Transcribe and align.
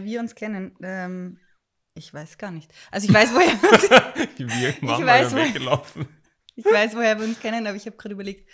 woher 0.00 0.04
wir 0.04 0.20
uns 0.20 0.34
kennen. 0.34 0.74
Ähm, 0.82 1.38
ich 1.94 2.12
weiß 2.14 2.38
gar 2.38 2.50
nicht. 2.50 2.72
Also 2.90 3.08
ich 3.08 3.14
weiß, 3.14 3.32
woher 3.34 3.60
wir 3.62 3.72
uns, 3.72 3.82
wir 4.82 4.88
waren 4.88 5.06
weiß, 5.06 5.32
mal 5.32 5.40
wo- 5.42 5.44
weggelaufen. 5.46 6.08
ich 6.56 6.64
weiß, 6.64 6.94
woher 6.94 7.18
wir 7.18 7.26
uns 7.26 7.40
kennen, 7.40 7.66
aber 7.66 7.76
ich 7.76 7.86
habe 7.86 7.96
gerade 7.96 8.14
überlegt, 8.14 8.48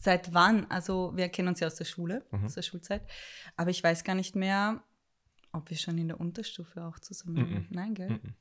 seit 0.00 0.32
wann. 0.32 0.70
Also 0.70 1.12
wir 1.16 1.28
kennen 1.28 1.48
uns 1.48 1.60
ja 1.60 1.66
aus 1.66 1.74
der 1.76 1.84
Schule, 1.86 2.24
Mhm. 2.30 2.44
aus 2.44 2.54
der 2.54 2.62
Schulzeit. 2.62 3.02
Aber 3.56 3.70
ich 3.70 3.82
weiß 3.82 4.04
gar 4.04 4.14
nicht 4.14 4.36
mehr, 4.36 4.82
ob 5.52 5.70
wir 5.70 5.76
schon 5.76 5.98
in 5.98 6.08
der 6.08 6.20
Unterstufe 6.20 6.84
auch 6.84 6.98
zusammen 7.00 7.36
waren. 7.36 7.50
Mhm. 7.52 7.66
Nein, 7.70 7.94
gell? 7.94 8.10
Mhm. 8.10 8.34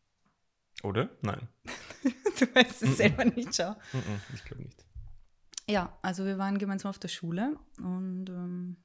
Oder? 0.84 1.10
Nein. 1.22 1.48
Du 2.40 2.46
weißt 2.54 2.84
es 2.84 2.98
selber 2.98 3.26
nicht, 3.26 3.56
schau. 3.56 3.76
Ich 4.36 4.44
glaube 4.46 4.62
nicht. 4.62 4.86
Ja, 5.68 5.98
also 6.04 6.24
wir 6.24 6.38
waren 6.38 6.60
gemeinsam 6.60 6.90
auf 6.92 7.00
der 7.00 7.08
Schule 7.08 7.58
und 7.80 8.30
ähm, 8.30 8.78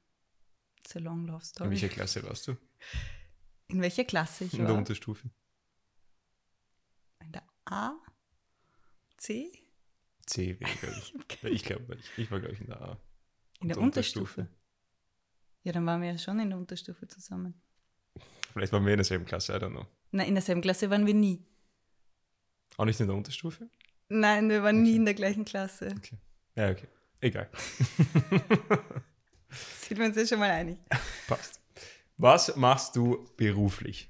it's 0.79 0.95
a 0.95 0.99
long 0.99 1.25
love 1.27 1.37
In 1.37 1.45
story. 1.45 1.69
welcher 1.69 1.89
Klasse 1.89 2.23
warst 2.23 2.47
du? 2.47 2.57
In 3.73 3.81
welcher 3.81 4.03
Klasse 4.03 4.43
ich 4.45 4.53
In 4.53 4.59
der 4.59 4.69
war? 4.69 4.77
Unterstufe. 4.77 5.27
In 7.21 7.31
der 7.31 7.43
A? 7.65 7.93
C? 9.17 9.51
C 10.27 10.59
wäre, 10.59 10.71
glaube 10.79 10.95
ich. 10.99 11.13
Ich 11.51 11.63
glaube, 11.65 11.95
ich, 11.95 12.11
ich 12.17 12.29
war, 12.31 12.39
glaube 12.39 12.53
ich, 12.53 12.61
in 12.61 12.67
der 12.67 12.79
A. 12.81 12.97
In 13.61 13.69
der 13.69 13.77
Und 13.79 13.85
Unterstufe. 13.85 14.47
Ja, 15.63 15.71
dann 15.71 15.85
waren 15.87 16.01
wir 16.01 16.11
ja 16.11 16.17
schon 16.19 16.39
in 16.39 16.49
der 16.49 16.57
Unterstufe 16.59 17.07
zusammen. 17.07 17.59
Vielleicht 18.51 18.71
waren 18.73 18.85
wir 18.85 18.93
in 18.93 18.97
derselben 18.97 19.25
Klasse, 19.25 19.53
I 19.53 19.55
don't 19.55 19.71
know. 19.71 19.87
Nein, 20.11 20.27
in 20.27 20.35
derselben 20.35 20.61
Klasse 20.61 20.89
waren 20.91 21.07
wir 21.07 21.15
nie. 21.15 21.43
Auch 22.77 22.85
nicht 22.85 22.99
in 22.99 23.07
der 23.07 23.15
Unterstufe? 23.15 23.67
Nein, 24.09 24.49
wir 24.49 24.61
waren 24.61 24.83
nie 24.83 24.89
Okay. 24.89 24.97
in 24.97 25.05
der 25.05 25.13
gleichen 25.15 25.45
Klasse. 25.45 25.95
Ja, 26.55 26.69
okay. 26.69 26.87
Egal. 27.21 27.49
Sind 29.49 29.97
wir 29.97 30.05
uns 30.05 30.15
ja 30.17 30.27
schon 30.27 30.37
mal 30.39 30.51
einig. 30.51 30.77
Passt. 31.27 31.59
Was 32.17 32.55
machst 32.55 32.95
du 32.95 33.25
beruflich? 33.37 34.09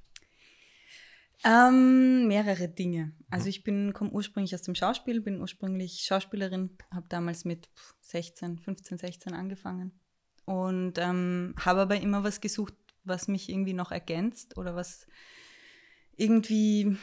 Ähm, 1.44 2.26
mehrere 2.26 2.68
Dinge. 2.68 3.12
Also 3.28 3.48
ich 3.48 3.64
bin, 3.64 3.92
komme 3.92 4.10
ursprünglich 4.10 4.54
aus 4.54 4.62
dem 4.62 4.74
Schauspiel, 4.74 5.20
bin 5.20 5.40
ursprünglich 5.40 6.00
Schauspielerin, 6.00 6.70
habe 6.90 7.06
damals 7.08 7.44
mit 7.44 7.68
16, 8.00 8.58
15, 8.58 8.98
16 8.98 9.34
angefangen 9.34 9.92
und 10.46 10.98
ähm, 10.98 11.54
habe 11.58 11.82
aber 11.82 12.00
immer 12.00 12.24
was 12.24 12.40
gesucht, 12.40 12.74
was 13.04 13.28
mich 13.28 13.50
irgendwie 13.50 13.74
noch 13.74 13.92
ergänzt 13.92 14.56
oder 14.56 14.74
was 14.74 15.06
irgendwie, 16.16 16.96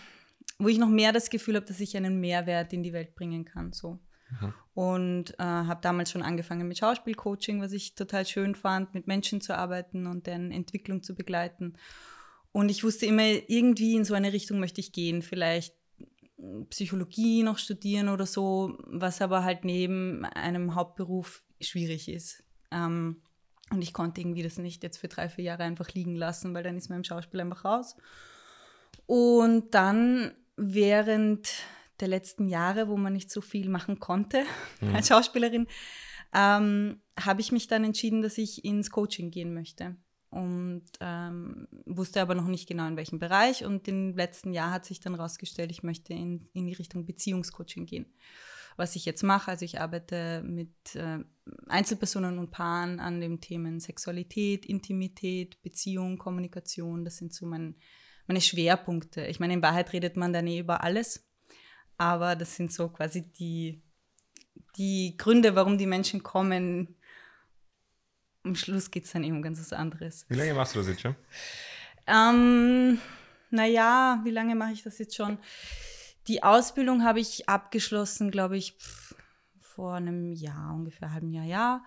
wo 0.57 0.69
ich 0.69 0.79
noch 0.79 0.89
mehr 0.89 1.11
das 1.11 1.29
Gefühl 1.29 1.55
habe, 1.55 1.65
dass 1.65 1.79
ich 1.79 1.95
einen 1.95 2.19
Mehrwert 2.19 2.73
in 2.73 2.81
die 2.81 2.93
Welt 2.93 3.13
bringen 3.13 3.45
kann. 3.45 3.73
So. 3.73 3.99
Und 4.73 5.31
äh, 5.39 5.43
habe 5.43 5.81
damals 5.81 6.11
schon 6.11 6.23
angefangen 6.23 6.67
mit 6.67 6.77
Schauspielcoaching, 6.77 7.61
was 7.61 7.73
ich 7.73 7.95
total 7.95 8.25
schön 8.25 8.55
fand, 8.55 8.93
mit 8.93 9.07
Menschen 9.07 9.41
zu 9.41 9.57
arbeiten 9.57 10.07
und 10.07 10.27
deren 10.27 10.51
Entwicklung 10.51 11.03
zu 11.03 11.13
begleiten. 11.13 11.75
Und 12.51 12.69
ich 12.69 12.83
wusste 12.83 13.05
immer, 13.05 13.23
irgendwie 13.23 13.95
in 13.95 14.05
so 14.05 14.13
eine 14.13 14.33
Richtung 14.33 14.59
möchte 14.59 14.81
ich 14.81 14.91
gehen. 14.91 15.21
Vielleicht 15.21 15.75
Psychologie 16.69 17.43
noch 17.43 17.57
studieren 17.57 18.09
oder 18.09 18.25
so, 18.25 18.77
was 18.87 19.21
aber 19.21 19.43
halt 19.43 19.63
neben 19.63 20.25
einem 20.25 20.75
Hauptberuf 20.75 21.43
schwierig 21.59 22.09
ist. 22.09 22.43
Ähm, 22.71 23.21
und 23.71 23.81
ich 23.81 23.93
konnte 23.93 24.19
irgendwie 24.21 24.43
das 24.43 24.57
nicht 24.57 24.83
jetzt 24.83 24.97
für 24.97 25.07
drei, 25.07 25.29
vier 25.29 25.45
Jahre 25.45 25.63
einfach 25.63 25.89
liegen 25.93 26.15
lassen, 26.15 26.53
weil 26.53 26.63
dann 26.63 26.77
ist 26.77 26.89
im 26.89 27.03
Schauspiel 27.03 27.39
einfach 27.39 27.63
raus. 27.63 27.95
Und 29.05 29.73
dann 29.73 30.33
während 30.57 31.47
der 32.01 32.07
letzten 32.07 32.47
Jahre, 32.47 32.87
wo 32.87 32.97
man 32.97 33.13
nicht 33.13 33.31
so 33.31 33.41
viel 33.41 33.69
machen 33.69 33.99
konnte 33.99 34.43
Mhm. 34.81 34.95
als 34.95 35.07
Schauspielerin, 35.07 35.67
ähm, 36.33 37.01
habe 37.19 37.41
ich 37.41 37.51
mich 37.51 37.67
dann 37.67 37.83
entschieden, 37.83 38.21
dass 38.21 38.37
ich 38.37 38.65
ins 38.65 38.89
Coaching 38.89 39.31
gehen 39.31 39.53
möchte. 39.53 39.95
Und 40.29 40.85
ähm, 41.01 41.67
wusste 41.85 42.21
aber 42.21 42.35
noch 42.35 42.47
nicht 42.47 42.67
genau 42.67 42.87
in 42.87 42.95
welchem 42.95 43.19
Bereich. 43.19 43.65
Und 43.65 43.87
im 43.89 44.15
letzten 44.15 44.53
Jahr 44.53 44.71
hat 44.71 44.85
sich 44.85 45.01
dann 45.01 45.13
rausgestellt, 45.13 45.71
ich 45.71 45.83
möchte 45.83 46.13
in, 46.13 46.47
in 46.53 46.67
die 46.67 46.73
Richtung 46.73 47.05
Beziehungscoaching 47.05 47.85
gehen. 47.85 48.05
Was 48.77 48.95
ich 48.95 49.03
jetzt 49.03 49.23
mache, 49.23 49.51
also 49.51 49.65
ich 49.65 49.81
arbeite 49.81 50.41
mit 50.43 50.95
äh, 50.95 51.19
Einzelpersonen 51.67 52.39
und 52.39 52.51
Paaren 52.51 53.01
an 53.01 53.19
den 53.19 53.41
Themen 53.41 53.81
Sexualität, 53.81 54.65
Intimität, 54.65 55.61
Beziehung, 55.61 56.17
Kommunikation. 56.17 57.03
Das 57.03 57.17
sind 57.17 57.33
so 57.33 57.45
mein, 57.45 57.75
meine 58.25 58.39
Schwerpunkte. 58.39 59.25
Ich 59.25 59.41
meine, 59.41 59.55
in 59.55 59.61
Wahrheit 59.61 59.91
redet 59.91 60.15
man 60.15 60.31
dann 60.31 60.47
eh 60.47 60.59
über 60.59 60.81
alles. 60.81 61.29
Aber 62.01 62.35
das 62.35 62.55
sind 62.55 62.73
so 62.73 62.89
quasi 62.89 63.21
die, 63.21 63.79
die 64.75 65.13
Gründe, 65.17 65.55
warum 65.55 65.77
die 65.77 65.85
Menschen 65.85 66.23
kommen. 66.23 66.95
Am 68.43 68.55
Schluss 68.55 68.89
geht 68.89 69.05
es 69.05 69.11
dann 69.11 69.23
um 69.25 69.43
ganz 69.43 69.59
was 69.59 69.71
anderes. 69.71 70.25
Wie 70.27 70.33
lange 70.33 70.55
machst 70.55 70.73
du 70.73 70.79
das 70.79 70.87
jetzt 70.87 71.01
schon? 71.01 71.15
Ähm, 72.07 72.97
naja, 73.51 74.19
wie 74.23 74.31
lange 74.31 74.55
mache 74.55 74.71
ich 74.71 74.81
das 74.81 74.97
jetzt 74.97 75.15
schon? 75.15 75.37
Die 76.25 76.41
Ausbildung 76.41 77.03
habe 77.03 77.19
ich 77.19 77.47
abgeschlossen, 77.47 78.31
glaube 78.31 78.57
ich, 78.57 78.75
vor 79.59 79.93
einem 79.93 80.33
Jahr, 80.33 80.73
ungefähr 80.73 81.13
halben 81.13 81.31
Jahr, 81.31 81.45
ja. 81.45 81.85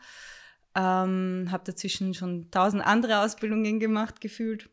Ähm, 0.77 1.49
habe 1.51 1.65
dazwischen 1.65 2.15
schon 2.15 2.53
tausend 2.53 2.87
andere 2.87 3.19
Ausbildungen 3.19 3.81
gemacht, 3.81 4.21
gefühlt. 4.21 4.71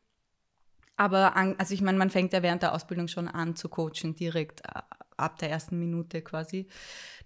Aber, 0.98 1.36
an, 1.36 1.56
also 1.58 1.74
ich 1.74 1.82
meine, 1.82 1.98
man 1.98 2.12
fängt 2.12 2.32
ja 2.32 2.44
während 2.44 2.62
der 2.62 2.76
Ausbildung 2.76 3.08
schon 3.08 3.28
an 3.28 3.56
zu 3.56 3.70
coachen, 3.70 4.16
direkt 4.16 4.62
äh, 4.68 4.82
ab 5.22 5.38
der 5.40 5.50
ersten 5.50 5.80
Minute 5.80 6.22
quasi. 6.22 6.68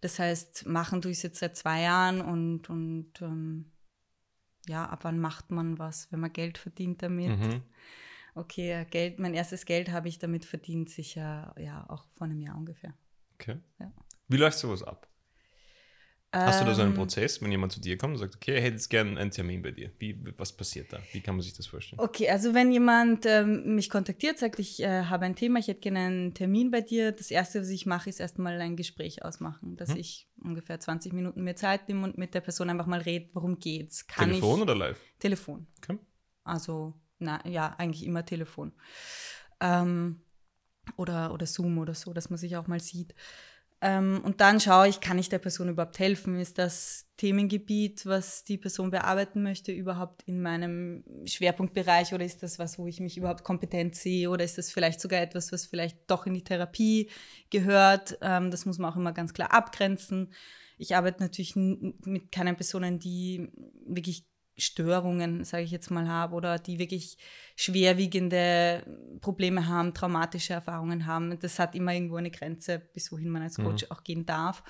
Das 0.01 0.19
heißt, 0.19 0.67
machen 0.67 1.01
tue 1.01 1.11
ich 1.11 1.17
es 1.17 1.23
jetzt 1.23 1.39
seit 1.39 1.55
zwei 1.55 1.81
Jahren 1.81 2.21
und, 2.21 2.69
und 2.69 3.21
ähm, 3.21 3.71
ja, 4.67 4.85
ab 4.85 5.03
wann 5.03 5.19
macht 5.19 5.51
man 5.51 5.79
was, 5.79 6.11
wenn 6.11 6.19
man 6.19 6.33
Geld 6.33 6.57
verdient 6.57 7.01
damit? 7.01 7.37
Mhm. 7.39 7.61
Okay, 8.33 8.69
ja, 8.69 8.83
Geld, 8.83 9.19
mein 9.19 9.33
erstes 9.33 9.65
Geld 9.65 9.91
habe 9.91 10.09
ich 10.09 10.19
damit 10.19 10.43
verdient, 10.43 10.89
sicher, 10.89 11.55
ja, 11.57 11.89
auch 11.89 12.05
vor 12.15 12.25
einem 12.25 12.41
Jahr 12.41 12.57
ungefähr. 12.57 12.93
Okay. 13.35 13.59
Ja. 13.79 13.91
Wie 14.27 14.37
läuft 14.37 14.57
sowas 14.57 14.83
ab? 14.83 15.07
Hast 16.35 16.61
du 16.61 16.65
da 16.65 16.73
so 16.73 16.81
einen 16.81 16.91
Ähm, 16.91 16.95
Prozess, 16.97 17.41
wenn 17.41 17.51
jemand 17.51 17.71
zu 17.71 17.79
dir 17.79 17.97
kommt 17.97 18.13
und 18.13 18.19
sagt, 18.19 18.35
okay, 18.35 18.55
er 18.55 18.61
hätte 18.61 18.73
jetzt 18.75 18.89
gerne 18.89 19.19
einen 19.19 19.31
Termin 19.31 19.61
bei 19.61 19.71
dir? 19.71 19.91
Wie, 19.99 20.17
was 20.37 20.51
passiert 20.55 20.91
da? 20.91 20.99
Wie 21.13 21.21
kann 21.21 21.35
man 21.35 21.41
sich 21.43 21.53
das 21.53 21.67
vorstellen? 21.67 22.01
Okay, 22.01 22.29
also 22.29 22.53
wenn 22.53 22.71
jemand 22.71 23.25
ähm, 23.25 23.75
mich 23.75 23.89
kontaktiert, 23.89 24.37
sagt, 24.39 24.59
ich 24.59 24.81
äh, 24.81 25.03
habe 25.05 25.25
ein 25.25 25.35
Thema, 25.35 25.59
ich 25.59 25.67
hätte 25.67 25.79
gerne 25.81 25.99
einen 25.99 26.33
Termin 26.33 26.71
bei 26.71 26.81
dir, 26.81 27.11
das 27.13 27.31
Erste, 27.31 27.61
was 27.61 27.69
ich 27.69 27.85
mache, 27.85 28.09
ist 28.09 28.19
erstmal 28.19 28.59
ein 28.59 28.75
Gespräch 28.75 29.23
ausmachen, 29.23 29.77
dass 29.77 29.89
Mhm. 29.89 29.97
ich 29.97 30.27
ungefähr 30.43 30.79
20 30.79 31.13
Minuten 31.13 31.43
mir 31.43 31.55
Zeit 31.55 31.87
nehme 31.87 32.03
und 32.03 32.17
mit 32.17 32.33
der 32.33 32.41
Person 32.41 32.69
einfach 32.69 32.85
mal 32.87 32.99
rede, 33.01 33.29
worum 33.33 33.59
geht's. 33.59 34.05
Kann 34.07 34.29
Telefon 34.29 34.57
ich, 34.57 34.61
oder 34.63 34.75
live? 34.75 34.99
Telefon. 35.19 35.67
Okay. 35.81 35.97
Also, 36.43 36.93
na 37.19 37.39
ja, 37.47 37.73
eigentlich 37.77 38.05
immer 38.05 38.25
Telefon. 38.25 38.73
Ähm, 39.61 40.21
oder, 40.97 41.33
oder 41.33 41.45
Zoom 41.45 41.77
oder 41.79 41.93
so, 41.95 42.13
dass 42.13 42.29
man 42.29 42.37
sich 42.37 42.55
auch 42.57 42.67
mal 42.67 42.79
sieht. 42.79 43.15
Ähm, 43.85 44.21
und 44.23 44.41
dann 44.41 44.59
schaue 44.59 44.87
ich, 44.87 44.99
kann 44.99 45.19
ich 45.19 45.29
der 45.29 45.37
Person 45.37 45.69
überhaupt 45.69 45.99
helfen? 45.99 46.39
Ist 46.39 46.57
das 46.57 47.05
Themengebiet, 47.17 48.07
was 48.07 48.43
die 48.43 48.57
Person 48.57 48.89
bearbeiten 48.89 49.43
möchte, 49.43 49.71
überhaupt 49.71 50.23
in 50.25 50.41
meinem 50.41 51.03
Schwerpunktbereich 51.25 52.11
oder 52.11 52.25
ist 52.25 52.41
das 52.41 52.57
was, 52.57 52.79
wo 52.79 52.87
ich 52.87 52.99
mich 52.99 53.15
überhaupt 53.15 53.43
kompetent 53.43 53.93
sehe 53.93 54.31
oder 54.31 54.43
ist 54.43 54.57
das 54.57 54.71
vielleicht 54.71 54.99
sogar 54.99 55.21
etwas, 55.21 55.51
was 55.51 55.67
vielleicht 55.67 55.99
doch 56.07 56.25
in 56.25 56.33
die 56.33 56.43
Therapie 56.43 57.11
gehört? 57.51 58.17
Ähm, 58.21 58.49
das 58.49 58.65
muss 58.65 58.79
man 58.79 58.91
auch 58.91 58.95
immer 58.95 59.13
ganz 59.13 59.35
klar 59.35 59.53
abgrenzen. 59.53 60.33
Ich 60.79 60.95
arbeite 60.95 61.21
natürlich 61.21 61.55
mit 61.55 62.31
keinen 62.31 62.55
Personen, 62.55 62.97
die 62.97 63.51
wirklich 63.85 64.25
Störungen, 64.57 65.43
sage 65.43 65.63
ich 65.63 65.71
jetzt 65.71 65.91
mal, 65.91 66.07
habe 66.07 66.35
oder 66.35 66.57
die 66.59 66.79
wirklich 66.79 67.17
schwerwiegende 67.57 68.83
Probleme 69.21 69.67
haben, 69.67 69.93
traumatische 69.93 70.53
Erfahrungen 70.53 71.05
haben. 71.05 71.37
Das 71.39 71.59
hat 71.59 71.75
immer 71.75 71.93
irgendwo 71.93 72.15
eine 72.15 72.31
Grenze, 72.31 72.79
bis 72.93 73.11
wohin 73.11 73.29
man 73.29 73.41
als 73.41 73.57
Coach 73.57 73.85
auch 73.89 74.03
gehen 74.03 74.25
darf. 74.25 74.63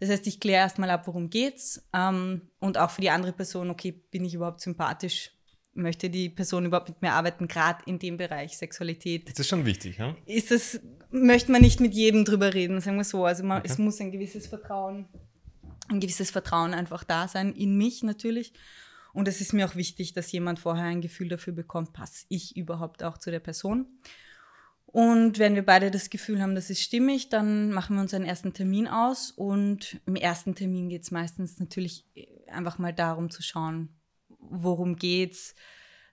Das 0.00 0.10
heißt, 0.10 0.26
ich 0.26 0.40
kläre 0.40 0.60
erstmal 0.62 0.90
ab, 0.90 1.06
worum 1.06 1.30
geht's 1.30 1.86
ähm, 1.94 2.42
und 2.58 2.76
auch 2.76 2.90
für 2.90 3.00
die 3.00 3.10
andere 3.10 3.32
Person, 3.32 3.70
okay, 3.70 3.92
bin 3.92 4.24
ich 4.24 4.34
überhaupt 4.34 4.60
sympathisch? 4.60 5.30
Möchte 5.74 6.10
die 6.10 6.28
Person 6.28 6.66
überhaupt 6.66 6.90
mit 6.90 7.00
mir 7.00 7.12
arbeiten, 7.12 7.48
gerade 7.48 7.82
in 7.86 7.98
dem 7.98 8.18
Bereich 8.18 8.58
Sexualität? 8.58 9.30
Das 9.30 9.38
ist 9.38 9.48
schon 9.48 9.64
wichtig, 9.64 9.96
ja? 9.98 10.14
ist 10.26 10.50
das, 10.50 10.80
möchte 11.10 11.50
man 11.50 11.62
nicht 11.62 11.80
mit 11.80 11.94
jedem 11.94 12.26
drüber 12.26 12.52
reden, 12.52 12.80
sagen 12.82 12.98
wir 12.98 13.04
so. 13.04 13.24
Also 13.24 13.42
man, 13.44 13.58
Okay. 13.60 13.68
es 13.70 13.78
muss 13.78 13.98
ein 14.00 14.12
gewisses 14.12 14.46
Vertrauen, 14.46 15.08
ein 15.88 16.00
gewisses 16.00 16.30
Vertrauen 16.30 16.74
einfach 16.74 17.04
da 17.04 17.26
sein, 17.26 17.54
in 17.54 17.78
mich 17.78 18.02
natürlich. 18.02 18.52
Und 19.12 19.28
es 19.28 19.40
ist 19.40 19.52
mir 19.52 19.66
auch 19.66 19.76
wichtig, 19.76 20.12
dass 20.12 20.32
jemand 20.32 20.58
vorher 20.58 20.84
ein 20.84 21.00
Gefühl 21.00 21.28
dafür 21.28 21.52
bekommt, 21.52 21.92
passe 21.92 22.26
ich 22.28 22.56
überhaupt 22.56 23.02
auch 23.02 23.18
zu 23.18 23.30
der 23.30 23.40
Person. 23.40 23.86
Und 24.86 25.38
wenn 25.38 25.54
wir 25.54 25.64
beide 25.64 25.90
das 25.90 26.10
Gefühl 26.10 26.42
haben, 26.42 26.54
das 26.54 26.68
ist 26.68 26.82
stimmig, 26.82 27.30
dann 27.30 27.72
machen 27.72 27.96
wir 27.96 28.02
uns 28.02 28.12
einen 28.12 28.26
ersten 28.26 28.52
Termin 28.52 28.86
aus. 28.86 29.30
Und 29.30 30.00
im 30.06 30.16
ersten 30.16 30.54
Termin 30.54 30.90
geht 30.90 31.02
es 31.02 31.10
meistens 31.10 31.58
natürlich 31.58 32.04
einfach 32.46 32.78
mal 32.78 32.92
darum 32.92 33.30
zu 33.30 33.42
schauen, 33.42 33.88
worum 34.38 34.96
geht's, 34.96 35.54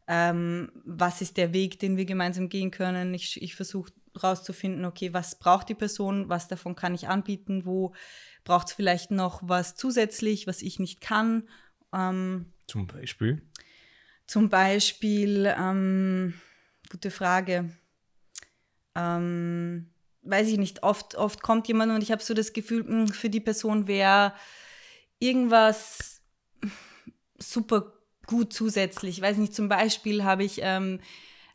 ähm, 0.08 0.72
was 0.86 1.22
ist 1.22 1.36
der 1.36 1.52
Weg, 1.52 1.80
den 1.80 1.98
wir 1.98 2.06
gemeinsam 2.06 2.48
gehen 2.48 2.72
können. 2.72 3.14
Ich, 3.14 3.42
ich 3.42 3.54
versuche 3.56 3.92
herauszufinden, 4.14 4.86
okay, 4.86 5.14
was 5.14 5.38
braucht 5.38 5.70
die 5.70 5.76
Person, 5.76 6.30
was 6.30 6.48
davon 6.48 6.76
kann 6.76 6.96
ich 6.96 7.08
anbieten, 7.08 7.66
wo 7.66 7.94
braucht 8.44 8.70
es 8.70 8.74
vielleicht 8.74 9.12
noch 9.12 9.42
was 9.44 9.76
zusätzlich, 9.76 10.48
was 10.48 10.62
ich 10.62 10.80
nicht 10.80 11.02
kann. 11.02 11.50
Ähm, 11.94 12.54
Zum 12.70 12.88
Beispiel. 12.88 13.42
zum 14.28 14.50
Beispiel, 14.50 15.52
ähm, 15.58 16.36
gute 16.92 17.10
Frage. 17.10 17.72
Ähm, 18.96 19.92
weiß 20.22 20.48
ich 20.50 20.58
nicht, 20.58 20.84
oft, 20.84 21.16
oft 21.16 21.42
kommt 21.42 21.68
jemand 21.68 21.92
und 21.92 22.04
ich 22.04 22.12
habe 22.12 22.22
so 22.22 22.36
das 22.36 22.54
Gefühl, 22.54 22.84
mh, 22.84 22.90
hm, 22.90 23.08
für 23.08 23.30
die 23.30 23.40
Person 23.40 23.88
wäre 23.88 24.34
irgendwas 25.18 26.22
super 27.40 27.94
gut 28.28 28.54
zusätzlich. 28.54 29.18
Ich 29.18 29.24
weiß 29.24 29.38
nicht, 29.38 29.56
zum 29.56 29.68
Beispiel 29.68 30.24
habe 30.24 30.44
ich 30.44 30.60
ähm, 30.62 31.00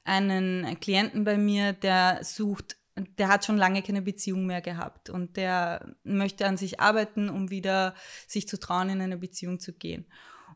einen 0.02 0.80
Klienten 0.80 1.22
bei 1.22 1.38
mir, 1.38 1.72
der 1.72 2.24
sucht, 2.24 2.76
der 3.18 3.28
hat 3.28 3.44
schon 3.44 3.56
lange 3.56 3.82
keine 3.82 4.02
Beziehung 4.02 4.46
mehr 4.46 4.60
gehabt 4.60 5.10
und 5.10 5.36
der 5.36 5.94
möchte 6.02 6.46
an 6.46 6.56
sich 6.56 6.80
arbeiten, 6.80 7.28
um 7.28 7.50
wieder 7.50 7.94
sich 8.26 8.48
zu 8.48 8.58
trauen, 8.58 8.90
in 8.90 9.00
eine 9.00 9.16
Beziehung 9.16 9.60
zu 9.60 9.72
gehen. 9.72 10.06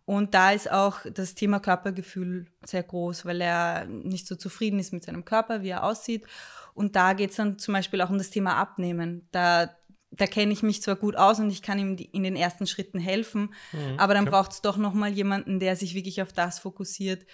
Und 0.08 0.32
da 0.32 0.52
ist 0.52 0.70
auch 0.70 1.00
das 1.12 1.34
Thema 1.34 1.60
Körpergefühl 1.60 2.46
sehr 2.64 2.82
groß, 2.82 3.26
weil 3.26 3.42
er 3.42 3.84
nicht 3.84 4.26
so 4.26 4.36
zufrieden 4.36 4.78
ist 4.78 4.90
mit 4.90 5.04
seinem 5.04 5.26
Körper, 5.26 5.60
wie 5.60 5.68
er 5.68 5.84
aussieht. 5.84 6.24
Und 6.72 6.96
da 6.96 7.12
geht 7.12 7.28
es 7.28 7.36
dann 7.36 7.58
zum 7.58 7.74
Beispiel 7.74 8.00
auch 8.00 8.08
um 8.08 8.16
das 8.16 8.30
Thema 8.30 8.56
Abnehmen. 8.56 9.28
Da, 9.32 9.68
da 10.10 10.26
kenne 10.26 10.54
ich 10.54 10.62
mich 10.62 10.80
zwar 10.80 10.96
gut 10.96 11.14
aus 11.14 11.40
und 11.40 11.50
ich 11.50 11.60
kann 11.60 11.78
ihm 11.78 11.98
in 12.10 12.22
den 12.22 12.36
ersten 12.36 12.66
Schritten 12.66 12.98
helfen, 12.98 13.52
mhm, 13.72 13.98
aber 13.98 14.14
dann 14.14 14.22
okay. 14.22 14.30
braucht 14.30 14.52
es 14.52 14.62
doch 14.62 14.78
nochmal 14.78 15.10
jemanden, 15.10 15.60
der 15.60 15.76
sich 15.76 15.94
wirklich 15.94 16.22
auf 16.22 16.32
das 16.32 16.58
fokussiert, 16.58 17.26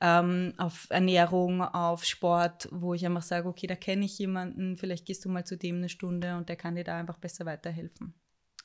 ähm, 0.00 0.52
auf 0.56 0.88
Ernährung, 0.90 1.62
auf 1.62 2.02
Sport, 2.02 2.68
wo 2.72 2.92
ich 2.92 3.06
einfach 3.06 3.22
sage, 3.22 3.48
okay, 3.48 3.68
da 3.68 3.76
kenne 3.76 4.04
ich 4.04 4.18
jemanden, 4.18 4.78
vielleicht 4.78 5.06
gehst 5.06 5.24
du 5.24 5.28
mal 5.28 5.44
zu 5.44 5.56
dem 5.56 5.76
eine 5.76 5.88
Stunde 5.88 6.36
und 6.36 6.48
der 6.48 6.56
kann 6.56 6.74
dir 6.74 6.82
da 6.82 6.98
einfach 6.98 7.18
besser 7.18 7.46
weiterhelfen. 7.46 8.14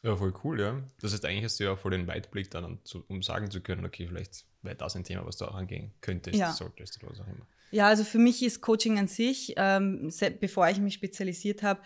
Ja, 0.04 0.16
voll 0.16 0.34
cool, 0.44 0.60
ja. 0.60 0.82
Das 1.00 1.14
heißt, 1.14 1.26
eigentlich 1.26 1.44
hast 1.44 1.60
du 1.60 1.64
ja 1.64 1.76
voll 1.76 1.92
den 1.92 2.08
Weitblick 2.08 2.50
dann, 2.50 2.80
um 3.08 3.22
sagen 3.22 3.52
zu 3.52 3.62
können, 3.62 3.86
okay, 3.86 4.08
vielleicht 4.08 4.46
wäre 4.64 4.76
das 4.76 4.96
ein 4.96 5.04
Thema, 5.04 5.26
was 5.26 5.38
du 5.38 5.46
auch 5.46 5.56
angehen 5.56 5.92
könntest, 6.02 6.38
ja. 6.38 6.52
solltest 6.52 7.02
oder 7.04 7.12
was 7.12 7.20
auch 7.20 7.28
immer. 7.28 7.46
Ja, 7.72 7.88
also 7.88 8.04
für 8.04 8.18
mich 8.18 8.44
ist 8.44 8.62
Coaching 8.62 9.00
an 9.00 9.08
sich, 9.08 9.54
ähm, 9.58 10.12
bevor 10.40 10.70
ich 10.70 10.80
mich 10.80 10.96
spezialisiert 10.96 11.64
habe, 11.64 11.82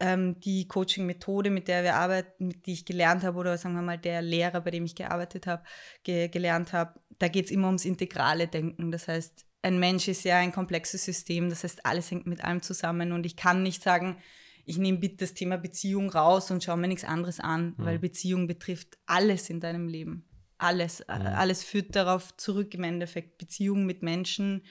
ähm, 0.00 0.38
die 0.40 0.66
Coaching-Methode, 0.66 1.50
mit 1.50 1.68
der 1.68 1.84
wir 1.84 1.94
arbeiten, 1.94 2.48
mit 2.48 2.66
die 2.66 2.72
ich 2.72 2.84
gelernt 2.84 3.22
habe, 3.22 3.38
oder 3.38 3.56
sagen 3.56 3.74
wir 3.74 3.82
mal 3.82 3.98
der 3.98 4.20
Lehrer, 4.20 4.60
bei 4.60 4.70
dem 4.70 4.84
ich 4.84 4.96
gearbeitet 4.96 5.46
habe, 5.46 5.62
ge 6.02 6.28
gelernt 6.28 6.72
habe, 6.72 7.00
da 7.18 7.28
geht 7.28 7.46
es 7.46 7.50
immer 7.52 7.68
ums 7.68 7.84
integrale 7.84 8.48
Denken. 8.48 8.90
Das 8.90 9.06
heißt, 9.08 9.46
ein 9.62 9.78
Mensch 9.78 10.08
ist 10.08 10.24
ja 10.24 10.38
ein 10.38 10.52
komplexes 10.52 11.04
System, 11.04 11.48
das 11.48 11.64
heißt, 11.64 11.86
alles 11.86 12.10
hängt 12.10 12.26
mit 12.26 12.44
allem 12.44 12.60
zusammen 12.60 13.12
und 13.12 13.24
ich 13.24 13.36
kann 13.36 13.62
nicht 13.62 13.82
sagen, 13.82 14.18
ich 14.66 14.78
nehme 14.78 14.98
bitte 14.98 15.16
das 15.18 15.34
Thema 15.34 15.56
Beziehung 15.56 16.10
raus 16.10 16.50
und 16.50 16.64
schaue 16.64 16.76
mir 16.76 16.88
nichts 16.88 17.04
anderes 17.04 17.40
an, 17.40 17.74
mhm. 17.76 17.84
weil 17.84 17.98
Beziehung 17.98 18.46
betrifft 18.46 18.98
alles 19.06 19.50
in 19.50 19.60
deinem 19.60 19.88
Leben. 19.88 20.24
Alles. 20.58 21.00
Mhm. 21.00 21.26
Alles 21.26 21.62
führt 21.64 21.94
darauf 21.94 22.36
zurück 22.36 22.74
im 22.74 22.84
Endeffekt. 22.84 23.38
Beziehung 23.38 23.86
mit 23.86 24.02
Menschen 24.02 24.62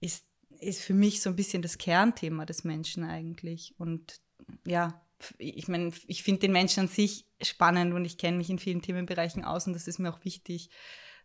ist, 0.00 0.26
ist 0.60 0.82
für 0.82 0.94
mich 0.94 1.22
so 1.22 1.30
ein 1.30 1.36
bisschen 1.36 1.62
das 1.62 1.78
Kernthema 1.78 2.44
des 2.44 2.64
Menschen 2.64 3.04
eigentlich. 3.04 3.74
Und 3.78 4.20
ja, 4.66 5.02
ich 5.38 5.68
meine, 5.68 5.92
ich 6.06 6.22
finde 6.22 6.40
den 6.40 6.52
Menschen 6.52 6.80
an 6.80 6.88
sich 6.88 7.26
spannend 7.40 7.94
und 7.94 8.04
ich 8.04 8.18
kenne 8.18 8.36
mich 8.36 8.50
in 8.50 8.58
vielen 8.58 8.82
Themenbereichen 8.82 9.44
aus 9.44 9.66
und 9.66 9.72
das 9.72 9.88
ist 9.88 9.98
mir 9.98 10.12
auch 10.12 10.24
wichtig, 10.24 10.70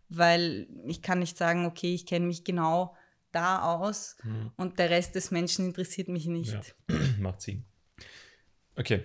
weil 0.09 0.67
ich 0.85 1.01
kann 1.01 1.19
nicht 1.19 1.37
sagen, 1.37 1.65
okay, 1.65 1.93
ich 1.93 2.05
kenne 2.05 2.27
mich 2.27 2.43
genau 2.43 2.95
da 3.31 3.63
aus 3.63 4.15
mhm. 4.23 4.51
und 4.55 4.79
der 4.79 4.89
Rest 4.89 5.15
des 5.15 5.31
Menschen 5.31 5.65
interessiert 5.65 6.07
mich 6.07 6.27
nicht. 6.27 6.75
Ja. 6.89 6.95
Macht 7.19 7.41
Sinn. 7.41 7.65
Okay. 8.77 9.03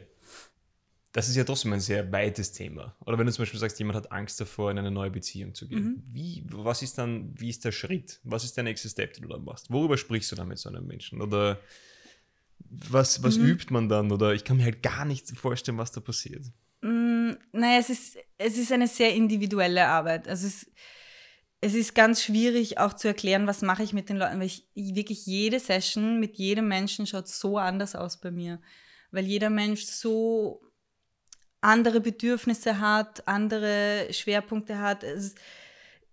Das 1.13 1.29
ist 1.29 1.37
ja 1.37 1.45
trotzdem 1.45 1.75
ein 1.75 1.81
sehr 1.81 2.11
weites 2.11 2.53
Thema. 2.53 2.97
Oder 3.05 3.19
wenn 3.19 3.27
du 3.27 3.33
zum 3.33 3.43
Beispiel 3.43 3.61
sagst, 3.61 3.79
jemand 3.79 3.97
hat 3.97 4.13
Angst 4.13 4.41
davor, 4.41 4.71
in 4.71 4.79
eine 4.79 4.91
neue 4.91 5.11
Beziehung 5.11 5.55
zu 5.55 5.69
gehen. 5.69 5.85
Mhm. 5.85 6.03
Wie, 6.11 6.45
was 6.49 6.81
ist 6.83 6.97
dann, 6.97 7.35
wie 7.39 7.51
ist 7.51 7.65
der 7.67 7.73
Schritt? 7.73 8.21
Was 8.25 8.45
ist 8.45 8.57
der 8.57 8.65
nächste 8.65 8.89
Step, 8.89 9.13
den 9.15 9.25
du 9.25 9.29
dann 9.29 9.45
machst? 9.45 9.71
Worüber 9.71 9.99
sprichst 9.99 10.33
du 10.33 10.37
dann 10.37 10.49
mit 10.49 10.59
so 10.59 10.71
einem 10.71 10.87
Menschen? 10.87 11.21
Oder 11.21 11.61
was, 12.71 13.23
was 13.23 13.37
mhm. 13.37 13.47
übt 13.47 13.67
man 13.73 13.91
dann? 13.91 14.11
Oder 14.11 14.33
ich 14.33 14.45
kann 14.45 14.57
mir 14.57 14.65
halt 14.65 14.83
gar 14.83 15.05
nicht 15.05 15.29
vorstellen, 15.37 15.77
was 15.77 15.93
da 15.93 16.01
passiert. 16.01 16.47
Mm, 16.81 17.33
naja, 17.53 17.79
es 17.79 17.91
ist, 17.91 18.17
es 18.39 18.57
ist 18.57 18.73
eine 18.73 18.89
sehr 18.89 19.15
individuelle 19.15 19.87
Arbeit. 19.87 20.29
Also 20.29 20.47
es, 20.47 20.67
es 21.61 21.75
ist 21.75 21.95
ganz 21.95 22.23
schwierig 22.23 22.79
auch 22.79 22.95
zu 22.95 23.09
erklären, 23.09 23.47
was 23.47 23.61
mache 23.61 23.83
ich 23.83 23.93
mit 23.93 24.09
den 24.09 24.17
Leuten, 24.17 24.41
weil 24.41 24.47
ich 24.47 24.67
wirklich 24.75 25.27
jede 25.27 25.61
Session 25.61 26.21
mit 26.21 26.37
jedem 26.37 26.69
Menschen 26.69 27.07
schaut 27.07 27.29
so 27.29 27.59
anders 27.59 27.95
aus 27.95 28.19
bei 28.19 28.31
mir 28.31 28.61
weil 29.13 29.25
jeder 29.25 29.51
Mensch 29.51 29.85
so 29.85 30.61
andere 31.61 32.01
Bedürfnisse 32.01 32.81
hat, 32.81 33.27
andere 33.29 34.09
Schwerpunkte 34.11 34.81
hat. 34.81 35.05
Es, 35.05 35.35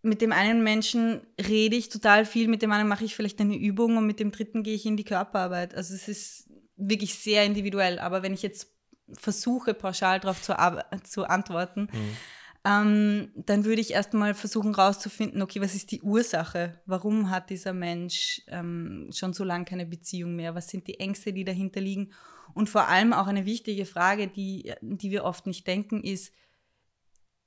mit 0.01 0.22
dem 0.22 0.31
einen 0.31 0.63
Menschen 0.63 1.22
rede 1.42 1.75
ich 1.75 1.90
total 1.90 2.25
viel, 2.25 2.48
mit 2.48 2.62
dem 2.62 2.72
anderen 2.72 2.88
mache 2.88 3.04
ich 3.04 3.16
vielleicht 3.16 3.42
eine 3.42 3.57
Übung 3.57 3.98
und 3.98 4.06
mit 4.06 4.19
dem 4.19 4.31
dritten 4.31 4.63
gehe 4.63 4.75
ich 4.75 4.86
in 4.86 4.96
die 4.96 5.04
Körperarbeit. 5.04 5.75
Also 5.75 5.94
es 5.96 6.07
ist 6.07 6.50
wirklich 6.78 7.16
sehr 7.16 7.44
individuell. 7.46 8.00
Aber 8.00 8.24
wenn 8.24 8.34
ich 8.34 8.44
jetzt 8.44 8.68
versuche, 9.13 9.74
pauschal 9.74 10.19
darauf 10.19 10.42
zu, 10.42 10.56
zu 11.04 11.25
antworten, 11.25 11.90
mhm. 11.92 12.18
ähm, 12.63 13.31
dann 13.36 13.66
würde 13.66 13.81
ich 13.81 13.92
erstmal 13.92 14.36
versuchen 14.36 14.75
herauszufinden, 14.75 15.42
okay, 15.42 15.62
was 15.62 15.74
ist 15.74 15.92
die 15.92 16.01
Ursache? 16.01 16.80
Warum 16.86 17.31
hat 17.31 17.50
dieser 17.50 17.74
Mensch 17.74 18.42
ähm, 18.48 19.10
schon 19.13 19.34
so 19.34 19.44
lange 19.44 19.66
keine 19.66 19.88
Beziehung 19.88 20.36
mehr? 20.36 20.54
Was 20.54 20.69
sind 20.69 20.88
die 20.88 21.00
Ängste, 21.00 21.34
die 21.34 21.44
dahinter 21.44 21.81
liegen? 21.81 22.13
Und 22.60 22.68
vor 22.68 22.90
allem 22.90 23.14
auch 23.14 23.28
eine 23.28 23.46
wichtige 23.46 23.86
Frage, 23.86 24.28
die, 24.28 24.74
die 24.82 25.12
wir 25.12 25.24
oft 25.24 25.48
nicht 25.48 25.66
denken, 25.66 26.04
ist, 26.04 26.34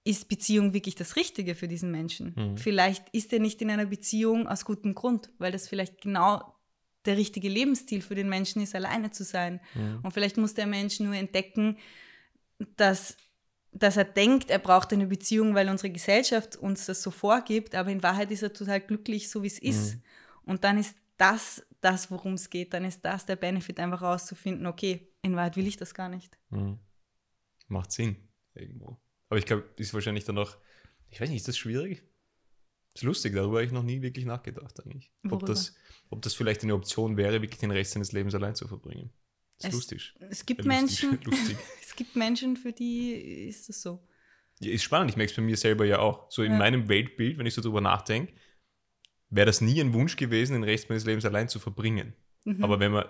ist 0.04 0.26
Beziehung 0.26 0.72
wirklich 0.72 0.94
das 0.94 1.16
Richtige 1.16 1.54
für 1.54 1.68
diesen 1.68 1.90
Menschen? 1.90 2.34
Mhm. 2.34 2.56
Vielleicht 2.56 3.10
ist 3.10 3.30
er 3.34 3.38
nicht 3.38 3.60
in 3.60 3.70
einer 3.70 3.84
Beziehung 3.84 4.48
aus 4.48 4.64
gutem 4.64 4.94
Grund, 4.94 5.28
weil 5.36 5.52
das 5.52 5.68
vielleicht 5.68 6.00
genau 6.00 6.54
der 7.04 7.18
richtige 7.18 7.50
Lebensstil 7.50 8.00
für 8.00 8.14
den 8.14 8.30
Menschen 8.30 8.62
ist, 8.62 8.74
alleine 8.74 9.10
zu 9.10 9.22
sein. 9.22 9.60
Mhm. 9.74 10.00
Und 10.02 10.12
vielleicht 10.12 10.38
muss 10.38 10.54
der 10.54 10.66
Mensch 10.66 10.98
nur 10.98 11.14
entdecken, 11.14 11.76
dass, 12.78 13.18
dass 13.70 13.98
er 13.98 14.04
denkt, 14.04 14.48
er 14.48 14.60
braucht 14.60 14.94
eine 14.94 15.08
Beziehung, 15.08 15.54
weil 15.54 15.68
unsere 15.68 15.92
Gesellschaft 15.92 16.56
uns 16.56 16.86
das 16.86 17.02
so 17.02 17.10
vorgibt, 17.10 17.74
aber 17.74 17.90
in 17.90 18.02
Wahrheit 18.02 18.30
ist 18.30 18.44
er 18.44 18.54
total 18.54 18.80
glücklich, 18.80 19.28
so 19.28 19.42
wie 19.42 19.48
es 19.48 19.58
ist. 19.58 19.96
Mhm. 19.96 20.02
Und 20.46 20.64
dann 20.64 20.78
ist 20.78 20.96
das 21.18 21.62
das, 21.82 22.10
worum 22.10 22.34
es 22.34 22.48
geht, 22.48 22.72
dann 22.72 22.84
ist 22.84 23.04
das 23.04 23.26
der 23.26 23.36
Benefit, 23.36 23.78
einfach 23.80 24.00
herauszufinden, 24.00 24.66
okay, 24.66 25.12
in 25.22 25.36
Wahrheit 25.36 25.56
will 25.56 25.66
ich 25.66 25.76
das 25.76 25.94
gar 25.94 26.08
nicht. 26.08 26.38
Mhm. 26.50 26.78
Macht 27.68 27.92
Sinn, 27.92 28.16
irgendwo. 28.54 29.00
Aber 29.28 29.38
ich 29.38 29.46
glaube, 29.46 29.68
ist 29.76 29.92
wahrscheinlich 29.94 30.24
dann 30.24 30.38
auch, 30.38 30.56
ich 31.08 31.20
weiß 31.20 31.28
nicht, 31.28 31.38
ist 31.38 31.48
das 31.48 31.58
schwierig? 31.58 32.02
Ist 32.94 33.02
lustig, 33.02 33.34
darüber 33.34 33.56
habe 33.56 33.66
ich 33.66 33.72
noch 33.72 33.82
nie 33.82 34.02
wirklich 34.02 34.26
nachgedacht 34.26 34.78
eigentlich. 34.84 35.10
Ob 35.30 35.46
das, 35.46 35.74
ob 36.10 36.20
das 36.22 36.34
vielleicht 36.34 36.62
eine 36.62 36.74
Option 36.74 37.16
wäre, 37.16 37.40
wirklich 37.40 37.60
den 37.60 37.70
Rest 37.70 37.92
seines 37.92 38.12
Lebens 38.12 38.34
allein 38.34 38.54
zu 38.54 38.68
verbringen. 38.68 39.10
Das 39.58 39.68
ist 39.68 39.68
es, 39.68 39.74
lustig. 39.74 40.14
Es 40.30 40.46
gibt 40.46 40.64
äh, 40.64 40.68
Menschen, 40.68 41.18
lustig. 41.24 41.56
es 41.82 41.96
gibt 41.96 42.16
Menschen, 42.16 42.56
für 42.56 42.72
die 42.72 43.12
ist 43.48 43.68
das 43.68 43.80
so. 43.80 44.06
Ja, 44.60 44.70
ist 44.70 44.82
spannend, 44.82 45.10
ich 45.10 45.16
merke 45.16 45.30
es 45.30 45.36
bei 45.36 45.42
mir 45.42 45.56
selber 45.56 45.86
ja 45.86 45.98
auch. 45.98 46.30
So 46.30 46.42
in 46.42 46.52
ja. 46.52 46.58
meinem 46.58 46.88
Weltbild, 46.88 47.38
wenn 47.38 47.46
ich 47.46 47.54
so 47.54 47.62
drüber 47.62 47.80
nachdenke, 47.80 48.34
wäre 49.32 49.46
das 49.46 49.60
nie 49.60 49.80
ein 49.80 49.92
Wunsch 49.94 50.16
gewesen, 50.16 50.52
den 50.52 50.62
Rest 50.62 50.88
meines 50.88 51.04
Lebens 51.04 51.24
allein 51.24 51.48
zu 51.48 51.58
verbringen. 51.58 52.12
Mhm. 52.44 52.62
Aber 52.62 52.78
wenn 52.78 52.92
man 52.92 53.06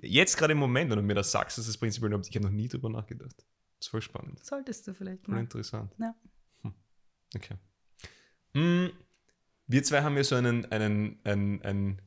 jetzt 0.00 0.36
gerade 0.36 0.52
im 0.52 0.58
Moment, 0.58 0.90
wenn 0.90 0.98
du 0.98 1.02
mir 1.02 1.14
das 1.14 1.30
sagst, 1.30 1.58
ist 1.58 1.68
das 1.68 1.78
prinzipiell, 1.78 2.20
ich 2.28 2.34
habe 2.34 2.44
noch 2.44 2.52
nie 2.52 2.68
drüber 2.68 2.90
nachgedacht. 2.90 3.36
Das 3.36 3.86
ist 3.86 3.88
voll 3.88 4.02
spannend. 4.02 4.44
Solltest 4.44 4.86
du 4.86 4.94
vielleicht 4.94 5.26
mal. 5.28 5.36
Voll 5.36 5.42
interessant. 5.44 5.94
Ja. 5.98 6.14
Hm. 6.62 6.74
Okay. 7.34 7.54
Hm. 8.54 8.90
Wir 9.68 9.82
zwei 9.84 10.02
haben 10.02 10.16
ja 10.16 10.24
so 10.24 10.34
einen, 10.34 10.70
einen, 10.70 11.20
ein, 11.24 11.62
ein 11.62 12.02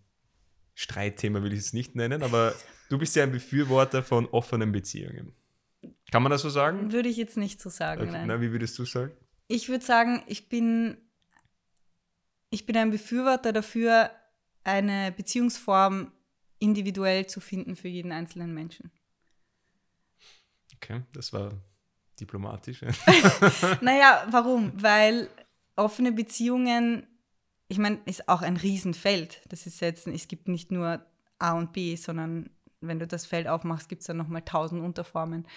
Streitthema, 0.74 1.42
will 1.42 1.54
ich 1.54 1.60
es 1.60 1.74
nicht 1.74 1.96
nennen, 1.96 2.24
aber 2.24 2.54
du 2.90 2.98
bist 2.98 3.16
ja 3.16 3.24
ein 3.24 3.32
Befürworter 3.32 4.04
von 4.04 4.28
offenen 4.28 4.72
Beziehungen. 4.72 5.34
Kann 6.12 6.22
man 6.22 6.32
das 6.32 6.42
so 6.42 6.50
sagen? 6.50 6.92
Würde 6.92 7.10
ich 7.10 7.18
jetzt 7.18 7.38
nicht 7.38 7.62
so 7.62 7.70
sagen, 7.70 8.04
okay. 8.04 8.12
nein. 8.12 8.28
Na, 8.28 8.42
wie 8.42 8.52
würdest 8.52 8.78
du 8.78 8.86
sagen? 8.86 9.14
Ich 9.48 9.70
würde 9.70 9.86
sagen, 9.86 10.24
ich 10.28 10.50
bin 10.50 10.98
ich 12.50 12.66
bin 12.66 12.78
ein 12.78 12.92
Befürworter 12.92 13.54
dafür, 13.54 14.12
eine 14.64 15.12
Beziehungsform 15.12 16.12
individuell 16.60 17.28
zu 17.28 17.40
finden 17.40 17.76
für 17.76 17.88
jeden 17.88 18.12
einzelnen 18.12 18.54
Menschen. 18.54 18.92
Okay, 20.76 21.04
das 21.14 21.34
war 21.34 21.52
diplomatisch. 22.20 22.82
naja, 23.82 24.26
warum? 24.30 24.72
Weil 24.82 25.30
offene 25.76 26.12
Beziehungen, 26.12 27.08
ich 27.68 27.78
meine, 27.78 28.00
ist 28.06 28.30
auch 28.30 28.42
ein 28.42 28.58
Riesenfeld. 28.58 29.42
Das 29.50 29.68
ist 29.68 29.82
jetzt, 29.82 30.08
es 30.08 30.28
gibt 30.28 30.48
nicht 30.48 30.72
nur 30.72 31.06
A 31.40 31.54
und 31.54 31.74
B, 31.74 31.96
sondern 31.96 32.50
wenn 32.82 33.00
du 33.00 33.08
das 33.08 33.26
Feld 33.26 33.48
aufmachst, 33.48 33.90
gibt 33.90 34.02
es 34.02 34.08
dann 34.08 34.18
nochmal 34.18 34.44
tausend 34.44 34.82
Unterformen. 34.82 35.48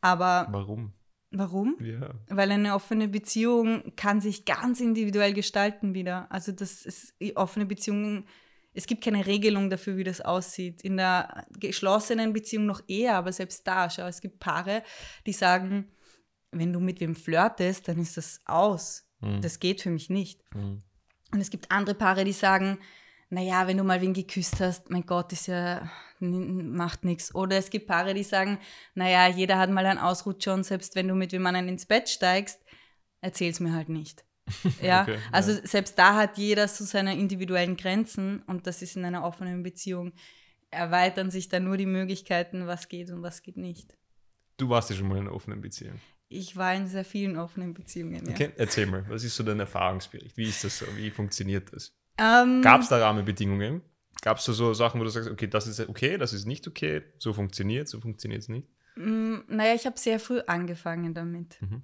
Aber. 0.00 0.46
Warum? 0.50 0.92
Warum? 1.32 1.76
Ja. 1.80 2.10
Weil 2.28 2.50
eine 2.50 2.74
offene 2.74 3.06
Beziehung 3.06 3.92
kann 3.96 4.20
sich 4.20 4.44
ganz 4.44 4.80
individuell 4.80 5.32
gestalten 5.32 5.94
wieder. 5.94 6.30
Also 6.30 6.50
das 6.50 6.84
ist 6.84 7.14
offene 7.36 7.66
Beziehungen, 7.66 8.26
es 8.72 8.86
gibt 8.86 9.04
keine 9.04 9.26
Regelung 9.26 9.70
dafür, 9.70 9.96
wie 9.96 10.04
das 10.04 10.20
aussieht. 10.20 10.82
In 10.82 10.96
der 10.96 11.46
geschlossenen 11.58 12.32
Beziehung 12.32 12.66
noch 12.66 12.82
eher, 12.88 13.16
aber 13.16 13.32
selbst 13.32 13.66
da, 13.66 13.88
schau, 13.90 14.06
es 14.06 14.20
gibt 14.20 14.40
Paare, 14.40 14.82
die 15.26 15.32
sagen, 15.32 15.92
wenn 16.52 16.72
du 16.72 16.80
mit 16.80 17.00
wem 17.00 17.14
flirtest, 17.14 17.86
dann 17.86 17.98
ist 17.98 18.16
das 18.16 18.40
aus. 18.44 19.08
Mhm. 19.20 19.40
Das 19.40 19.60
geht 19.60 19.82
für 19.82 19.90
mich 19.90 20.10
nicht. 20.10 20.42
Mhm. 20.54 20.82
Und 21.32 21.40
es 21.40 21.50
gibt 21.50 21.70
andere 21.70 21.94
Paare, 21.94 22.24
die 22.24 22.32
sagen, 22.32 22.78
naja, 23.30 23.66
wenn 23.68 23.76
du 23.76 23.84
mal 23.84 24.00
wen 24.00 24.12
geküsst 24.12 24.60
hast, 24.60 24.90
mein 24.90 25.06
Gott, 25.06 25.32
ist 25.32 25.46
ja, 25.46 25.88
macht 26.18 27.04
nichts. 27.04 27.34
Oder 27.34 27.56
es 27.56 27.70
gibt 27.70 27.86
Paare, 27.86 28.12
die 28.12 28.24
sagen, 28.24 28.58
naja, 28.94 29.28
jeder 29.28 29.56
hat 29.56 29.70
mal 29.70 29.86
einen 29.86 30.00
Ausrutscher 30.00 30.52
und 30.52 30.64
selbst 30.64 30.96
wenn 30.96 31.08
du 31.08 31.14
mit 31.14 31.32
jemandem 31.32 31.68
ins 31.68 31.86
Bett 31.86 32.08
steigst, 32.08 32.60
erzähl's 33.20 33.60
mir 33.60 33.72
halt 33.72 33.88
nicht. 33.88 34.24
Ja, 34.82 35.02
okay, 35.02 35.18
also 35.30 35.52
ja. 35.52 35.60
selbst 35.64 35.96
da 35.96 36.16
hat 36.16 36.36
jeder 36.36 36.66
so 36.66 36.84
seine 36.84 37.16
individuellen 37.16 37.76
Grenzen 37.76 38.42
und 38.48 38.66
das 38.66 38.82
ist 38.82 38.96
in 38.96 39.04
einer 39.04 39.22
offenen 39.22 39.62
Beziehung, 39.62 40.12
erweitern 40.72 41.30
sich 41.30 41.48
da 41.48 41.60
nur 41.60 41.76
die 41.76 41.86
Möglichkeiten, 41.86 42.66
was 42.66 42.88
geht 42.88 43.10
und 43.10 43.22
was 43.22 43.42
geht 43.42 43.56
nicht. 43.56 43.96
Du 44.56 44.68
warst 44.68 44.90
ja 44.90 44.96
schon 44.96 45.06
mal 45.06 45.18
in 45.18 45.28
einer 45.28 45.36
offenen 45.36 45.60
Beziehung. 45.60 46.00
Ich 46.28 46.56
war 46.56 46.74
in 46.74 46.88
sehr 46.88 47.04
vielen 47.04 47.36
offenen 47.36 47.74
Beziehungen. 47.74 48.26
Ja. 48.26 48.32
Okay, 48.32 48.50
erzähl 48.56 48.86
mal, 48.86 49.08
was 49.08 49.22
ist 49.22 49.36
so 49.36 49.44
dein 49.44 49.60
Erfahrungsbericht? 49.60 50.36
Wie 50.36 50.48
ist 50.48 50.64
das 50.64 50.78
so? 50.78 50.86
Wie 50.96 51.10
funktioniert 51.10 51.72
das? 51.72 51.92
Ähm, 52.20 52.60
Gab 52.60 52.82
es 52.82 52.88
da 52.88 52.98
Rahmenbedingungen? 52.98 53.80
Gab 54.20 54.36
es 54.36 54.44
da 54.44 54.52
so 54.52 54.74
Sachen, 54.74 55.00
wo 55.00 55.04
du 55.04 55.10
sagst, 55.10 55.30
okay, 55.30 55.46
das 55.46 55.66
ist 55.66 55.80
okay, 55.88 56.18
das 56.18 56.34
ist 56.34 56.44
nicht 56.44 56.68
okay, 56.68 57.02
so 57.18 57.32
funktioniert, 57.32 57.88
so 57.88 58.00
funktioniert 58.00 58.42
es 58.42 58.48
nicht? 58.48 58.68
Mm, 58.96 59.38
naja, 59.48 59.74
ich 59.74 59.86
habe 59.86 59.98
sehr 59.98 60.20
früh 60.20 60.40
angefangen 60.46 61.14
damit. 61.14 61.56
Mhm. 61.62 61.82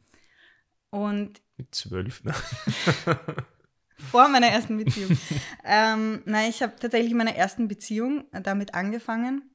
Und 0.91 1.41
Mit 1.57 1.75
zwölf, 1.75 2.23
ne? 2.25 2.35
vor 3.97 4.29
meiner 4.29 4.49
ersten 4.49 4.77
Beziehung. 4.77 5.17
ähm, 5.65 6.23
nein, 6.27 6.51
ich 6.51 6.63
habe 6.63 6.77
tatsächlich 6.79 7.13
in 7.13 7.17
meiner 7.17 7.35
ersten 7.35 7.69
Beziehung 7.69 8.25
damit 8.33 8.75
angefangen 8.75 9.51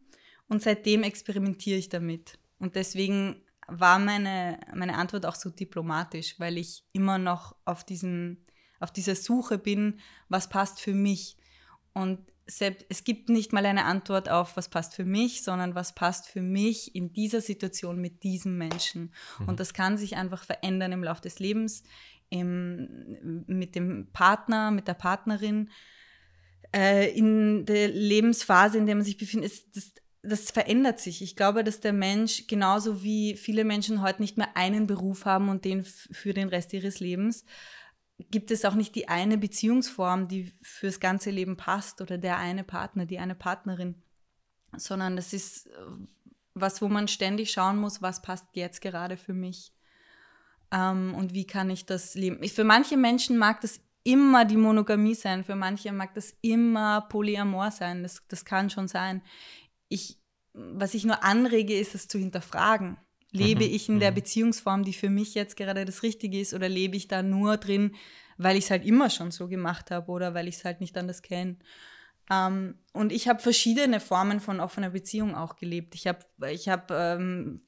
und 0.47 0.63
seitdem 0.63 1.03
experimentiere 1.03 1.77
ich 1.77 1.89
damit. 1.89 2.39
Und 2.57 2.75
deswegen 2.75 3.43
war 3.67 3.99
meine, 3.99 4.59
meine 4.73 4.95
Antwort 4.95 5.25
auch 5.25 5.35
so 5.35 5.49
diplomatisch, 5.49 6.39
weil 6.39 6.57
ich 6.57 6.83
immer 6.91 7.17
noch 7.17 7.55
auf 7.65 7.83
diesem 7.83 8.37
auf 8.81 8.91
dieser 8.91 9.15
Suche 9.15 9.57
bin, 9.57 9.99
was 10.29 10.49
passt 10.49 10.79
für 10.79 10.93
mich. 10.93 11.37
Und 11.93 12.19
selbst, 12.47 12.85
es 12.89 13.03
gibt 13.03 13.29
nicht 13.29 13.53
mal 13.53 13.65
eine 13.65 13.85
Antwort 13.85 14.29
auf, 14.29 14.57
was 14.57 14.69
passt 14.69 14.95
für 14.95 15.05
mich, 15.05 15.43
sondern 15.43 15.75
was 15.75 15.95
passt 15.95 16.27
für 16.27 16.41
mich 16.41 16.95
in 16.95 17.13
dieser 17.13 17.41
Situation 17.41 17.99
mit 17.99 18.23
diesem 18.23 18.57
Menschen. 18.57 19.13
Mhm. 19.39 19.49
Und 19.49 19.59
das 19.59 19.73
kann 19.73 19.97
sich 19.97 20.15
einfach 20.15 20.43
verändern 20.43 20.91
im 20.91 21.03
Laufe 21.03 21.21
des 21.21 21.39
Lebens, 21.39 21.83
im, 22.29 23.43
mit 23.47 23.75
dem 23.75 24.09
Partner, 24.13 24.71
mit 24.71 24.87
der 24.87 24.93
Partnerin. 24.93 25.69
Äh, 26.73 27.11
in 27.11 27.65
der 27.65 27.89
Lebensphase, 27.89 28.77
in 28.77 28.85
der 28.85 28.95
man 28.95 29.05
sich 29.05 29.17
befindet, 29.17 29.51
ist 29.51 29.75
das, 29.75 29.91
das 30.23 30.51
verändert 30.51 30.99
sich. 30.99 31.21
Ich 31.21 31.35
glaube, 31.35 31.63
dass 31.63 31.79
der 31.79 31.93
Mensch, 31.93 32.47
genauso 32.47 33.03
wie 33.03 33.35
viele 33.35 33.63
Menschen 33.63 34.01
heute 34.01 34.21
nicht 34.21 34.37
mehr 34.37 34.55
einen 34.55 34.87
Beruf 34.87 35.25
haben 35.25 35.49
und 35.49 35.65
den 35.65 35.83
für 35.83 36.33
den 36.33 36.49
Rest 36.49 36.73
ihres 36.73 36.99
Lebens, 36.99 37.43
gibt 38.29 38.51
es 38.51 38.65
auch 38.65 38.75
nicht 38.75 38.95
die 38.95 39.07
eine 39.09 39.37
Beziehungsform, 39.37 40.27
die 40.27 40.53
fürs 40.61 40.99
ganze 40.99 41.31
Leben 41.31 41.57
passt 41.57 42.01
oder 42.01 42.17
der 42.17 42.37
eine 42.37 42.63
Partner, 42.63 43.05
die 43.05 43.19
eine 43.19 43.35
Partnerin, 43.35 44.01
sondern 44.75 45.15
das 45.15 45.33
ist 45.33 45.67
äh, 45.67 45.71
was, 46.53 46.81
wo 46.81 46.87
man 46.87 47.07
ständig 47.07 47.51
schauen 47.51 47.77
muss, 47.77 48.01
was 48.01 48.21
passt 48.21 48.47
jetzt 48.53 48.81
gerade 48.81 49.17
für 49.17 49.33
mich 49.33 49.73
ähm, 50.71 51.15
und 51.15 51.33
wie 51.33 51.47
kann 51.47 51.69
ich 51.69 51.85
das 51.85 52.15
leben. 52.15 52.45
Für 52.47 52.63
manche 52.63 52.97
Menschen 52.97 53.37
mag 53.37 53.61
das 53.61 53.79
immer 54.03 54.45
die 54.45 54.57
Monogamie 54.57 55.15
sein, 55.15 55.43
für 55.43 55.55
manche 55.55 55.91
mag 55.91 56.13
das 56.13 56.35
immer 56.41 57.01
Polyamor 57.01 57.71
sein, 57.71 58.03
das, 58.03 58.25
das 58.27 58.45
kann 58.45 58.69
schon 58.69 58.87
sein. 58.87 59.21
Ich, 59.87 60.19
was 60.53 60.93
ich 60.93 61.05
nur 61.05 61.23
anrege, 61.23 61.77
ist 61.77 61.95
es 61.95 62.07
zu 62.07 62.17
hinterfragen 62.17 62.97
Lebe 63.31 63.65
mhm. 63.65 63.73
ich 63.73 63.89
in 63.89 63.99
der 63.99 64.11
mhm. 64.11 64.15
Beziehungsform, 64.15 64.83
die 64.83 64.93
für 64.93 65.09
mich 65.09 65.33
jetzt 65.33 65.55
gerade 65.55 65.85
das 65.85 66.03
Richtige 66.03 66.39
ist, 66.39 66.53
oder 66.53 66.69
lebe 66.69 66.97
ich 66.97 67.07
da 67.07 67.23
nur 67.23 67.57
drin, 67.57 67.95
weil 68.37 68.57
ich 68.57 68.65
es 68.65 68.71
halt 68.71 68.85
immer 68.85 69.09
schon 69.09 69.31
so 69.31 69.47
gemacht 69.47 69.91
habe 69.91 70.11
oder 70.11 70.33
weil 70.33 70.47
ich 70.47 70.55
es 70.55 70.65
halt 70.65 70.81
nicht 70.81 70.97
anders 70.97 71.21
kenne? 71.21 71.57
Ähm, 72.29 72.75
und 72.93 73.11
ich 73.11 73.27
habe 73.27 73.39
verschiedene 73.39 73.99
Formen 73.99 74.39
von 74.39 74.59
offener 74.59 74.89
Beziehung 74.89 75.35
auch 75.35 75.55
gelebt. 75.55 75.95
Ich 75.95 76.07
habe 76.07 76.25
ich 76.51 76.69
hab, 76.69 76.91
ähm, 76.91 77.61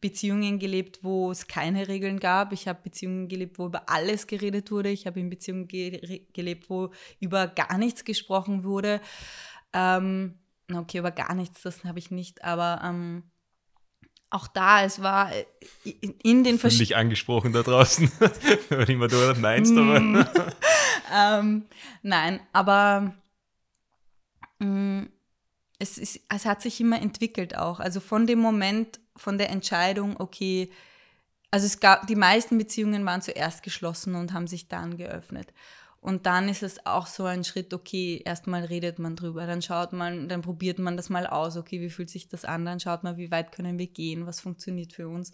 Beziehungen 0.00 0.58
gelebt, 0.58 1.00
wo 1.02 1.30
es 1.30 1.46
keine 1.46 1.88
Regeln 1.88 2.20
gab. 2.20 2.52
Ich 2.52 2.68
habe 2.68 2.80
Beziehungen 2.82 3.28
gelebt, 3.28 3.58
wo 3.58 3.66
über 3.66 3.88
alles 3.88 4.26
geredet 4.26 4.70
wurde. 4.70 4.90
Ich 4.90 5.06
habe 5.06 5.20
in 5.20 5.30
Beziehungen 5.30 5.68
ge 5.68 6.26
gelebt, 6.32 6.68
wo 6.70 6.90
über 7.20 7.46
gar 7.46 7.78
nichts 7.78 8.04
gesprochen 8.04 8.64
wurde. 8.64 9.00
Ähm, 9.72 10.38
okay, 10.72 10.98
über 10.98 11.10
gar 11.10 11.34
nichts, 11.34 11.62
das 11.62 11.84
habe 11.84 11.98
ich 11.98 12.10
nicht, 12.10 12.44
aber 12.44 12.80
ähm, 12.84 13.24
auch 14.30 14.48
da, 14.48 14.84
es 14.84 15.02
war 15.02 15.32
äh, 15.32 15.44
in 16.22 16.44
den 16.44 16.58
verschiedenen. 16.58 16.88
dich 16.88 16.96
angesprochen 16.96 17.52
da 17.52 17.62
draußen, 17.62 18.10
wenn 18.68 18.88
immer 18.88 19.08
du 19.08 19.34
meinst, 19.40 19.72
aber. 19.76 20.00
Mm. 20.00 20.26
ähm, 21.14 21.66
nein, 22.02 22.40
aber 22.52 23.14
mh, 24.58 24.66
mm, 24.66 25.08
es, 25.78 25.98
ist, 25.98 26.20
es 26.28 26.44
hat 26.44 26.62
sich 26.62 26.80
immer 26.80 27.00
entwickelt 27.00 27.56
auch. 27.56 27.80
Also 27.80 28.00
von 28.00 28.26
dem 28.26 28.38
Moment, 28.38 28.98
von 29.16 29.38
der 29.38 29.50
Entscheidung, 29.50 30.18
okay, 30.18 30.70
also 31.50 31.66
es 31.66 31.80
gab, 31.80 32.06
die 32.06 32.16
meisten 32.16 32.58
Beziehungen 32.58 33.04
waren 33.06 33.22
zuerst 33.22 33.62
geschlossen 33.62 34.14
und 34.14 34.32
haben 34.32 34.46
sich 34.46 34.68
dann 34.68 34.96
geöffnet. 34.96 35.52
Und 36.06 36.24
dann 36.24 36.48
ist 36.48 36.62
es 36.62 36.86
auch 36.86 37.08
so 37.08 37.24
ein 37.24 37.42
Schritt, 37.42 37.74
okay, 37.74 38.22
erstmal 38.24 38.64
redet 38.64 39.00
man 39.00 39.16
drüber, 39.16 39.44
dann 39.44 39.60
schaut 39.60 39.92
man, 39.92 40.28
dann 40.28 40.40
probiert 40.40 40.78
man 40.78 40.96
das 40.96 41.10
mal 41.10 41.26
aus, 41.26 41.56
okay, 41.56 41.80
wie 41.80 41.90
fühlt 41.90 42.10
sich 42.10 42.28
das 42.28 42.44
an, 42.44 42.64
dann 42.64 42.78
schaut 42.78 43.02
man, 43.02 43.16
wie 43.16 43.32
weit 43.32 43.50
können 43.50 43.76
wir 43.76 43.88
gehen, 43.88 44.24
was 44.24 44.38
funktioniert 44.38 44.92
für 44.92 45.08
uns. 45.08 45.32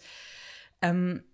Ähm, 0.81 1.25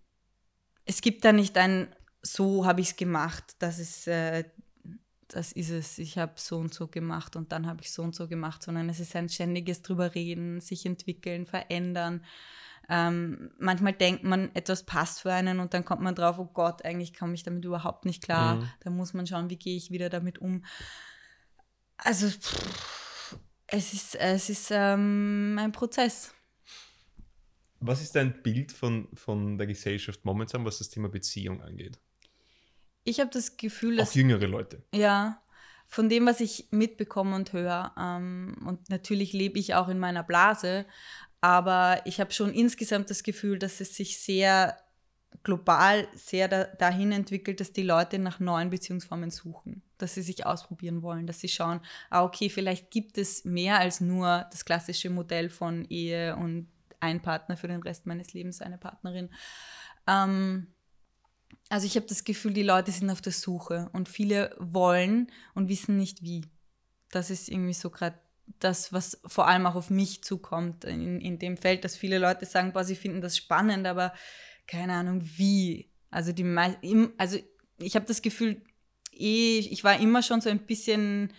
es 0.86 1.02
gibt 1.02 1.24
da 1.24 1.30
nicht 1.30 1.56
ein, 1.56 1.94
so 2.20 2.66
habe 2.66 2.80
ich 2.80 2.88
es 2.88 2.96
gemacht, 2.96 3.44
das 3.60 3.78
ist, 3.78 4.08
äh, 4.08 4.42
das 5.28 5.52
ist 5.52 5.70
es, 5.70 6.00
ich 6.00 6.18
habe 6.18 6.32
so 6.34 6.58
und 6.58 6.74
so 6.74 6.88
gemacht 6.88 7.36
und 7.36 7.52
dann 7.52 7.68
habe 7.68 7.82
ich 7.82 7.92
so 7.92 8.02
und 8.02 8.16
so 8.16 8.26
gemacht, 8.26 8.64
sondern 8.64 8.88
es 8.88 8.98
ist 8.98 9.14
ein 9.14 9.28
ständiges 9.28 9.82
drüber 9.82 10.16
reden, 10.16 10.60
sich 10.60 10.84
entwickeln, 10.84 11.46
verändern. 11.46 12.24
Ähm, 12.88 13.50
manchmal 13.58 13.92
denkt 13.92 14.24
man, 14.24 14.54
etwas 14.54 14.84
passt 14.84 15.20
für 15.20 15.32
einen 15.32 15.60
und 15.60 15.74
dann 15.74 15.84
kommt 15.84 16.00
man 16.00 16.14
drauf, 16.14 16.38
oh 16.38 16.46
Gott, 16.46 16.84
eigentlich 16.84 17.16
komme 17.16 17.34
ich 17.34 17.42
damit 17.42 17.64
überhaupt 17.64 18.04
nicht 18.06 18.22
klar. 18.22 18.56
Mhm. 18.56 18.70
Da 18.80 18.90
muss 18.90 19.12
man 19.12 19.26
schauen, 19.26 19.50
wie 19.50 19.58
gehe 19.58 19.76
ich 19.76 19.90
wieder 19.90 20.08
damit 20.08 20.38
um. 20.38 20.64
Also 21.98 22.28
pff, 22.28 23.36
es 23.66 23.92
ist, 23.92 24.14
es 24.14 24.48
ist 24.48 24.70
ähm, 24.70 25.56
ein 25.60 25.72
Prozess. 25.72 26.32
Was 27.80 28.00
ist 28.00 28.16
dein 28.16 28.42
Bild 28.42 28.72
von, 28.72 29.08
von 29.14 29.58
der 29.58 29.66
Gesellschaft 29.66 30.24
momentan, 30.24 30.64
was 30.64 30.78
das 30.78 30.88
Thema 30.88 31.08
Beziehung 31.08 31.62
angeht? 31.62 32.00
Ich 33.04 33.20
habe 33.20 33.30
das 33.30 33.56
Gefühl, 33.56 33.96
dass. 33.96 34.10
Auch 34.10 34.14
jüngere 34.14 34.46
Leute. 34.46 34.82
Ja, 34.94 35.42
von 35.86 36.08
dem, 36.08 36.26
was 36.26 36.40
ich 36.40 36.68
mitbekomme 36.70 37.34
und 37.34 37.52
höre. 37.52 37.94
Ähm, 37.98 38.56
und 38.66 38.90
natürlich 38.90 39.32
lebe 39.32 39.58
ich 39.58 39.74
auch 39.74 39.88
in 39.88 39.98
meiner 39.98 40.22
Blase, 40.22 40.86
aber 41.40 42.02
ich 42.04 42.20
habe 42.20 42.32
schon 42.32 42.52
insgesamt 42.52 43.10
das 43.10 43.22
Gefühl, 43.22 43.58
dass 43.58 43.80
es 43.80 43.94
sich 43.94 44.18
sehr 44.18 44.76
global 45.42 46.08
sehr 46.14 46.48
da, 46.48 46.64
dahin 46.64 47.12
entwickelt, 47.12 47.60
dass 47.60 47.72
die 47.72 47.82
Leute 47.82 48.18
nach 48.18 48.40
neuen 48.40 48.70
Beziehungsformen 48.70 49.30
suchen, 49.30 49.82
dass 49.98 50.14
sie 50.14 50.22
sich 50.22 50.46
ausprobieren 50.46 51.02
wollen, 51.02 51.26
dass 51.26 51.40
sie 51.40 51.48
schauen, 51.48 51.80
ah, 52.10 52.24
okay, 52.24 52.50
vielleicht 52.50 52.90
gibt 52.90 53.18
es 53.18 53.44
mehr 53.44 53.78
als 53.78 54.00
nur 54.00 54.46
das 54.50 54.64
klassische 54.64 55.10
Modell 55.10 55.48
von 55.48 55.84
Ehe 55.86 56.36
und 56.36 56.68
ein 57.00 57.22
Partner 57.22 57.56
für 57.56 57.68
den 57.68 57.82
Rest 57.82 58.06
meines 58.06 58.32
Lebens, 58.32 58.60
eine 58.60 58.78
Partnerin. 58.78 59.30
Ähm, 60.06 60.68
also 61.68 61.86
ich 61.86 61.96
habe 61.96 62.06
das 62.06 62.24
Gefühl, 62.24 62.52
die 62.52 62.62
Leute 62.62 62.90
sind 62.90 63.10
auf 63.10 63.20
der 63.20 63.32
Suche 63.32 63.90
und 63.92 64.08
viele 64.08 64.56
wollen 64.58 65.30
und 65.54 65.68
wissen 65.68 65.96
nicht 65.96 66.22
wie. 66.22 66.44
Das 67.10 67.30
ist 67.30 67.48
irgendwie 67.48 67.74
so 67.74 67.90
gerade 67.90 68.18
das, 68.58 68.92
was 68.92 69.20
vor 69.26 69.46
allem 69.46 69.66
auch 69.66 69.74
auf 69.74 69.90
mich 69.90 70.22
zukommt 70.22 70.84
in, 70.84 71.20
in 71.20 71.38
dem 71.38 71.56
Feld, 71.56 71.84
dass 71.84 71.96
viele 71.96 72.18
Leute 72.18 72.46
sagen, 72.46 72.72
boah, 72.72 72.84
sie 72.84 72.96
finden 72.96 73.20
das 73.20 73.36
spannend, 73.36 73.86
aber 73.86 74.12
keine 74.66 74.94
Ahnung 74.94 75.22
wie. 75.36 75.90
Also 76.10 76.32
die 76.32 76.44
also 77.18 77.38
ich 77.78 77.94
habe 77.94 78.06
das 78.06 78.22
Gefühl, 78.22 78.62
eh, 79.12 79.58
ich 79.58 79.84
war 79.84 80.00
immer 80.00 80.22
schon 80.22 80.40
so 80.40 80.50
ein 80.50 80.60
bisschen, 80.60 81.32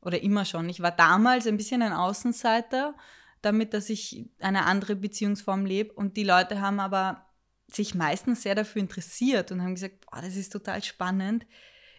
oder 0.00 0.22
immer 0.22 0.44
schon, 0.44 0.68
ich 0.68 0.80
war 0.80 0.90
damals 0.90 1.46
ein 1.46 1.56
bisschen 1.56 1.82
ein 1.82 1.92
Außenseiter, 1.92 2.94
damit, 3.42 3.74
dass 3.74 3.90
ich 3.90 4.26
eine 4.40 4.64
andere 4.64 4.96
Beziehungsform 4.96 5.66
lebe. 5.66 5.92
Und 5.92 6.16
die 6.16 6.24
Leute 6.24 6.60
haben 6.60 6.80
aber 6.80 7.26
sich 7.68 7.94
meistens 7.94 8.42
sehr 8.42 8.54
dafür 8.54 8.80
interessiert 8.80 9.52
und 9.52 9.62
haben 9.62 9.74
gesagt, 9.74 10.06
boah, 10.06 10.22
das 10.22 10.36
ist 10.36 10.50
total 10.50 10.82
spannend 10.82 11.46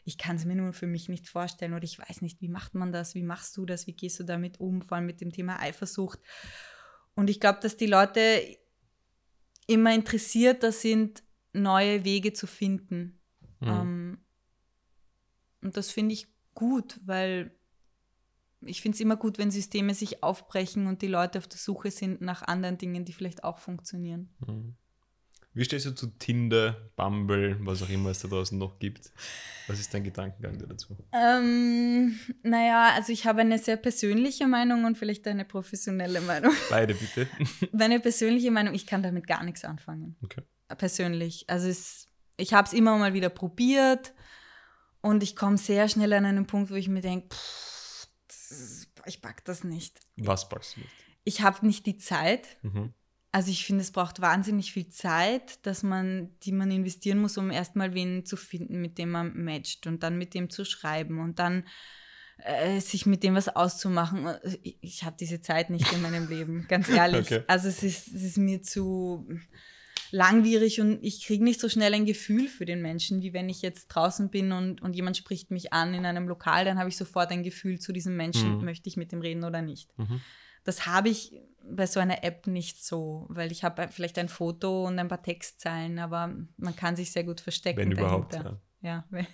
ich 0.06 0.20
kann 0.20 0.36
es 0.36 0.46
mir 0.46 0.56
nur 0.56 0.72
für 0.72 0.86
mich 0.86 1.10
nicht 1.10 1.28
vorstellen 1.28 1.74
oder 1.74 1.84
ich 1.84 1.98
weiß 1.98 2.22
nicht, 2.22 2.40
wie 2.40 2.48
macht 2.48 2.76
man 2.76 2.92
das, 2.92 3.16
wie 3.16 3.24
machst 3.24 3.58
du 3.58 3.66
das, 3.66 3.88
wie 3.88 3.94
gehst 3.94 4.20
du 4.20 4.24
damit 4.24 4.60
um, 4.60 4.84
vor 4.84 4.98
allem 4.98 5.08
mit 5.08 5.20
dem 5.20 5.32
Thema 5.32 5.60
Eifersucht. 5.60 6.20
Und 7.16 7.30
ich 7.30 7.40
glaube, 7.40 7.60
dass 7.62 7.76
die 7.76 7.88
Leute 7.88 8.42
immer 9.66 9.96
interessierter 9.96 10.72
sind, 10.72 11.24
neue 11.54 12.06
Wege 12.06 12.34
zu 12.34 12.46
finden. 12.46 13.20
Mhm. 13.60 13.68
Ähm, 13.68 14.18
und 15.62 15.76
das 15.76 15.90
finde 15.90 16.14
ich 16.14 16.28
gut, 16.54 17.00
weil 17.04 17.58
ich 18.62 18.82
finde 18.82 18.96
es 18.96 19.02
immer 19.02 19.16
gut, 19.16 19.40
wenn 19.40 19.50
Systeme 19.50 19.96
sich 19.96 20.22
aufbrechen 20.22 20.86
und 20.86 21.02
die 21.02 21.08
Leute 21.08 21.40
auf 21.40 21.48
der 21.48 21.58
Suche 21.58 21.90
sind 21.90 22.22
nach 22.22 22.44
anderen 22.44 22.78
Dingen, 22.78 23.06
die 23.06 23.14
vielleicht 23.14 23.44
auch 23.44 23.58
funktionieren. 23.58 24.36
Mhm. 24.46 24.76
Wie 25.56 25.64
stehst 25.64 25.86
du 25.86 25.92
zu 25.92 26.08
Tinder, 26.08 26.76
Bumble, 26.98 27.58
was 27.62 27.82
auch 27.82 27.88
immer 27.88 28.10
es 28.10 28.20
da 28.20 28.28
draußen 28.28 28.58
noch 28.58 28.78
gibt? 28.78 29.14
Was 29.68 29.80
ist 29.80 29.94
dein 29.94 30.04
Gedankengang 30.04 30.60
dazu? 30.68 30.98
Ähm, 31.14 32.20
naja, 32.44 32.92
also 32.94 33.14
ich 33.14 33.26
habe 33.26 33.40
eine 33.40 33.58
sehr 33.58 33.78
persönliche 33.78 34.48
Meinung 34.48 34.84
und 34.84 34.98
vielleicht 34.98 35.26
eine 35.28 35.46
professionelle 35.46 36.20
Meinung. 36.20 36.52
Beide 36.70 36.94
bitte. 36.94 37.30
Meine 37.72 38.02
persönliche 38.02 38.52
Meinung, 38.52 38.74
ich 38.74 38.86
kann 38.86 39.02
damit 39.02 39.28
gar 39.28 39.46
nichts 39.46 39.64
anfangen. 39.64 40.18
Okay. 40.24 40.42
Persönlich. 40.78 41.50
Also 41.50 41.70
es, 41.70 42.10
ich 42.36 42.54
habe 42.54 42.68
es 42.68 42.74
immer 42.74 42.98
mal 42.98 43.14
wieder 43.14 43.30
probiert 43.30 44.14
und 45.02 45.24
ich 45.24 45.38
komme 45.38 45.58
sehr 45.58 45.88
schnell 45.88 46.12
an 46.12 46.26
einen 46.26 46.48
Punkt, 46.48 46.70
wo 46.70 46.76
ich 46.76 46.90
mir 46.90 47.02
denke, 47.02 47.34
ich 49.06 49.22
pack 49.22 49.46
das 49.46 49.64
nicht. 49.64 50.02
Was 50.18 50.50
packst 50.50 50.76
du 50.76 50.82
nicht? 50.82 50.92
Ich 51.24 51.42
habe 51.42 51.66
nicht 51.66 51.86
die 51.86 51.98
Zeit. 51.98 52.58
Mhm. 52.62 52.94
Also 53.36 53.52
ich 53.52 53.66
finde, 53.66 53.82
es 53.82 53.92
braucht 53.92 54.22
wahnsinnig 54.22 54.72
viel 54.72 54.88
Zeit, 54.88 55.66
dass 55.66 55.84
man, 55.84 56.30
die 56.44 56.54
man 56.54 56.72
investieren 56.72 57.20
muss, 57.20 57.38
um 57.38 57.52
erstmal 57.52 57.94
wen 57.94 58.26
zu 58.26 58.38
finden, 58.38 58.80
mit 58.80 58.98
dem 58.98 59.12
man 59.12 59.44
matcht 59.44 59.88
und 59.88 60.04
dann 60.04 60.18
mit 60.18 60.34
dem 60.34 60.50
zu 60.50 60.64
schreiben 60.64 61.20
und 61.20 61.38
dann 61.38 61.66
äh, 62.38 62.80
sich 62.80 63.06
mit 63.06 63.24
dem 63.24 63.36
was 63.36 63.50
auszumachen. 63.50 64.26
Ich, 64.64 64.78
ich 64.80 65.04
habe 65.04 65.18
diese 65.20 65.42
Zeit 65.42 65.70
nicht 65.70 65.92
in 65.92 66.02
meinem 66.02 66.30
Leben, 66.30 66.66
ganz 66.70 66.88
ehrlich. 67.02 67.26
Okay. 67.26 67.44
Also 67.48 67.68
es 67.68 67.84
ist, 67.84 68.08
es 68.08 68.24
ist 68.24 68.38
mir 68.38 68.62
zu 68.62 69.28
langwierig 70.12 70.80
und 70.80 71.04
ich 71.04 71.26
kriege 71.26 71.44
nicht 71.44 71.60
so 71.60 71.68
schnell 71.68 71.94
ein 71.94 72.06
Gefühl 72.06 72.48
für 72.48 72.64
den 72.64 72.82
Menschen, 72.82 73.22
wie 73.22 73.34
wenn 73.34 73.50
ich 73.50 73.62
jetzt 73.62 73.88
draußen 73.88 74.30
bin 74.30 74.54
und, 74.54 74.82
und 74.82 74.96
jemand 74.96 75.18
spricht 75.18 75.52
mich 75.52 75.74
an 75.74 75.94
in 75.94 76.06
einem 76.06 76.30
Lokal, 76.30 76.64
dann 76.64 76.80
habe 76.80 76.88
ich 76.88 76.96
sofort 76.96 77.32
ein 77.32 77.44
Gefühl 77.44 77.80
zu 77.80 77.92
diesem 77.92 78.16
Menschen, 78.16 78.60
Mhm. 78.60 78.64
möchte 78.64 78.88
ich 78.88 78.96
mit 78.96 79.12
dem 79.12 79.20
reden 79.20 79.44
oder 79.44 79.62
nicht. 79.62 79.90
Mhm. 79.98 80.22
Das 80.64 80.88
habe 80.88 81.10
ich 81.10 81.34
bei 81.70 81.88
so 81.88 82.00
einer 82.00 82.24
App 82.24 82.48
nicht 82.48 82.84
so, 82.84 83.26
weil 83.30 83.52
ich 83.52 83.64
habe 83.64 83.88
vielleicht 83.90 84.18
ein 84.20 84.30
Foto 84.30 84.86
und 84.86 85.00
ein 85.00 85.08
paar 85.08 85.22
Textzeilen, 85.24 86.00
aber 86.00 86.34
man 86.58 86.76
kann 86.76 86.96
sich 86.96 87.12
sehr 87.12 87.24
gut 87.24 87.42
verstecken 87.42 87.80
Wenn 87.80 87.92
überhaupt. 87.92 88.34
dahinter. 88.34 88.52
Ja. 88.52 88.62
Ja, 88.82 89.04
wenn, 89.10 89.26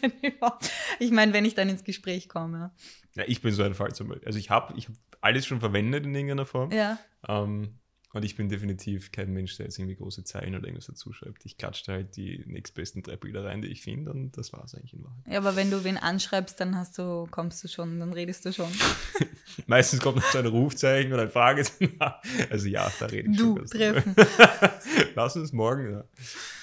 wenn 0.00 0.12
überhaupt. 0.32 0.70
Ich 1.00 1.10
meine, 1.10 1.32
wenn 1.34 1.44
ich 1.44 1.54
dann 1.54 1.68
ins 1.68 1.84
Gespräch 1.84 2.28
komme. 2.30 2.70
ja, 3.14 3.24
ich 3.26 3.42
bin 3.42 3.52
so 3.52 3.62
ein 3.62 3.74
Fall 3.74 3.92
zum 3.94 4.08
Beispiel. 4.08 4.26
Also 4.26 4.38
ich 4.38 4.48
habe 4.48 4.72
ich 4.76 4.88
hab 4.88 4.94
alles 5.20 5.44
schon 5.44 5.60
verwendet 5.60 6.06
in 6.06 6.14
irgendeiner 6.14 6.46
Form. 6.46 6.70
Ja, 6.70 6.98
Ähm, 7.28 7.78
und 8.16 8.24
ich 8.24 8.36
bin 8.36 8.48
definitiv 8.48 9.12
kein 9.12 9.32
Mensch, 9.32 9.56
der 9.56 9.66
jetzt 9.66 9.78
irgendwie 9.78 9.96
große 9.96 10.24
Zeilen 10.24 10.54
oder 10.54 10.64
irgendwas 10.64 10.86
dazu 10.86 11.12
schreibt. 11.12 11.44
Ich 11.44 11.56
klatsche 11.58 11.92
halt 11.92 12.16
die 12.16 12.42
nächstbesten 12.46 13.02
drei 13.02 13.16
Bilder 13.16 13.44
rein, 13.44 13.62
die 13.62 13.68
ich 13.68 13.82
finde, 13.82 14.10
und 14.12 14.36
das 14.36 14.52
war 14.52 14.64
es 14.64 14.74
eigentlich 14.74 14.94
in 14.94 15.04
Wahrheit. 15.04 15.24
ja, 15.30 15.38
aber 15.38 15.54
wenn 15.56 15.70
du 15.70 15.84
wen 15.84 15.96
anschreibst, 15.96 16.58
dann 16.60 16.76
hast 16.76 16.98
du, 16.98 17.26
kommst 17.30 17.62
du 17.62 17.68
schon, 17.68 18.00
dann 18.00 18.12
redest 18.12 18.44
du 18.44 18.52
schon. 18.52 18.70
Meistens 19.66 20.00
kommt 20.00 20.16
noch 20.16 20.24
so 20.30 20.38
ein 20.38 20.46
Rufzeichen 20.46 21.12
oder 21.12 21.22
ein 21.22 21.30
Fragezeichen. 21.30 21.98
Also 22.50 22.68
ja, 22.68 22.90
da 22.98 23.06
rede 23.06 23.30
ich 23.30 23.36
Du, 23.36 23.56
schon. 23.56 23.66
drüber. 23.66 24.02
treffen. 24.02 24.14
Lass 25.14 25.36
uns 25.36 25.52
morgen. 25.52 25.92
Ja. 25.92 26.04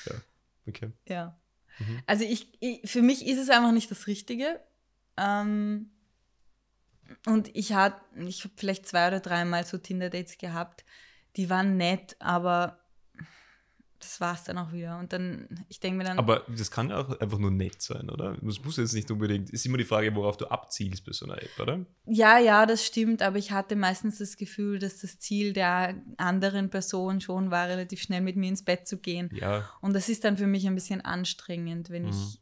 ja. 0.08 0.14
Okay. 0.68 0.92
Ja. 1.08 1.40
Mhm. 1.80 2.00
Also 2.06 2.24
ich, 2.24 2.52
ich, 2.62 2.82
für 2.90 3.02
mich 3.02 3.26
ist 3.26 3.40
es 3.40 3.50
einfach 3.50 3.72
nicht 3.72 3.90
das 3.92 4.08
Richtige. 4.08 4.60
Ähm, 5.18 5.90
und 7.26 7.50
ich 7.56 7.74
hatte, 7.74 8.02
ich 8.26 8.44
habe 8.44 8.54
vielleicht 8.58 8.88
zwei 8.88 9.08
oder 9.08 9.20
dreimal 9.20 9.66
so 9.66 9.78
Tinder-Dates 9.78 10.38
gehabt, 10.38 10.84
die 11.36 11.50
waren 11.50 11.78
nett, 11.78 12.16
aber 12.20 12.78
das 14.00 14.20
war 14.20 14.34
es 14.34 14.44
dann 14.44 14.58
auch 14.58 14.74
wieder. 14.74 15.00
Und 15.00 15.14
dann, 15.14 15.48
ich 15.70 15.80
denke 15.80 16.00
mir 16.00 16.04
dann, 16.04 16.20
Aber 16.20 16.42
das 16.50 16.70
kann 16.70 16.90
ja 16.90 16.98
auch 17.00 17.20
einfach 17.22 17.38
nur 17.38 17.52
nett 17.52 17.82
sein, 17.82 18.10
oder? 18.10 18.36
Das 18.42 18.62
muss 18.64 18.76
jetzt 18.76 18.94
nicht 18.94 19.10
unbedingt. 19.10 19.50
Ist 19.50 19.66
immer 19.66 19.78
die 19.78 19.86
Frage, 19.86 20.14
worauf 20.14 20.36
du 20.36 20.48
abzielst 20.48 21.06
bei 21.06 21.14
so 21.14 21.26
einer 21.26 21.42
App, 21.42 21.58
oder? 21.60 21.86
ja, 22.06 22.38
ja, 22.38 22.66
das 22.66 22.86
stimmt, 22.86 23.22
aber 23.22 23.38
ich 23.38 23.52
hatte 23.52 23.78
meistens 23.78 24.18
das 24.18 24.36
Gefühl, 24.36 24.80
dass 24.80 25.00
das 25.00 25.20
Ziel 25.20 25.54
der 25.54 25.96
anderen 26.18 26.70
Person 26.70 27.22
schon 27.22 27.50
war, 27.50 27.68
relativ 27.70 28.02
schnell 28.02 28.20
mit 28.22 28.36
mir 28.36 28.50
ins 28.50 28.64
Bett 28.66 28.88
zu 28.90 28.98
gehen. 28.98 29.30
Ja. 29.34 29.70
Und 29.80 29.94
das 29.94 30.10
ist 30.10 30.26
dann 30.26 30.36
für 30.38 30.48
mich 30.48 30.68
ein 30.68 30.76
bisschen 30.76 31.00
anstrengend, 31.02 31.90
wenn 31.90 32.04
Mhm. 32.04 32.10
ich 32.10 32.40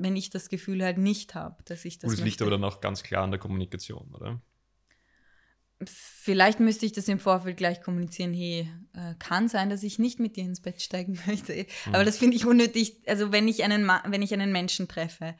wenn 0.00 0.14
ich 0.14 0.30
das 0.30 0.48
Gefühl 0.48 0.84
halt 0.84 0.96
nicht 0.96 1.34
habe, 1.34 1.60
dass 1.64 1.84
ich 1.84 1.98
das 1.98 2.10
Gut, 2.10 2.20
es 2.20 2.24
liegt 2.24 2.40
aber 2.40 2.52
dann 2.52 2.62
auch 2.62 2.80
ganz 2.80 3.02
klar 3.02 3.24
an 3.24 3.32
der 3.32 3.40
Kommunikation, 3.40 4.14
oder? 4.14 4.40
Vielleicht 5.84 6.58
müsste 6.60 6.86
ich 6.86 6.92
das 6.92 7.06
im 7.08 7.20
Vorfeld 7.20 7.56
gleich 7.56 7.80
kommunizieren, 7.82 8.34
hey, 8.34 8.68
äh, 8.94 9.14
kann 9.18 9.48
sein, 9.48 9.70
dass 9.70 9.84
ich 9.84 9.98
nicht 10.00 10.18
mit 10.18 10.36
dir 10.36 10.42
ins 10.44 10.60
Bett 10.60 10.82
steigen 10.82 11.18
möchte. 11.26 11.54
Mhm. 11.54 11.94
Aber 11.94 12.04
das 12.04 12.18
finde 12.18 12.36
ich 12.36 12.46
unnötig. 12.46 12.96
Also 13.06 13.30
wenn 13.32 13.46
ich 13.46 13.62
einen 13.62 13.84
Ma 13.84 14.02
wenn 14.06 14.22
ich 14.22 14.32
einen 14.34 14.50
Menschen 14.50 14.88
treffe, 14.88 15.36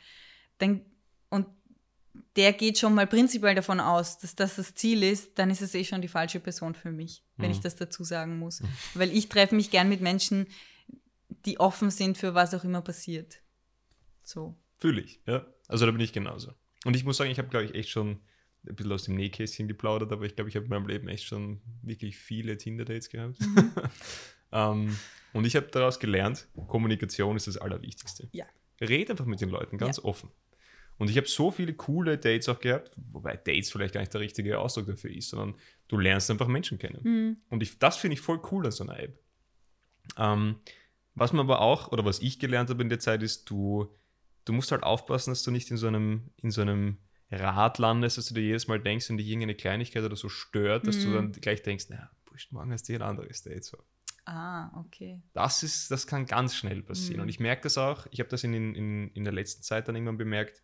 dann 0.59 0.83
und 1.29 1.47
der 2.37 2.53
geht 2.53 2.79
schon 2.79 2.95
mal 2.95 3.07
prinzipiell 3.07 3.55
davon 3.57 3.81
aus, 3.81 4.19
dass 4.19 4.37
das 4.37 4.57
das 4.57 4.75
Ziel 4.75 5.03
ist, 5.03 5.39
dann 5.39 5.51
ist 5.51 5.61
es 5.61 5.75
eh 5.75 5.85
schon 5.85 6.03
die 6.03 6.09
falsche 6.09 6.39
Person 6.41 6.75
für 6.75 6.93
mich, 6.93 7.25
wenn 7.37 7.47
Mhm. 7.51 7.57
ich 7.57 7.61
das 7.61 7.75
dazu 7.77 8.05
sagen 8.05 8.39
muss. 8.39 8.63
Weil 8.95 9.11
ich 9.13 9.29
treffe 9.29 9.55
mich 9.57 9.71
gern 9.71 9.89
mit 9.89 10.01
Menschen, 10.01 10.47
die 11.47 11.59
offen 11.59 11.91
sind 11.91 12.17
für 12.17 12.35
was 12.35 12.55
auch 12.55 12.63
immer 12.65 12.83
passiert. 12.83 13.39
So. 14.23 14.57
Fühle 14.77 15.01
ich, 15.01 15.21
ja. 15.27 15.47
Also 15.67 15.85
da 15.85 15.91
bin 15.93 16.01
ich 16.01 16.13
genauso. 16.13 16.53
Und 16.85 16.95
ich 16.95 17.05
muss 17.05 17.17
sagen, 17.17 17.31
ich 17.31 17.39
habe, 17.39 17.49
glaube 17.49 17.67
ich, 17.67 17.75
echt 17.75 17.91
schon 17.91 18.21
ein 18.69 18.77
bisschen 18.77 18.93
aus 18.93 19.05
dem 19.05 19.15
Nähkästchen 19.15 19.69
geplaudert, 19.69 20.13
aber 20.13 20.25
ich 20.25 20.35
glaube, 20.35 20.51
ich 20.51 20.57
habe 20.57 20.65
in 20.65 20.71
meinem 20.71 20.87
Leben 20.87 21.09
echt 21.09 21.25
schon 21.25 21.61
wirklich 21.83 22.19
viele 22.19 22.57
Tinder-Dates 22.57 23.09
gehabt. 23.09 23.39
ähm, 24.53 24.97
und 25.33 25.47
ich 25.47 25.57
habe 25.57 25.67
daraus 25.69 25.99
gelernt, 25.99 26.49
Kommunikation 26.67 27.37
ist 27.37 27.47
das 27.47 27.57
Allerwichtigste. 27.57 28.29
Ja. 28.33 28.47
Red 28.81 29.11
einfach 29.11 29.27
mit 29.27 29.41
den 29.41 29.51
Leuten 29.51 29.79
ganz 29.79 29.99
offen. 29.99 30.31
Und 30.99 31.11
ich 31.11 31.17
habe 31.17 31.29
so 31.29 31.51
viele 31.51 31.75
coole 31.75 32.19
Dates 32.19 32.49
auch 32.49 32.59
gehabt, 32.59 32.91
wobei 33.13 33.37
Dates 33.37 33.71
vielleicht 33.71 33.95
gar 33.95 34.01
nicht 34.01 34.13
der 34.13 34.21
richtige 34.21 34.59
Ausdruck 34.59 34.87
dafür 34.87 35.11
ist, 35.11 35.31
sondern 35.31 35.55
du 35.87 35.97
lernst 35.97 36.31
einfach 36.31 36.49
Menschen 36.49 36.79
kennen. 36.79 37.03
Hm. 37.03 37.37
Und 37.51 37.63
ich, 37.63 37.79
das 37.79 37.97
finde 37.97 38.15
ich 38.15 38.21
voll 38.21 38.41
cool 38.51 38.67
an 38.67 38.73
so 38.73 38.85
einer 38.85 38.99
App. 38.99 39.19
Ähm, 40.17 40.57
was 41.15 41.33
man 41.33 41.47
aber 41.47 41.61
auch, 41.61 41.93
oder 41.93 42.05
was 42.05 42.21
ich 42.21 42.39
gelernt 42.39 42.71
habe 42.71 42.83
in 42.83 42.89
der 42.89 42.99
Zeit, 42.99 43.23
ist, 43.23 43.49
du, 43.49 43.93
du 44.45 44.53
musst 44.53 44.73
halt 44.73 44.83
aufpassen, 44.83 45.31
dass 45.31 45.43
du 45.45 45.51
nicht 45.51 45.71
in 45.71 45.77
so 45.77 45.87
einem, 45.87 46.31
in 46.43 46.51
so 46.51 46.63
einem 46.63 46.99
Rad 47.31 47.79
landest, 47.79 48.19
dass 48.19 48.27
du 48.27 48.35
dir 48.35 48.43
jedes 48.43 48.69
Mal 48.69 48.81
denkst 48.81 49.11
und 49.11 49.19
dich 49.19 49.27
irgendeine 49.29 49.55
Kleinigkeit 49.55 50.03
oder 50.03 50.17
so 50.17 50.29
stört, 50.29 50.87
dass 50.87 51.03
du 51.03 51.09
Mhm. 51.11 51.15
dann 51.15 51.33
gleich 51.33 51.63
denkst, 51.63 51.89
naja, 51.91 52.11
wurscht, 52.27 52.53
morgen 52.53 52.73
hast 52.73 52.89
du 52.89 52.95
ein 52.95 53.03
anderes 53.03 53.43
Date. 53.43 53.65
So. 53.65 53.77
Ah, 54.25 54.71
okay. 54.79 55.21
Das, 55.33 55.63
ist, 55.63 55.91
das 55.91 56.07
kann 56.07 56.27
ganz 56.27 56.55
schnell 56.55 56.83
passieren. 56.83 57.17
Mhm. 57.19 57.23
Und 57.23 57.29
ich 57.29 57.41
merke 57.41 57.63
das 57.63 57.77
auch, 57.79 58.07
ich 58.11 58.21
habe 58.21 58.29
das 58.31 58.45
in, 58.45 58.55
in, 58.55 59.09
in 59.09 59.25
der 59.25 59.33
letzten 59.33 59.63
Zeit 59.63 59.89
dann 59.89 59.95
irgendwann 59.97 60.19
bemerkt, 60.19 60.63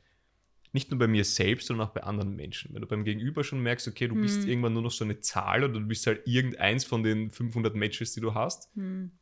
nicht 0.72 0.90
nur 0.90 0.98
bei 0.98 1.07
mir 1.07 1.24
selbst, 1.24 1.68
sondern 1.68 1.87
auch 1.88 1.92
bei 1.92 2.03
anderen 2.03 2.35
Menschen. 2.35 2.74
Wenn 2.74 2.81
du 2.83 2.88
beim 2.88 3.05
Gegenüber 3.05 3.44
schon 3.44 3.61
merkst, 3.61 3.87
okay, 3.87 4.09
du 4.09 4.16
bist 4.16 4.42
Mhm. 4.44 4.48
irgendwann 4.50 4.72
nur 4.72 4.83
noch 4.83 4.90
so 4.90 5.05
eine 5.05 5.20
Zahl 5.20 5.62
oder 5.64 5.74
du 5.74 5.87
bist 5.87 6.07
halt 6.07 6.27
irgendeins 6.27 6.85
von 6.85 7.03
den 7.03 7.31
500 7.31 7.74
Matches, 7.77 8.12
die 8.12 8.20
du 8.20 8.35
hast, 8.35 8.74
Hm. 8.74 9.12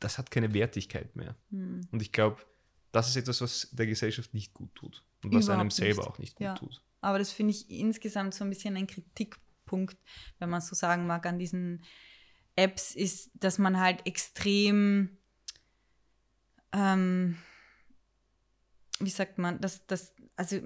das 0.00 0.18
hat 0.18 0.30
keine 0.30 0.52
Wertigkeit 0.54 1.14
mehr. 1.14 1.36
Hm. 1.50 1.82
Und 1.92 2.02
ich 2.02 2.10
glaube, 2.12 2.42
das 2.90 3.08
ist 3.08 3.16
etwas, 3.16 3.40
was 3.40 3.68
der 3.72 3.86
Gesellschaft 3.86 4.34
nicht 4.34 4.52
gut 4.54 4.74
tut. 4.74 5.04
Und 5.24 5.34
was 5.34 5.48
einem 5.48 5.70
selber 5.70 6.02
nicht. 6.02 6.10
auch 6.10 6.18
nicht 6.18 6.34
gut 6.36 6.44
Ja. 6.44 6.54
tut. 6.54 6.82
Aber 7.00 7.18
das 7.18 7.32
finde 7.32 7.52
ich 7.52 7.68
insgesamt 7.70 8.34
so 8.34 8.44
ein 8.44 8.50
bisschen 8.50 8.76
ein 8.76 8.86
Kritikpunkt, 8.86 9.96
wenn 10.38 10.50
man 10.50 10.60
so 10.60 10.74
sagen 10.74 11.06
mag, 11.06 11.26
an 11.26 11.38
diesen 11.38 11.84
Apps, 12.56 12.94
ist, 12.94 13.30
dass 13.34 13.58
man 13.58 13.80
halt 13.80 14.06
extrem, 14.06 15.16
ähm, 16.72 17.38
wie 19.00 19.10
sagt 19.10 19.38
man, 19.38 19.60
dass 19.60 19.86
das, 19.86 20.14
also 20.36 20.60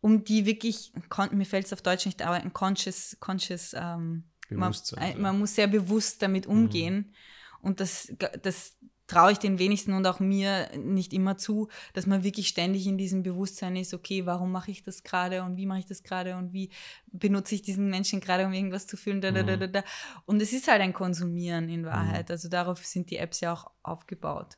um 0.00 0.24
die 0.24 0.46
wirklich, 0.46 0.92
mir 1.32 1.44
fällt 1.44 1.66
es 1.66 1.72
auf 1.72 1.82
Deutsch 1.82 2.06
nicht, 2.06 2.22
aber 2.22 2.36
ein 2.36 2.52
conscious, 2.52 3.16
conscious 3.20 3.74
ähm, 3.74 4.24
man, 4.50 4.74
man 5.18 5.38
muss 5.38 5.54
sehr 5.54 5.68
bewusst 5.68 6.22
damit 6.22 6.46
umgehen. 6.46 7.14
Und 7.60 7.80
das, 7.80 8.12
das 8.42 8.76
traue 9.10 9.32
ich 9.32 9.38
den 9.38 9.58
wenigsten 9.58 9.92
und 9.92 10.06
auch 10.06 10.20
mir 10.20 10.70
nicht 10.78 11.12
immer 11.12 11.36
zu, 11.36 11.68
dass 11.94 12.06
man 12.06 12.22
wirklich 12.22 12.46
ständig 12.46 12.86
in 12.86 12.96
diesem 12.96 13.24
Bewusstsein 13.24 13.74
ist, 13.74 13.92
okay, 13.92 14.24
warum 14.24 14.52
mache 14.52 14.70
ich 14.70 14.84
das 14.84 15.02
gerade 15.02 15.42
und 15.42 15.56
wie 15.56 15.66
mache 15.66 15.80
ich 15.80 15.86
das 15.86 16.04
gerade 16.04 16.36
und 16.36 16.52
wie 16.52 16.70
benutze 17.10 17.56
ich 17.56 17.62
diesen 17.62 17.90
Menschen 17.90 18.20
gerade, 18.20 18.46
um 18.46 18.52
irgendwas 18.52 18.86
zu 18.86 18.96
fühlen. 18.96 19.20
Da, 19.20 19.32
da, 19.32 19.42
da, 19.42 19.56
Mhm. 19.56 19.60
da, 19.60 19.66
da. 19.66 19.84
Und 20.26 20.40
es 20.40 20.52
ist 20.52 20.68
halt 20.68 20.80
ein 20.80 20.92
Konsumieren 20.92 21.68
in 21.68 21.84
Wahrheit. 21.84 22.30
Also 22.30 22.48
darauf 22.48 22.84
sind 22.86 23.10
die 23.10 23.16
Apps 23.16 23.40
ja 23.40 23.52
auch 23.52 23.72
aufgebaut. 23.82 24.56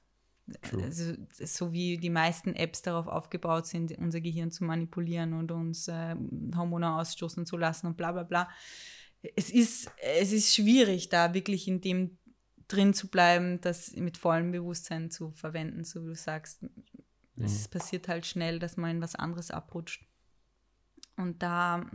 True. 0.61 0.85
Also 0.85 1.15
so 1.31 1.73
wie 1.73 1.97
die 1.97 2.11
meisten 2.11 2.55
Apps 2.55 2.83
darauf 2.83 3.07
aufgebaut 3.07 3.67
sind, 3.67 3.97
unser 3.97 4.21
Gehirn 4.21 4.51
zu 4.51 4.65
manipulieren 4.65 5.33
und 5.33 5.51
uns 5.51 5.88
äh, 5.88 6.15
Hormone 6.55 6.97
ausstoßen 6.97 7.47
zu 7.47 7.57
lassen 7.57 7.87
und 7.87 7.97
bla 7.97 8.12
bla 8.12 8.25
bla. 8.25 8.51
Es 9.37 9.51
ist, 9.51 9.91
es 10.19 10.33
ist 10.33 10.55
schwierig, 10.55 11.09
da 11.09 11.33
wirklich 11.33 11.69
in 11.69 11.81
dem 11.81 12.19
drin 12.73 12.95
zu 12.95 13.09
bleiben, 13.09 13.61
das 13.61 13.95
mit 13.97 14.17
vollem 14.17 14.53
Bewusstsein 14.53 15.11
zu 15.11 15.31
verwenden, 15.33 15.85
so 15.85 16.03
wie 16.03 16.09
du 16.09 16.15
sagst. 16.15 16.65
Es 17.37 17.69
passiert 17.69 18.09
halt 18.09 18.27
schnell, 18.27 18.59
dass 18.59 18.77
man 18.77 18.91
in 18.91 19.01
was 19.01 19.15
anderes 19.15 19.51
abrutscht. 19.51 20.05
Und 21.17 21.43
da, 21.43 21.91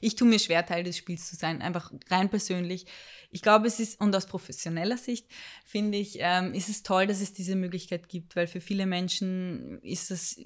ich 0.00 0.16
tue 0.16 0.28
mir 0.28 0.38
schwer, 0.38 0.64
Teil 0.64 0.84
des 0.84 0.96
Spiels 0.96 1.28
zu 1.28 1.36
sein, 1.36 1.62
einfach 1.62 1.92
rein 2.10 2.28
persönlich. 2.28 2.86
Ich 3.30 3.42
glaube, 3.42 3.66
es 3.66 3.78
ist, 3.78 4.00
und 4.00 4.14
aus 4.14 4.26
professioneller 4.26 4.96
Sicht, 4.96 5.26
finde 5.64 5.98
ich, 5.98 6.16
ähm, 6.20 6.54
ist 6.54 6.68
es 6.68 6.82
toll, 6.82 7.06
dass 7.06 7.20
es 7.20 7.32
diese 7.32 7.56
Möglichkeit 7.56 8.08
gibt, 8.08 8.36
weil 8.36 8.46
für 8.46 8.60
viele 8.60 8.86
Menschen 8.86 9.80
ist 9.82 10.10
es 10.10 10.44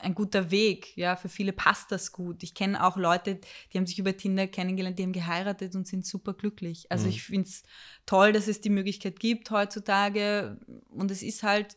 ein 0.00 0.14
guter 0.14 0.50
Weg. 0.50 0.96
Ja, 0.96 1.16
für 1.16 1.28
viele 1.28 1.52
passt 1.52 1.92
das 1.92 2.12
gut. 2.12 2.42
Ich 2.42 2.54
kenne 2.54 2.84
auch 2.84 2.96
Leute, 2.96 3.40
die 3.72 3.78
haben 3.78 3.86
sich 3.86 3.98
über 3.98 4.16
Tinder 4.16 4.46
kennengelernt, 4.46 4.98
die 4.98 5.02
haben 5.02 5.12
geheiratet 5.12 5.74
und 5.74 5.86
sind 5.86 6.06
super 6.06 6.34
glücklich. 6.34 6.90
Also 6.90 7.04
mhm. 7.04 7.10
ich 7.10 7.22
finde 7.22 7.48
es 7.48 7.62
toll, 8.06 8.32
dass 8.32 8.48
es 8.48 8.60
die 8.60 8.70
Möglichkeit 8.70 9.20
gibt 9.20 9.50
heutzutage. 9.50 10.58
Und 10.88 11.10
es 11.10 11.22
ist 11.22 11.42
halt 11.42 11.76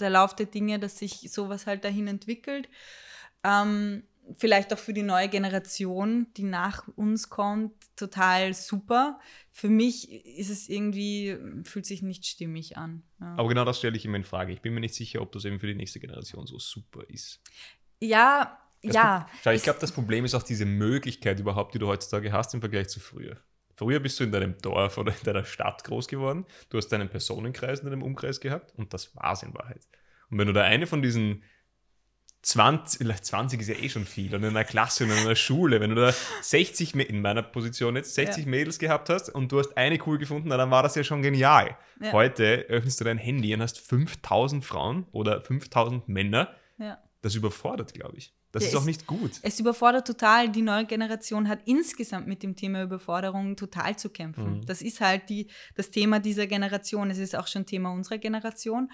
der 0.00 0.10
Lauf 0.10 0.34
der 0.34 0.46
Dinge, 0.46 0.78
dass 0.78 0.98
sich 0.98 1.30
sowas 1.32 1.66
halt 1.66 1.84
dahin 1.84 2.06
entwickelt. 2.08 2.68
Ähm, 3.44 4.04
vielleicht 4.36 4.72
auch 4.72 4.78
für 4.78 4.92
die 4.92 5.02
neue 5.02 5.28
Generation, 5.28 6.26
die 6.36 6.44
nach 6.44 6.88
uns 6.96 7.28
kommt, 7.28 7.72
total 7.96 8.54
super. 8.54 9.18
Für 9.50 9.68
mich 9.68 10.10
ist 10.38 10.50
es 10.50 10.68
irgendwie, 10.68 11.36
fühlt 11.64 11.86
sich 11.86 12.02
nicht 12.02 12.26
stimmig 12.26 12.76
an. 12.76 13.02
Ja. 13.20 13.34
Aber 13.36 13.48
genau 13.48 13.64
das 13.64 13.78
stelle 13.78 13.96
ich 13.96 14.04
immer 14.04 14.16
in 14.16 14.24
Frage. 14.24 14.52
Ich 14.52 14.60
bin 14.60 14.74
mir 14.74 14.80
nicht 14.80 14.94
sicher, 14.94 15.20
ob 15.20 15.32
das 15.32 15.44
eben 15.44 15.60
für 15.60 15.66
die 15.66 15.74
nächste 15.74 16.00
Generation 16.00 16.46
so 16.46 16.58
super 16.58 17.02
ist. 17.08 17.40
Ja, 18.00 18.58
das 18.82 18.94
ja. 18.94 19.28
Schau, 19.42 19.50
ich 19.50 19.62
glaube, 19.62 19.78
das 19.78 19.92
Problem 19.92 20.24
ist 20.24 20.34
auch 20.34 20.42
diese 20.42 20.66
Möglichkeit 20.66 21.40
überhaupt, 21.40 21.74
die 21.74 21.78
du 21.78 21.86
heutzutage 21.86 22.32
hast 22.32 22.54
im 22.54 22.60
Vergleich 22.60 22.88
zu 22.88 23.00
früher. 23.00 23.36
Früher 23.76 23.98
bist 23.98 24.20
du 24.20 24.24
in 24.24 24.32
deinem 24.32 24.56
Dorf 24.58 24.98
oder 24.98 25.12
in 25.12 25.24
deiner 25.24 25.44
Stadt 25.44 25.82
groß 25.84 26.06
geworden. 26.06 26.46
Du 26.68 26.78
hast 26.78 26.88
deinen 26.88 27.08
Personenkreis 27.08 27.80
in 27.80 27.86
deinem 27.86 28.02
Umkreis 28.02 28.40
gehabt 28.40 28.72
und 28.76 28.94
das 28.94 29.14
war 29.16 29.32
es 29.32 29.42
in 29.42 29.54
Wahrheit. 29.54 29.86
Und 30.30 30.38
wenn 30.38 30.46
du 30.46 30.52
da 30.52 30.62
eine 30.62 30.86
von 30.86 31.02
diesen 31.02 31.42
20, 32.44 33.22
20 33.22 33.60
ist 33.60 33.68
ja 33.68 33.74
eh 33.74 33.88
schon 33.88 34.04
viel, 34.04 34.34
und 34.34 34.42
in 34.42 34.50
einer 34.50 34.64
Klasse 34.64 35.04
und 35.04 35.10
in 35.10 35.18
einer 35.18 35.34
Schule, 35.34 35.80
wenn 35.80 35.90
du 35.90 35.96
da 35.96 36.14
60, 36.42 36.94
in 36.94 37.22
meiner 37.22 37.42
Position 37.42 37.96
jetzt, 37.96 38.14
60 38.14 38.44
ja. 38.44 38.50
Mädels 38.50 38.78
gehabt 38.78 39.08
hast 39.08 39.30
und 39.30 39.50
du 39.50 39.58
hast 39.58 39.76
eine 39.76 39.98
cool 40.06 40.18
gefunden, 40.18 40.50
dann 40.50 40.70
war 40.70 40.82
das 40.82 40.94
ja 40.94 41.04
schon 41.04 41.22
genial. 41.22 41.76
Ja. 42.00 42.12
Heute 42.12 42.66
öffnest 42.68 43.00
du 43.00 43.04
dein 43.04 43.18
Handy 43.18 43.54
und 43.54 43.62
hast 43.62 43.80
5000 43.80 44.64
Frauen 44.64 45.06
oder 45.12 45.40
5000 45.40 46.08
Männer. 46.08 46.54
Ja. 46.78 46.98
Das 47.22 47.34
überfordert, 47.34 47.94
glaube 47.94 48.18
ich. 48.18 48.34
Das 48.54 48.64
ist 48.64 48.76
auch 48.76 48.84
nicht 48.84 49.06
gut. 49.06 49.32
Es 49.42 49.58
überfordert 49.58 50.06
total. 50.06 50.48
Die 50.48 50.62
neue 50.62 50.84
Generation 50.84 51.48
hat 51.48 51.60
insgesamt 51.64 52.28
mit 52.28 52.44
dem 52.44 52.54
Thema 52.54 52.84
Überforderung 52.84 53.56
total 53.56 53.96
zu 53.96 54.10
kämpfen. 54.10 54.58
Mhm. 54.58 54.66
Das 54.66 54.80
ist 54.80 55.00
halt 55.00 55.28
die, 55.28 55.48
das 55.74 55.90
Thema 55.90 56.20
dieser 56.20 56.46
Generation. 56.46 57.10
Es 57.10 57.18
ist 57.18 57.34
auch 57.34 57.48
schon 57.48 57.66
Thema 57.66 57.90
unserer 57.90 58.18
Generation. 58.18 58.92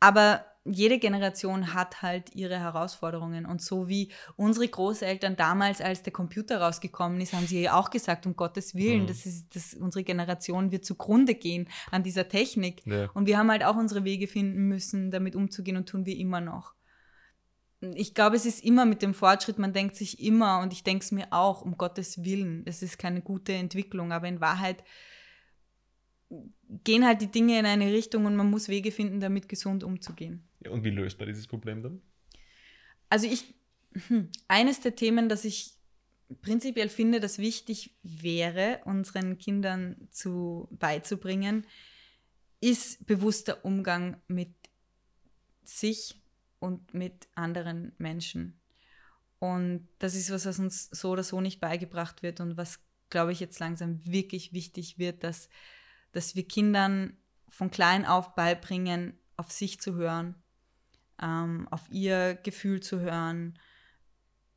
Aber 0.00 0.44
jede 0.68 0.98
Generation 0.98 1.74
hat 1.74 2.02
halt 2.02 2.34
ihre 2.34 2.58
Herausforderungen. 2.58 3.46
Und 3.46 3.62
so 3.62 3.88
wie 3.88 4.10
unsere 4.36 4.66
Großeltern 4.66 5.36
damals, 5.36 5.80
als 5.80 6.02
der 6.02 6.12
Computer 6.12 6.60
rausgekommen 6.60 7.20
ist, 7.20 7.32
haben 7.32 7.46
sie 7.46 7.70
auch 7.70 7.90
gesagt, 7.90 8.26
um 8.26 8.36
Gottes 8.36 8.74
Willen, 8.74 9.02
mhm. 9.02 9.06
das 9.06 9.26
ist, 9.26 9.54
das, 9.54 9.74
unsere 9.74 10.04
Generation 10.04 10.72
wird 10.72 10.84
zugrunde 10.84 11.34
gehen 11.34 11.68
an 11.90 12.02
dieser 12.02 12.28
Technik. 12.28 12.84
Ja. 12.86 13.10
Und 13.14 13.26
wir 13.26 13.38
haben 13.38 13.50
halt 13.50 13.64
auch 13.64 13.76
unsere 13.76 14.04
Wege 14.04 14.26
finden 14.26 14.68
müssen, 14.68 15.10
damit 15.10 15.36
umzugehen 15.36 15.76
und 15.76 15.88
tun 15.88 16.06
wir 16.06 16.16
immer 16.16 16.40
noch. 16.40 16.74
Ich 17.94 18.14
glaube, 18.14 18.36
es 18.36 18.46
ist 18.46 18.64
immer 18.64 18.86
mit 18.86 19.02
dem 19.02 19.14
Fortschritt, 19.14 19.58
man 19.58 19.74
denkt 19.74 19.96
sich 19.96 20.20
immer, 20.20 20.60
und 20.60 20.72
ich 20.72 20.82
denke 20.82 21.04
es 21.04 21.12
mir 21.12 21.26
auch, 21.30 21.60
um 21.60 21.76
Gottes 21.76 22.24
Willen, 22.24 22.62
es 22.64 22.82
ist 22.82 22.98
keine 22.98 23.20
gute 23.20 23.52
Entwicklung, 23.52 24.12
aber 24.12 24.28
in 24.28 24.40
Wahrheit 24.40 24.82
gehen 26.84 27.04
halt 27.04 27.20
die 27.20 27.30
Dinge 27.30 27.58
in 27.58 27.66
eine 27.66 27.92
Richtung 27.92 28.26
und 28.26 28.36
man 28.36 28.50
muss 28.50 28.68
Wege 28.68 28.90
finden, 28.90 29.20
damit 29.20 29.48
gesund 29.48 29.84
umzugehen. 29.84 30.42
Ja, 30.60 30.70
und 30.70 30.84
wie 30.84 30.90
löst 30.90 31.18
man 31.18 31.28
dieses 31.28 31.46
Problem 31.46 31.82
dann? 31.82 32.02
Also 33.08 33.26
ich, 33.26 33.54
hm, 34.08 34.28
eines 34.48 34.80
der 34.80 34.96
Themen, 34.96 35.28
das 35.28 35.44
ich 35.44 35.74
prinzipiell 36.42 36.88
finde, 36.88 37.20
das 37.20 37.38
wichtig 37.38 37.94
wäre, 38.02 38.80
unseren 38.84 39.38
Kindern 39.38 40.08
zu, 40.10 40.68
beizubringen, 40.72 41.66
ist 42.60 43.06
bewusster 43.06 43.64
Umgang 43.64 44.20
mit 44.26 44.52
sich 45.62 46.20
und 46.58 46.94
mit 46.94 47.28
anderen 47.34 47.92
Menschen. 47.98 48.58
Und 49.38 49.86
das 49.98 50.14
ist 50.14 50.30
was, 50.30 50.46
was 50.46 50.58
uns 50.58 50.88
so 50.90 51.10
oder 51.10 51.22
so 51.22 51.40
nicht 51.40 51.60
beigebracht 51.60 52.22
wird 52.22 52.40
und 52.40 52.56
was, 52.56 52.80
glaube 53.10 53.32
ich, 53.32 53.40
jetzt 53.40 53.60
langsam 53.60 54.00
wirklich 54.04 54.52
wichtig 54.52 54.98
wird, 54.98 55.22
dass 55.22 55.48
dass 56.16 56.34
wir 56.34 56.48
Kindern 56.48 57.16
von 57.48 57.70
klein 57.70 58.06
auf 58.06 58.34
beibringen, 58.34 59.18
auf 59.36 59.52
sich 59.52 59.80
zu 59.80 59.94
hören, 59.94 60.34
ähm, 61.20 61.68
auf 61.70 61.88
ihr 61.90 62.34
Gefühl 62.34 62.80
zu 62.80 63.00
hören 63.00 63.58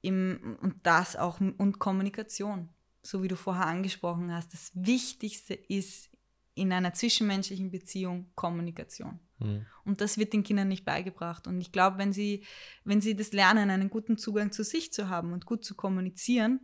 im, 0.01 0.57
und 0.61 0.75
das 0.83 1.17
auch 1.17 1.41
und 1.41 1.79
Kommunikation, 1.79 2.69
so 3.03 3.21
wie 3.21 3.27
du 3.27 3.35
vorher 3.35 3.65
angesprochen 3.65 4.33
hast. 4.33 4.53
Das 4.53 4.71
Wichtigste 4.73 5.53
ist 5.53 6.09
in 6.55 6.71
einer 6.71 6.93
zwischenmenschlichen 6.93 7.71
Beziehung 7.71 8.31
Kommunikation. 8.35 9.19
Mhm. 9.39 9.65
Und 9.83 9.99
das 9.99 10.17
wird 10.17 10.31
den 10.31 10.43
Kindern 10.43 10.69
nicht 10.69 10.85
beigebracht. 10.85 11.45
Und 11.47 11.59
ich 11.59 11.73
glaube, 11.73 11.97
wenn 11.97 12.13
sie, 12.13 12.45
wenn 12.85 13.01
sie 13.01 13.15
das 13.15 13.33
lernen, 13.33 13.69
einen 13.69 13.89
guten 13.89 14.17
Zugang 14.17 14.51
zu 14.53 14.63
sich 14.63 14.93
zu 14.93 15.09
haben 15.09 15.33
und 15.33 15.45
gut 15.45 15.65
zu 15.65 15.75
kommunizieren, 15.75 16.59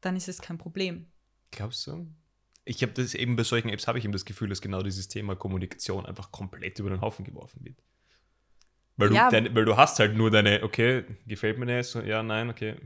dann 0.00 0.16
ist 0.16 0.28
es 0.28 0.40
kein 0.40 0.58
Problem. 0.58 1.06
Glaubst 1.50 1.86
du? 1.86 2.06
Ich 2.64 2.82
habe 2.82 2.92
das 2.92 3.14
eben 3.14 3.36
bei 3.36 3.42
solchen 3.42 3.68
Apps 3.68 3.86
habe 3.86 3.98
ich 3.98 4.04
eben 4.04 4.12
das 4.12 4.24
Gefühl, 4.24 4.48
dass 4.48 4.60
genau 4.60 4.82
dieses 4.82 5.08
Thema 5.08 5.36
Kommunikation 5.36 6.06
einfach 6.06 6.32
komplett 6.32 6.78
über 6.78 6.90
den 6.90 7.00
Haufen 7.00 7.24
geworfen 7.24 7.64
wird. 7.64 7.76
Weil 8.96 9.08
du, 9.08 9.14
ja. 9.16 9.28
dein, 9.28 9.54
weil 9.54 9.64
du 9.64 9.76
hast 9.76 9.98
halt 9.98 10.16
nur 10.16 10.30
deine, 10.30 10.62
okay, 10.62 11.04
gefällt 11.26 11.58
mir 11.58 11.82
so, 11.82 12.00
ja, 12.00 12.22
nein, 12.22 12.48
okay, 12.48 12.76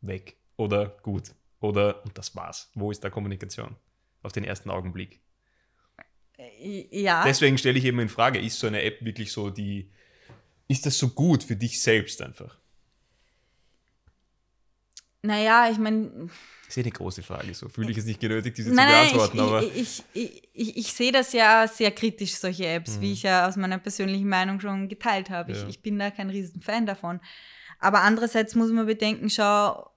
weg. 0.00 0.36
Oder 0.56 0.96
gut. 1.02 1.32
Oder, 1.60 2.04
und 2.04 2.16
das 2.16 2.34
war's. 2.36 2.70
Wo 2.74 2.90
ist 2.90 3.02
da 3.02 3.10
Kommunikation? 3.10 3.76
Auf 4.22 4.32
den 4.32 4.44
ersten 4.44 4.70
Augenblick. 4.70 5.20
Äh, 6.38 6.86
ja. 7.02 7.24
Deswegen 7.24 7.58
stelle 7.58 7.78
ich 7.78 7.84
eben 7.84 7.98
in 7.98 8.08
Frage, 8.08 8.38
ist 8.38 8.58
so 8.58 8.66
eine 8.66 8.82
App 8.82 9.04
wirklich 9.04 9.32
so 9.32 9.50
die, 9.50 9.90
ist 10.68 10.86
das 10.86 10.98
so 10.98 11.08
gut 11.08 11.42
für 11.42 11.56
dich 11.56 11.80
selbst 11.80 12.22
einfach? 12.22 12.58
Naja, 15.22 15.68
ich 15.70 15.78
meine, 15.78 16.28
ist 16.68 16.76
eh 16.76 16.80
eine 16.80 16.90
große 16.90 17.22
Frage. 17.22 17.54
So 17.54 17.68
fühle 17.68 17.90
ich 17.90 17.98
es 17.98 18.04
nicht 18.04 18.20
genötigt, 18.20 18.58
diese 18.58 18.72
nein, 18.72 19.08
zu 19.08 19.16
beantworten. 19.16 19.36
Ich, 19.36 19.42
aber 19.42 19.62
ich, 19.62 20.02
ich, 20.14 20.50
ich, 20.52 20.76
ich, 20.76 20.92
sehe 20.92 21.12
das 21.12 21.32
ja 21.32 21.66
sehr 21.68 21.92
kritisch, 21.92 22.34
solche 22.34 22.66
Apps, 22.66 22.96
mhm. 22.96 23.00
wie 23.02 23.12
ich 23.12 23.22
ja 23.22 23.46
aus 23.46 23.56
meiner 23.56 23.78
persönlichen 23.78 24.28
Meinung 24.28 24.60
schon 24.60 24.88
geteilt 24.88 25.30
habe. 25.30 25.52
Ja. 25.52 25.68
Ich, 25.68 25.80
bin 25.80 25.98
da 25.98 26.10
kein 26.10 26.30
riesen 26.30 26.60
Fan 26.60 26.86
davon. 26.86 27.20
Aber 27.78 28.02
andererseits 28.02 28.54
muss 28.54 28.70
man 28.70 28.86
bedenken, 28.86 29.30
schau, 29.30 29.90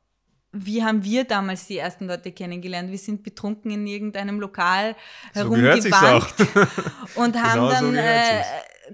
wie 0.52 0.84
haben 0.84 1.04
wir 1.04 1.26
damals 1.26 1.68
die 1.68 1.78
ersten 1.78 2.08
Leute 2.08 2.32
kennengelernt? 2.32 2.90
Wir 2.90 2.98
sind 2.98 3.24
betrunken 3.24 3.72
in 3.72 3.86
irgendeinem 3.86 4.40
Lokal 4.40 4.96
so 5.34 5.42
herumgewandt 5.42 6.34
und 7.16 7.36
haben 7.42 7.54
genau 7.54 7.70
dann 7.70 7.94
so 7.94 8.00
äh, 8.00 8.44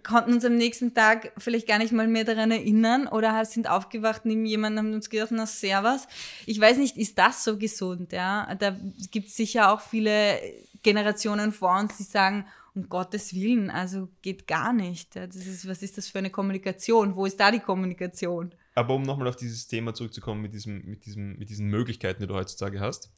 konnten 0.03 0.33
uns 0.33 0.43
am 0.43 0.57
nächsten 0.57 0.93
Tag 0.93 1.31
vielleicht 1.37 1.67
gar 1.67 1.77
nicht 1.77 1.93
mal 1.93 2.07
mehr 2.07 2.25
daran 2.25 2.51
erinnern 2.51 3.07
oder 3.07 3.45
sind 3.45 3.69
aufgewacht 3.69 4.25
neben 4.25 4.45
jemandem 4.45 4.85
und 4.85 4.91
haben 4.91 4.95
uns 4.95 5.09
gedacht, 5.09 5.31
na 5.31 5.45
servus. 5.45 6.07
Ich 6.45 6.59
weiß 6.59 6.77
nicht, 6.77 6.97
ist 6.97 7.17
das 7.17 7.43
so 7.43 7.57
gesund? 7.57 8.11
Ja? 8.11 8.53
Da 8.55 8.75
gibt 9.11 9.29
es 9.29 9.35
sicher 9.35 9.71
auch 9.71 9.79
viele 9.79 10.39
Generationen 10.83 11.51
vor 11.51 11.79
uns, 11.79 11.97
die 11.97 12.03
sagen, 12.03 12.45
um 12.75 12.89
Gottes 12.89 13.33
Willen, 13.33 13.69
also 13.69 14.09
geht 14.21 14.47
gar 14.47 14.73
nicht. 14.73 15.15
Das 15.15 15.35
ist, 15.35 15.67
was 15.67 15.81
ist 15.81 15.97
das 15.97 16.09
für 16.09 16.17
eine 16.17 16.29
Kommunikation? 16.29 17.15
Wo 17.15 17.25
ist 17.25 17.39
da 17.39 17.49
die 17.49 17.61
Kommunikation? 17.61 18.53
Aber 18.75 18.93
um 18.93 19.03
nochmal 19.03 19.27
auf 19.27 19.35
dieses 19.35 19.67
Thema 19.67 19.93
zurückzukommen 19.93 20.41
mit, 20.41 20.53
diesem, 20.53 20.85
mit, 20.85 21.05
diesem, 21.05 21.37
mit 21.37 21.49
diesen 21.49 21.67
Möglichkeiten, 21.67 22.21
die 22.21 22.27
du 22.27 22.35
heutzutage 22.35 22.79
hast, 22.79 23.11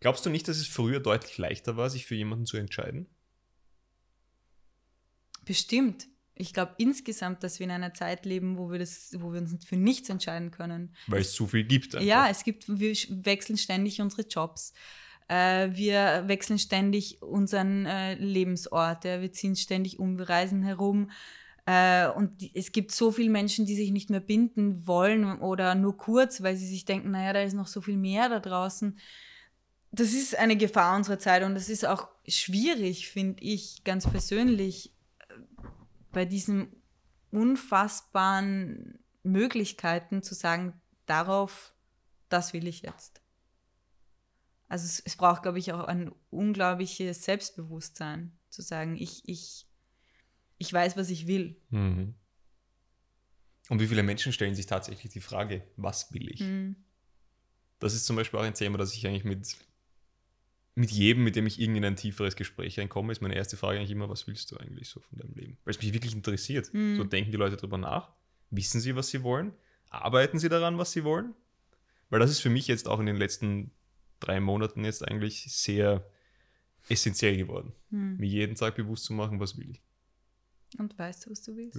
glaubst 0.00 0.24
du 0.24 0.30
nicht, 0.30 0.46
dass 0.46 0.58
es 0.58 0.66
früher 0.66 1.00
deutlich 1.00 1.38
leichter 1.38 1.76
war, 1.76 1.90
sich 1.90 2.06
für 2.06 2.14
jemanden 2.14 2.46
zu 2.46 2.56
entscheiden? 2.56 3.08
Bestimmt 5.44 6.08
ich 6.38 6.52
glaube 6.52 6.74
insgesamt, 6.78 7.42
dass 7.42 7.58
wir 7.58 7.64
in 7.64 7.72
einer 7.72 7.94
Zeit 7.94 8.24
leben, 8.24 8.58
wo 8.58 8.70
wir, 8.70 8.78
das, 8.78 9.10
wo 9.18 9.32
wir 9.32 9.40
uns 9.40 9.64
für 9.64 9.76
nichts 9.76 10.08
entscheiden 10.08 10.50
können. 10.50 10.94
Weil 11.08 11.20
es 11.20 11.32
zu 11.32 11.46
viel 11.46 11.64
gibt. 11.64 11.94
Einfach. 11.94 12.06
Ja, 12.06 12.28
es 12.28 12.44
gibt, 12.44 12.68
wir 12.68 12.94
wechseln 13.24 13.58
ständig 13.58 14.00
unsere 14.00 14.22
Jobs. 14.22 14.72
Äh, 15.26 15.70
wir 15.72 16.24
wechseln 16.26 16.58
ständig 16.58 17.20
unseren 17.22 17.86
äh, 17.86 18.14
Lebensort. 18.14 19.04
Ja. 19.04 19.20
Wir 19.20 19.32
ziehen 19.32 19.56
ständig 19.56 19.98
um, 19.98 20.18
wir 20.18 20.28
reisen 20.28 20.62
herum. 20.62 21.10
Äh, 21.68 22.08
und 22.08 22.42
es 22.54 22.72
gibt 22.72 22.92
so 22.92 23.12
viele 23.12 23.28
Menschen, 23.28 23.66
die 23.66 23.76
sich 23.76 23.90
nicht 23.90 24.08
mehr 24.08 24.20
binden 24.20 24.86
wollen 24.86 25.38
oder 25.38 25.74
nur 25.74 25.98
kurz, 25.98 26.42
weil 26.42 26.56
sie 26.56 26.66
sich 26.66 26.86
denken, 26.86 27.10
naja, 27.10 27.34
da 27.34 27.42
ist 27.42 27.52
noch 27.52 27.66
so 27.66 27.82
viel 27.82 27.98
mehr 27.98 28.30
da 28.30 28.40
draußen. 28.40 28.98
Das 29.90 30.14
ist 30.14 30.34
eine 30.34 30.56
Gefahr 30.56 30.96
unserer 30.96 31.18
Zeit 31.18 31.42
und 31.42 31.54
das 31.54 31.68
ist 31.68 31.84
auch 31.86 32.08
schwierig, 32.26 33.10
finde 33.10 33.42
ich 33.42 33.84
ganz 33.84 34.08
persönlich 34.08 34.94
bei 36.10 36.24
diesen 36.24 36.68
unfassbaren 37.32 38.98
Möglichkeiten 39.22 40.22
zu 40.22 40.34
sagen, 40.34 40.80
darauf, 41.04 41.74
das 42.30 42.54
will 42.54 42.66
ich 42.66 42.80
jetzt. 42.80 43.20
Also 44.68 44.86
es, 44.86 45.00
es 45.00 45.16
braucht, 45.16 45.42
glaube 45.42 45.58
ich, 45.58 45.74
auch 45.74 45.84
ein 45.84 46.12
unglaubliches 46.30 47.24
Selbstbewusstsein, 47.24 48.38
zu 48.48 48.62
sagen, 48.62 48.96
ich, 48.96 49.28
ich, 49.28 49.67
ich 50.58 50.72
weiß, 50.72 50.96
was 50.96 51.10
ich 51.10 51.26
will. 51.26 51.56
Mhm. 51.70 52.14
Und 53.68 53.80
wie 53.80 53.86
viele 53.86 54.02
Menschen 54.02 54.32
stellen 54.32 54.54
sich 54.54 54.66
tatsächlich 54.66 55.12
die 55.12 55.20
Frage, 55.20 55.62
was 55.76 56.12
will 56.12 56.30
ich? 56.30 56.40
Mhm. 56.40 56.76
Das 57.78 57.94
ist 57.94 58.06
zum 58.06 58.16
Beispiel 58.16 58.40
auch 58.40 58.44
ein 58.44 58.54
Thema, 58.54 58.78
das 58.78 58.94
ich 58.94 59.06
eigentlich 59.06 59.24
mit 59.24 59.56
mit 60.78 60.92
jedem, 60.92 61.24
mit 61.24 61.34
dem 61.34 61.44
ich 61.44 61.60
irgendwie 61.60 61.78
in 61.78 61.84
ein 61.84 61.96
tieferes 61.96 62.36
Gespräch 62.36 62.78
reinkomme, 62.78 63.10
ist 63.10 63.20
meine 63.20 63.34
erste 63.34 63.56
Frage 63.56 63.78
eigentlich 63.78 63.90
immer, 63.90 64.08
was 64.08 64.28
willst 64.28 64.52
du 64.52 64.56
eigentlich 64.58 64.88
so 64.88 65.00
von 65.00 65.18
deinem 65.18 65.34
Leben? 65.34 65.58
Weil 65.64 65.74
es 65.74 65.82
mich 65.82 65.92
wirklich 65.92 66.14
interessiert. 66.14 66.72
Mhm. 66.72 66.96
So 66.96 67.02
denken 67.02 67.32
die 67.32 67.36
Leute 67.36 67.56
drüber 67.56 67.78
nach. 67.78 68.12
Wissen 68.50 68.80
sie, 68.80 68.94
was 68.94 69.08
sie 69.08 69.24
wollen? 69.24 69.52
Arbeiten 69.90 70.38
sie 70.38 70.48
daran, 70.48 70.78
was 70.78 70.92
sie 70.92 71.02
wollen? 71.02 71.34
Weil 72.10 72.20
das 72.20 72.30
ist 72.30 72.38
für 72.38 72.48
mich 72.48 72.68
jetzt 72.68 72.86
auch 72.86 73.00
in 73.00 73.06
den 73.06 73.16
letzten 73.16 73.72
drei 74.20 74.38
Monaten 74.38 74.84
jetzt 74.84 75.06
eigentlich 75.06 75.52
sehr 75.52 76.08
essentiell 76.88 77.36
geworden. 77.36 77.72
Hm. 77.90 78.16
Mir 78.18 78.28
jeden 78.28 78.54
Tag 78.54 78.76
bewusst 78.76 79.04
zu 79.04 79.12
machen, 79.12 79.40
was 79.40 79.58
will 79.58 79.70
ich. 79.70 79.82
Und 80.76 80.98
weißt 80.98 81.26
du, 81.26 81.30
was 81.30 81.42
du 81.42 81.56
willst? 81.56 81.76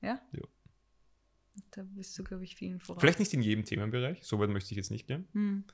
Ja. 0.00 0.08
Ja? 0.08 0.22
Ja. 0.32 0.42
Da 1.70 1.82
bist 1.84 2.18
du, 2.18 2.24
glaube 2.24 2.44
ich, 2.44 2.56
vielen 2.56 2.80
voraus. 2.80 3.00
Vielleicht 3.00 3.18
nicht 3.20 3.32
in 3.34 3.42
jedem 3.42 3.64
Themenbereich, 3.64 4.24
so 4.24 4.38
weit 4.40 4.50
möchte 4.50 4.72
ich 4.72 4.76
jetzt 4.76 4.90
nicht 4.90 5.06
gehen. 5.06 5.28
Hm. 5.32 5.64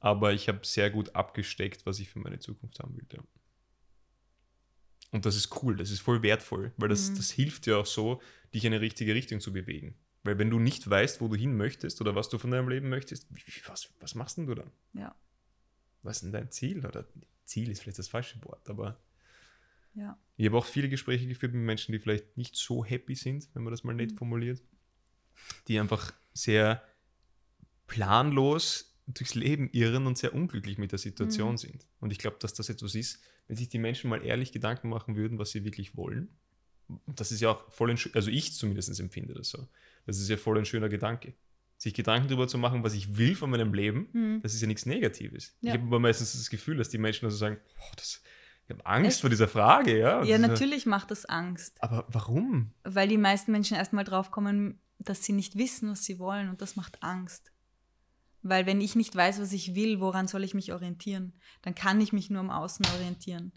Aber 0.00 0.32
ich 0.32 0.48
habe 0.48 0.60
sehr 0.64 0.90
gut 0.90 1.14
abgesteckt, 1.14 1.86
was 1.86 2.00
ich 2.00 2.08
für 2.08 2.18
meine 2.18 2.38
Zukunft 2.38 2.80
haben 2.80 2.96
will. 2.96 3.06
Ja. 3.12 3.22
Und 5.12 5.24
das 5.24 5.36
ist 5.36 5.62
cool, 5.62 5.76
das 5.76 5.90
ist 5.90 6.00
voll 6.00 6.22
wertvoll, 6.22 6.72
weil 6.76 6.88
das, 6.88 7.10
Mhm. 7.10 7.16
das 7.16 7.30
hilft 7.30 7.66
dir 7.66 7.78
auch 7.78 7.86
so, 7.86 8.20
dich 8.52 8.64
in 8.64 8.72
eine 8.72 8.80
richtige 8.82 9.14
Richtung 9.14 9.40
zu 9.40 9.52
bewegen. 9.52 9.96
Weil 10.24 10.38
wenn 10.38 10.50
du 10.50 10.58
nicht 10.58 10.88
weißt, 10.90 11.20
wo 11.20 11.28
du 11.28 11.36
hin 11.36 11.56
möchtest 11.56 12.00
oder 12.00 12.14
was 12.16 12.28
du 12.28 12.38
von 12.38 12.50
deinem 12.50 12.68
Leben 12.68 12.88
möchtest, 12.88 13.28
was, 13.68 13.94
was 14.00 14.14
machst 14.16 14.38
denn 14.38 14.46
du 14.46 14.54
dann? 14.54 14.72
Ja, 14.92 15.14
Was 16.02 16.16
ist 16.16 16.22
denn 16.24 16.32
dein 16.32 16.50
Ziel? 16.50 16.84
Oder 16.84 17.06
Ziel 17.44 17.70
ist 17.70 17.82
vielleicht 17.82 17.98
das 17.98 18.08
falsche 18.08 18.42
Wort, 18.44 18.68
aber 18.68 19.00
ja. 19.96 20.18
ich 20.36 20.46
habe 20.46 20.56
auch 20.58 20.64
viele 20.66 20.88
Gespräche 20.88 21.26
geführt 21.26 21.52
mit 21.54 21.62
Menschen, 21.62 21.92
die 21.92 21.98
vielleicht 21.98 22.36
nicht 22.36 22.54
so 22.56 22.84
happy 22.84 23.14
sind, 23.14 23.48
wenn 23.54 23.62
man 23.64 23.72
das 23.72 23.82
mal 23.84 23.94
nett 23.94 24.12
Mhm. 24.12 24.16
formuliert, 24.18 24.62
die 25.68 25.78
einfach 25.80 26.12
sehr 26.34 26.82
planlos 27.86 28.96
durchs 29.06 29.34
Leben 29.34 29.70
irren 29.72 30.06
und 30.06 30.18
sehr 30.18 30.34
unglücklich 30.34 30.78
mit 30.78 30.92
der 30.92 30.98
Situation 30.98 31.52
Mhm. 31.52 31.58
sind. 31.58 31.86
Und 32.00 32.10
ich 32.12 32.18
glaube, 32.18 32.36
dass 32.40 32.54
das 32.54 32.68
etwas 32.68 32.94
ist, 32.94 33.22
wenn 33.46 33.56
sich 33.56 33.68
die 33.68 33.78
Menschen 33.78 34.10
mal 34.10 34.24
ehrlich 34.24 34.50
Gedanken 34.52 34.88
machen 34.88 35.14
würden, 35.16 35.38
was 35.38 35.50
sie 35.52 35.64
wirklich 35.64 35.96
wollen. 35.96 36.28
Das 37.06 37.30
ist 37.32 37.40
ja 37.40 37.50
auch 37.50 37.70
voll 37.72 37.90
ein, 37.90 37.98
also 38.14 38.30
ich 38.30 38.52
zumindest 38.54 38.98
empfinde 39.00 39.34
das 39.34 39.50
so. 39.50 39.68
Das 40.06 40.18
ist 40.18 40.28
ja 40.28 40.36
voll 40.36 40.58
ein 40.58 40.64
schöner 40.66 40.88
Gedanke. 40.88 41.34
Sich 41.78 41.94
Gedanken 41.94 42.28
darüber 42.28 42.48
zu 42.48 42.58
machen, 42.58 42.82
was 42.82 42.94
ich 42.94 43.16
will 43.16 43.34
von 43.36 43.50
meinem 43.50 43.74
Leben, 43.74 44.08
Hm. 44.12 44.40
das 44.42 44.54
ist 44.54 44.60
ja 44.62 44.66
nichts 44.66 44.86
Negatives. 44.86 45.56
Ja. 45.60 45.74
Ich 45.74 45.78
habe 45.78 45.86
aber 45.88 45.98
meistens 46.00 46.32
das 46.32 46.48
Gefühl, 46.50 46.76
dass 46.76 46.88
die 46.88 46.98
Menschen 46.98 47.26
also 47.26 47.36
sagen, 47.36 47.58
"Boah, 47.76 47.92
das, 47.96 48.22
ich 48.68 48.74
habe 48.74 48.84
Angst 48.86 49.06
Echt? 49.12 49.20
vor 49.20 49.30
dieser 49.30 49.48
Frage, 49.48 49.98
ja. 49.98 50.20
Und 50.20 50.26
Ja, 50.26 50.38
natürlich 50.38 50.86
macht 50.86 51.10
das 51.10 51.24
Angst, 51.24 51.76
Aber 51.80 52.04
warum? 52.08 52.72
weil 52.84 53.08
die 53.08 53.18
meisten 53.18 53.52
Menschen 53.52 53.76
erstmal 53.76 54.04
drauf 54.04 54.30
kommen, 54.30 54.80
dass 54.98 55.24
sie 55.24 55.32
nicht 55.32 55.56
wissen, 55.56 55.90
was 55.90 56.04
sie 56.04 56.18
wollen 56.18 56.48
und 56.48 56.60
das 56.62 56.74
macht 56.74 57.02
Angst. 57.02 57.52
Weil 58.42 58.66
wenn 58.66 58.80
ich 58.80 58.96
nicht 58.96 59.14
weiß, 59.14 59.40
was 59.40 59.52
ich 59.52 59.74
will, 59.74 60.00
woran 60.00 60.28
soll 60.28 60.44
ich 60.44 60.54
mich 60.54 60.72
orientieren? 60.72 61.32
Dann 61.62 61.74
kann 61.74 62.00
ich 62.00 62.12
mich 62.12 62.30
nur 62.30 62.40
am 62.40 62.50
Außen 62.50 62.86
orientieren. 62.94 63.52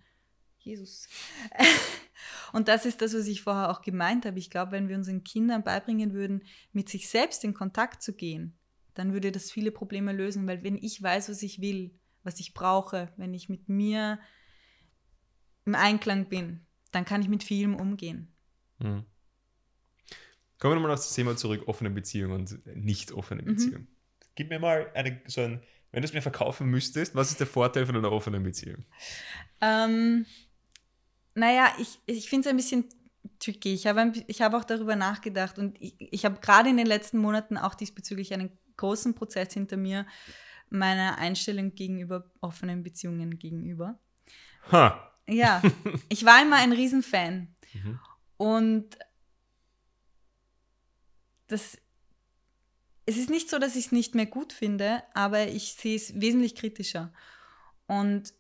Jesus. 0.60 1.08
Und 2.54 2.68
das 2.68 2.86
ist 2.86 3.02
das, 3.02 3.14
was 3.14 3.28
ich 3.28 3.44
vorher 3.44 3.70
auch 3.70 3.82
gemeint 3.82 4.26
habe. 4.26 4.40
Ich 4.40 4.50
glaube, 4.50 4.74
wenn 4.74 4.90
wir 4.90 4.96
unseren 4.96 5.24
Kindern 5.24 5.64
beibringen 5.64 6.14
würden, 6.14 6.44
mit 6.74 6.90
sich 6.90 7.08
selbst 7.08 7.44
in 7.44 7.54
Kontakt 7.54 8.02
zu 8.02 8.14
gehen, 8.14 8.58
dann 8.94 9.14
würde 9.14 9.32
das 9.32 9.52
viele 9.52 9.72
Probleme 9.72 10.12
lösen, 10.12 10.48
weil 10.48 10.64
wenn 10.64 10.76
ich 10.76 11.02
weiß, 11.02 11.30
was 11.30 11.42
ich 11.44 11.62
will, 11.62 11.98
was 12.24 12.40
ich 12.40 12.54
brauche, 12.54 13.14
wenn 13.16 13.34
ich 13.34 13.48
mit 13.48 13.70
mir 13.70 14.20
im 15.70 15.76
Einklang 15.76 16.28
bin, 16.30 16.66
dann 16.92 17.06
kann 17.06 17.22
ich 17.22 17.30
mit 17.30 17.44
vielem 17.44 17.76
umgehen. 17.76 18.34
Hm. 18.82 19.06
Kommen 20.58 20.72
wir 20.72 20.76
nochmal 20.76 20.92
auf 20.92 21.00
das 21.00 21.14
Thema 21.14 21.38
zurück, 21.38 21.68
offene 21.68 21.90
Beziehung 21.90 22.32
und 22.32 22.66
nicht 22.76 23.12
offene 23.12 23.44
Mhm. 23.44 23.46
Beziehung. 23.46 23.88
Gib 24.36 24.50
mir 24.50 24.60
mal 24.60 24.92
eine, 24.94 25.22
so 25.28 25.42
ein, 25.42 25.62
wenn 25.92 26.02
du 26.02 26.08
es 26.08 26.14
mir 26.14 26.22
verkaufen 26.22 26.68
müsstest, 26.68 27.16
was 27.16 27.30
ist 27.32 27.40
der 27.40 27.48
Vorteil 27.48 27.86
von 27.86 27.96
einer 27.96 28.12
offenen 28.12 28.44
Beziehung? 28.44 28.84
Ähm, 29.62 30.26
naja, 31.36 31.72
ich, 31.80 32.00
ich 32.06 32.30
finde 32.30 32.48
es 32.48 32.52
ein 32.52 32.58
bisschen 32.58 32.86
tricky. 33.40 33.74
Ich 33.74 33.86
habe, 33.88 34.12
ich 34.28 34.42
habe 34.42 34.58
auch 34.58 34.64
darüber 34.64 34.96
nachgedacht 34.96 35.60
und 35.60 35.80
ich, 35.82 35.96
ich 36.00 36.26
habe 36.26 36.40
gerade 36.42 36.70
in 36.70 36.78
den 36.78 36.88
letzten 36.88 37.20
Monaten 37.20 37.58
auch 37.58 37.76
diesbezüglich 37.76 38.34
einen 38.34 38.58
großen 38.78 39.14
Prozess 39.14 39.54
hinter 39.54 39.78
mir, 39.78 40.06
meiner 40.70 41.18
Einstellung 41.18 41.74
gegenüber 41.76 42.32
offenen 42.42 42.84
Beziehungen 42.84 43.40
gegenüber. 43.40 44.00
Ha! 44.72 45.09
Ja, 45.30 45.62
ich 46.10 46.26
war 46.26 46.42
immer 46.42 46.58
ein 46.58 46.72
Riesenfan 46.74 47.56
Mhm. 47.72 48.00
und 48.38 48.98
das, 51.46 51.78
es 53.06 53.18
ist 53.18 53.30
nicht 53.30 53.50
so, 53.50 53.60
dass 53.60 53.76
ich 53.76 53.88
es 53.88 53.92
nicht 53.92 54.16
mehr 54.16 54.26
gut 54.26 54.54
finde, 54.54 55.04
aber 55.14 55.48
ich 55.48 55.74
sehe 55.74 55.96
es 55.96 56.20
wesentlich 56.20 56.56
kritischer. 56.56 57.14
Und 57.88 58.34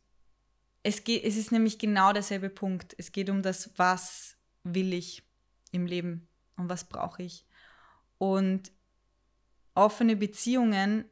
es, 0.84 1.04
geht, 1.04 1.23
es 1.23 1.38
ist 1.38 1.52
nämlich 1.52 1.80
genau 1.80 2.13
derselbe 2.13 2.49
Punkt. 2.49 2.95
Es 2.97 3.12
geht 3.12 3.30
um 3.30 3.41
das, 3.41 3.71
was 3.78 4.38
will 4.63 4.93
ich 4.93 5.23
im 5.71 5.86
Leben 5.86 6.28
und 6.56 6.69
was 6.69 6.86
brauche 6.88 7.23
ich. 7.23 7.45
Und 8.17 8.71
offene 9.75 10.15
Beziehungen, 10.15 11.06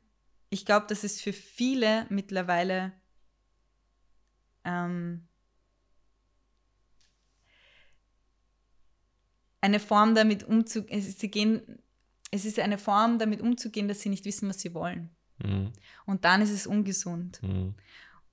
ich 0.49 0.65
glaube, 0.65 0.85
das 0.87 1.03
ist 1.03 1.21
für 1.21 1.33
viele 1.33 2.05
mittlerweile 2.09 2.93
ähm, 4.63 5.27
eine 9.67 9.79
Form 9.79 10.15
damit 10.15 10.43
umzugehen, 10.43 10.97
es 10.97 11.07
ist, 11.07 11.19
sie 11.19 11.29
gehen, 11.29 11.61
es 12.31 12.45
ist 12.45 12.59
eine 12.59 12.77
Form 12.77 13.19
damit 13.19 13.41
umzugehen, 13.41 13.87
dass 13.87 14.01
sie 14.01 14.09
nicht 14.09 14.25
wissen, 14.25 14.47
was 14.47 14.59
sie 14.59 14.73
wollen. 14.73 15.09
Mhm. 15.43 15.73
Und 16.05 16.23
dann 16.23 16.41
ist 16.41 16.51
es 16.51 16.65
ungesund. 16.65 17.41
Mhm. 17.43 17.75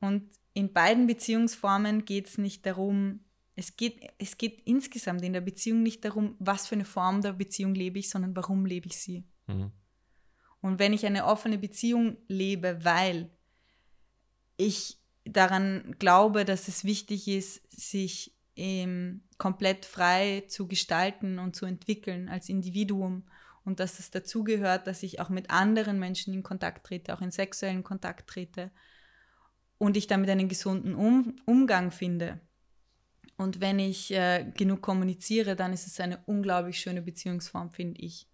Und 0.00 0.30
in 0.52 0.72
beiden 0.72 1.06
Beziehungsformen 1.06 2.04
geht 2.04 2.28
es 2.28 2.38
nicht 2.38 2.64
darum, 2.64 3.20
es 3.56 3.76
geht, 3.76 4.00
es 4.18 4.38
geht 4.38 4.62
insgesamt 4.64 5.22
in 5.22 5.32
der 5.32 5.40
Beziehung 5.40 5.82
nicht 5.82 6.04
darum, 6.04 6.36
was 6.38 6.68
für 6.68 6.76
eine 6.76 6.84
Form 6.84 7.20
der 7.20 7.32
Beziehung 7.32 7.74
lebe 7.74 7.98
ich, 7.98 8.08
sondern 8.10 8.34
warum 8.36 8.64
lebe 8.64 8.86
ich 8.86 8.96
sie. 8.96 9.24
Mhm. 9.46 9.72
Und 10.60 10.78
wenn 10.78 10.92
ich 10.92 11.04
eine 11.04 11.26
offene 11.26 11.58
Beziehung 11.58 12.16
lebe, 12.28 12.84
weil 12.84 13.30
ich 14.56 14.98
daran 15.24 15.96
glaube, 15.98 16.44
dass 16.44 16.68
es 16.68 16.84
wichtig 16.84 17.28
ist, 17.28 17.60
sich 17.70 18.33
ähm, 18.56 19.22
komplett 19.38 19.84
frei 19.84 20.44
zu 20.48 20.66
gestalten 20.66 21.38
und 21.38 21.56
zu 21.56 21.66
entwickeln 21.66 22.28
als 22.28 22.48
Individuum 22.48 23.24
und 23.64 23.80
dass 23.80 23.98
es 23.98 24.10
dazugehört, 24.10 24.86
dass 24.86 25.02
ich 25.02 25.20
auch 25.20 25.28
mit 25.28 25.50
anderen 25.50 25.98
Menschen 25.98 26.34
in 26.34 26.42
Kontakt 26.42 26.86
trete, 26.86 27.14
auch 27.14 27.20
in 27.20 27.30
sexuellen 27.30 27.82
Kontakt 27.82 28.28
trete 28.28 28.70
und 29.78 29.96
ich 29.96 30.06
damit 30.06 30.30
einen 30.30 30.48
gesunden 30.48 30.94
um 30.94 31.36
Umgang 31.46 31.90
finde. 31.90 32.40
Und 33.36 33.60
wenn 33.60 33.78
ich 33.78 34.12
äh, 34.12 34.44
genug 34.56 34.82
kommuniziere, 34.82 35.56
dann 35.56 35.72
ist 35.72 35.86
es 35.86 35.98
eine 35.98 36.18
unglaublich 36.26 36.78
schöne 36.78 37.02
Beziehungsform, 37.02 37.70
finde 37.70 38.00
ich. 38.00 38.28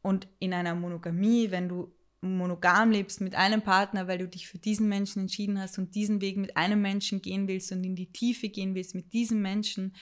Und 0.00 0.26
in 0.40 0.52
einer 0.52 0.74
Monogamie, 0.74 1.52
wenn 1.52 1.68
du 1.68 1.94
monogam 2.22 2.90
lebst 2.92 3.20
mit 3.20 3.34
einem 3.34 3.62
Partner, 3.62 4.06
weil 4.06 4.18
du 4.18 4.28
dich 4.28 4.48
für 4.48 4.58
diesen 4.58 4.88
Menschen 4.88 5.22
entschieden 5.22 5.60
hast 5.60 5.78
und 5.78 5.94
diesen 5.94 6.20
Weg 6.20 6.36
mit 6.36 6.56
einem 6.56 6.80
Menschen 6.80 7.20
gehen 7.20 7.48
willst 7.48 7.72
und 7.72 7.84
in 7.84 7.96
die 7.96 8.12
Tiefe 8.12 8.48
gehen 8.48 8.74
willst 8.74 8.94
mit 8.94 9.12
diesem 9.12 9.42
Menschen 9.42 9.94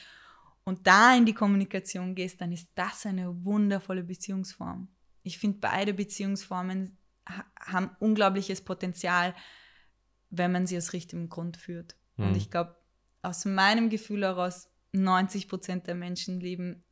und 0.65 0.87
da 0.87 1.17
in 1.17 1.25
die 1.25 1.33
Kommunikation 1.33 2.15
gehst, 2.15 2.41
dann 2.41 2.53
ist 2.53 2.69
das 2.75 3.07
eine 3.07 3.45
wundervolle 3.45 4.05
Beziehungsform. 4.05 4.89
Ich 5.23 5.39
finde, 5.39 5.59
beide 5.61 5.95
Beziehungsformen 5.95 6.99
ha 7.29 7.45
haben 7.59 7.91
unglaubliches 8.01 8.61
Potenzial, 8.61 9.35
wenn 10.29 10.53
man 10.53 10.67
sie 10.67 10.77
aus 10.77 10.93
richtigem 10.93 11.29
Grund 11.29 11.57
führt. 11.57 11.97
Mhm. 12.17 12.29
Und 12.29 12.37
ich 12.37 12.51
glaube, 12.51 12.77
aus 13.23 13.47
meinem 13.47 13.89
Gefühl 13.89 14.23
heraus, 14.23 14.69
90 14.93 15.49
Prozent 15.49 15.87
der 15.87 15.95
Menschen 15.95 16.41
leben 16.41 16.85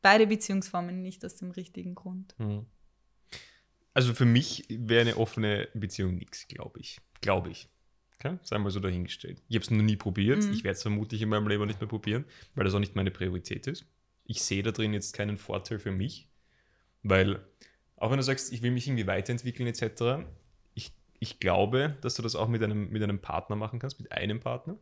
beide 0.00 0.26
Beziehungsformen 0.26 1.02
nicht 1.02 1.24
aus 1.24 1.36
dem 1.36 1.50
richtigen 1.50 1.94
Grund. 1.94 2.34
Mhm. 2.38 2.66
Also 3.94 4.14
für 4.14 4.24
mich 4.24 4.64
wäre 4.68 5.02
eine 5.02 5.16
offene 5.16 5.68
Beziehung 5.74 6.16
nichts, 6.16 6.48
glaube 6.48 6.80
ich. 6.80 6.98
Glaube 7.20 7.50
ich. 7.50 7.68
Okay? 8.18 8.38
Sei 8.42 8.58
mal 8.58 8.70
so 8.70 8.80
dahingestellt. 8.80 9.42
Ich 9.48 9.56
habe 9.56 9.64
es 9.64 9.70
noch 9.70 9.82
nie 9.82 9.96
probiert. 9.96 10.42
Mhm. 10.42 10.52
Ich 10.52 10.64
werde 10.64 10.76
es 10.76 10.82
vermutlich 10.82 11.20
in 11.22 11.28
meinem 11.28 11.48
Leben 11.48 11.66
nicht 11.66 11.80
mehr 11.80 11.88
probieren, 11.88 12.24
weil 12.54 12.64
das 12.64 12.74
auch 12.74 12.78
nicht 12.78 12.94
meine 12.96 13.10
Priorität 13.10 13.66
ist. 13.66 13.84
Ich 14.24 14.42
sehe 14.42 14.62
da 14.62 14.70
drin 14.70 14.94
jetzt 14.94 15.12
keinen 15.14 15.36
Vorteil 15.36 15.78
für 15.78 15.90
mich, 15.90 16.28
weil 17.02 17.44
auch 17.96 18.10
wenn 18.10 18.16
du 18.16 18.22
sagst, 18.22 18.52
ich 18.52 18.62
will 18.62 18.70
mich 18.70 18.86
irgendwie 18.86 19.06
weiterentwickeln 19.06 19.68
etc., 19.68 20.24
ich, 20.74 20.92
ich 21.18 21.38
glaube, 21.40 21.96
dass 22.00 22.14
du 22.14 22.22
das 22.22 22.34
auch 22.36 22.48
mit 22.48 22.62
einem, 22.62 22.88
mit 22.90 23.02
einem 23.02 23.20
Partner 23.20 23.56
machen 23.56 23.78
kannst, 23.78 24.00
mit 24.00 24.10
einem 24.12 24.40
Partner. 24.40 24.78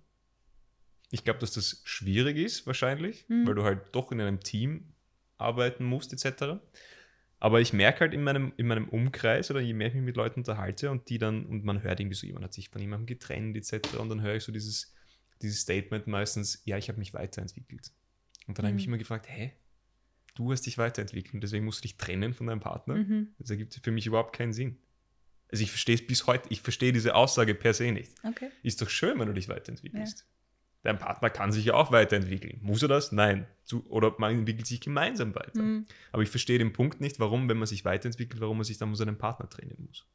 Ich 1.10 1.24
glaube, 1.24 1.40
dass 1.40 1.52
das 1.52 1.80
schwierig 1.84 2.36
ist 2.36 2.66
wahrscheinlich, 2.66 3.24
Mhm. 3.28 3.46
weil 3.46 3.54
du 3.54 3.64
halt 3.64 3.80
doch 3.92 4.12
in 4.12 4.20
einem 4.20 4.40
Team 4.40 4.92
arbeiten 5.38 5.84
musst 5.84 6.12
etc. 6.12 6.60
Aber 7.42 7.60
ich 7.60 7.72
merke 7.72 8.00
halt 8.00 8.12
in 8.14 8.22
meinem, 8.22 8.52
in 8.58 8.66
meinem 8.66 8.88
Umkreis 8.88 9.50
oder 9.50 9.60
je 9.60 9.72
mehr 9.72 9.88
ich 9.88 9.94
mich 9.94 10.02
mit 10.04 10.16
Leuten 10.16 10.40
unterhalte 10.40 10.90
und 10.90 11.08
die 11.08 11.18
dann, 11.18 11.46
und 11.46 11.64
man 11.64 11.82
hört 11.82 11.98
irgendwie 11.98 12.14
so, 12.16 12.26
jemand 12.26 12.44
hat 12.44 12.52
sich 12.52 12.68
von 12.68 12.80
jemandem 12.82 13.06
getrennt 13.06 13.56
etc. 13.56 13.96
Und 13.98 14.10
dann 14.10 14.20
höre 14.20 14.36
ich 14.36 14.44
so 14.44 14.52
dieses, 14.52 14.92
dieses 15.40 15.60
Statement 15.60 16.06
meistens, 16.06 16.60
ja, 16.66 16.76
ich 16.76 16.88
habe 16.88 16.98
mich 16.98 17.14
weiterentwickelt. 17.14 17.90
Und 18.46 18.58
dann 18.58 18.66
habe 18.66 18.72
ich 18.76 18.80
mich 18.82 18.86
Mhm. 18.86 18.92
immer 18.94 18.98
gefragt, 18.98 19.26
hä, 19.28 19.52
du 20.34 20.52
hast 20.52 20.66
dich 20.66 20.76
weiterentwickelt 20.76 21.34
und 21.34 21.40
deswegen 21.42 21.64
musst 21.64 21.78
du 21.80 21.82
dich 21.82 21.96
trennen 21.96 22.34
von 22.34 22.46
deinem 22.46 22.60
Partner? 22.60 22.96
Mhm. 22.96 23.28
Das 23.38 23.48
ergibt 23.50 23.74
für 23.82 23.90
mich 23.90 24.06
überhaupt 24.06 24.36
keinen 24.36 24.52
Sinn. 24.52 24.76
Also 25.50 25.64
ich 25.64 25.70
verstehe 25.70 25.94
es 25.96 26.06
bis 26.06 26.26
heute, 26.26 26.46
ich 26.50 26.60
verstehe 26.60 26.92
diese 26.92 27.14
Aussage 27.14 27.54
per 27.54 27.72
se 27.74 27.90
nicht. 27.90 28.12
Okay. 28.22 28.50
Ist 28.62 28.80
doch 28.82 28.90
schön, 28.90 29.18
wenn 29.18 29.26
du 29.28 29.34
dich 29.34 29.48
weiterentwickelst. 29.48 30.26
Dein 30.82 30.98
Partner 30.98 31.28
kann 31.28 31.52
sich 31.52 31.66
ja 31.66 31.74
auch 31.74 31.92
weiterentwickeln. 31.92 32.58
Muss 32.62 32.82
er 32.82 32.88
das? 32.88 33.12
Nein. 33.12 33.46
Zu, 33.64 33.86
oder 33.90 34.14
man 34.18 34.38
entwickelt 34.38 34.66
sich 34.66 34.80
gemeinsam 34.80 35.34
weiter. 35.34 35.62
Mhm. 35.62 35.86
Aber 36.10 36.22
ich 36.22 36.30
verstehe 36.30 36.58
den 36.58 36.72
Punkt 36.72 37.00
nicht, 37.00 37.20
warum, 37.20 37.48
wenn 37.48 37.58
man 37.58 37.66
sich 37.66 37.84
weiterentwickelt, 37.84 38.40
warum 38.40 38.56
man 38.56 38.64
sich 38.64 38.78
dann 38.78 38.88
von 38.88 38.96
seinem 38.96 39.18
Partner 39.18 39.48
trennen 39.48 39.76
muss. 39.86 40.06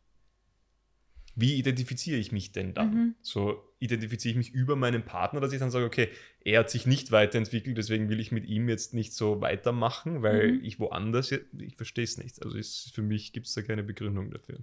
Wie 1.36 1.56
identifiziere 1.56 2.18
ich 2.18 2.32
mich 2.32 2.54
denn 2.54 2.74
dann? 2.74 2.94
Mhm. 2.94 3.16
So 3.22 3.62
identifiziere 3.80 4.32
ich 4.32 4.38
mich 4.38 4.54
über 4.54 4.76
meinen 4.76 5.04
Partner, 5.04 5.42
dass 5.42 5.52
ich 5.52 5.60
dann 5.60 5.70
sage, 5.70 5.86
okay, 5.86 6.10
er 6.40 6.62
hat 6.62 6.70
sich 6.70 6.86
nicht 6.86 7.12
weiterentwickelt, 7.12 7.78
deswegen 7.78 8.10
will 8.10 8.22
ich 8.22 8.32
mit 8.32 8.46
ihm 8.46 8.70
jetzt 8.70 8.94
nicht 8.94 9.14
so 9.14 9.42
weitermachen, 9.42 10.24
weil 10.24 10.54
Mhm. 10.54 10.64
ich 10.64 10.80
woanders, 10.80 11.32
ich 11.32 11.76
verstehe 11.76 12.06
es 12.06 12.18
nicht. 12.18 12.42
Also 12.44 12.58
ist, 12.58 12.92
für 12.96 13.02
mich 13.02 13.34
gibt 13.34 13.48
es 13.48 13.54
da 13.54 13.62
keine 13.62 13.84
Begründung 13.84 14.32
dafür. 14.32 14.60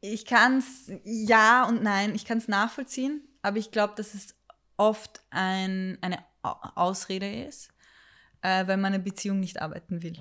Ich 0.00 0.24
kann 0.24 0.58
es, 0.58 0.92
ja 1.04 1.68
und 1.68 1.82
nein, 1.82 2.14
ich 2.14 2.24
kann 2.24 2.38
es 2.38 2.46
nachvollziehen, 2.46 3.22
aber 3.42 3.56
ich 3.58 3.72
glaube, 3.72 3.94
dass 3.96 4.14
es 4.14 4.36
oft 4.76 5.22
ein, 5.30 5.98
eine 6.00 6.18
Au- 6.42 6.56
Ausrede 6.74 7.44
ist, 7.44 7.70
äh, 8.42 8.66
wenn 8.66 8.80
man 8.80 8.92
eine 8.94 9.02
Beziehung 9.02 9.40
nicht 9.40 9.60
arbeiten 9.60 10.02
will. 10.02 10.16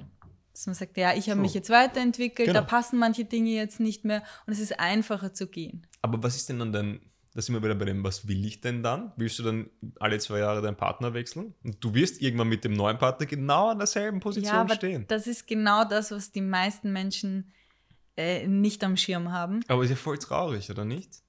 Dass 0.54 0.66
man 0.68 0.76
sagt, 0.76 0.96
ja, 0.98 1.14
ich 1.14 1.30
habe 1.30 1.38
So. 1.38 1.42
mich 1.42 1.54
jetzt 1.54 1.70
weiterentwickelt, 1.70 2.48
da 2.50 2.54
Genau. 2.54 2.66
passen 2.66 2.98
manche 2.98 3.26
Dinge 3.26 3.50
jetzt 3.52 3.80
nicht 3.80 4.06
mehr 4.06 4.24
und 4.48 4.54
es 4.54 4.60
ist 4.60 4.80
einfacher 4.80 5.34
zu 5.34 5.48
gehen. 5.48 5.86
Aber 6.02 6.22
was 6.24 6.36
ist 6.38 6.48
denn 6.48 6.60
dann 6.60 6.72
dein, 6.72 7.02
da 7.34 7.42
sind 7.42 7.54
wir 7.56 7.62
wieder 7.62 7.76
bei 7.76 7.84
dem, 7.86 8.02
was 8.06 8.28
will 8.30 8.46
ich 8.46 8.62
denn 8.62 8.82
dann? 8.82 9.12
Willst 9.18 9.38
du 9.40 9.44
dann 9.44 9.70
alle 10.00 10.18
zwei 10.20 10.40
Jahre 10.40 10.62
deinen 10.62 10.78
Partner 10.78 11.14
wechseln? 11.14 11.54
Und 11.66 11.84
du 11.84 11.94
wirst 11.94 12.22
irgendwann 12.22 12.48
mit 12.48 12.64
dem 12.64 12.72
neuen 12.72 12.98
Partner 12.98 13.26
genau 13.26 13.68
an 13.72 13.78
derselben 13.80 14.22
Position 14.22 14.54
ja, 14.56 14.62
aber 14.62 14.76
stehen. 14.76 15.06
das 15.10 15.28
ist 15.28 15.46
genau 15.46 15.84
das, 15.84 16.12
was 16.12 16.32
die 16.32 16.42
meisten 16.42 16.94
Menschen 16.94 17.52
äh, 18.16 18.48
nicht 18.48 18.82
am 18.86 18.96
Schirm 18.96 19.34
haben. 19.34 19.60
Aber 19.68 19.84
ist 19.84 19.90
ja 19.90 19.98
voll 19.98 20.18
traurig, 20.18 20.72
oder 20.72 20.86
nicht? 20.86 21.22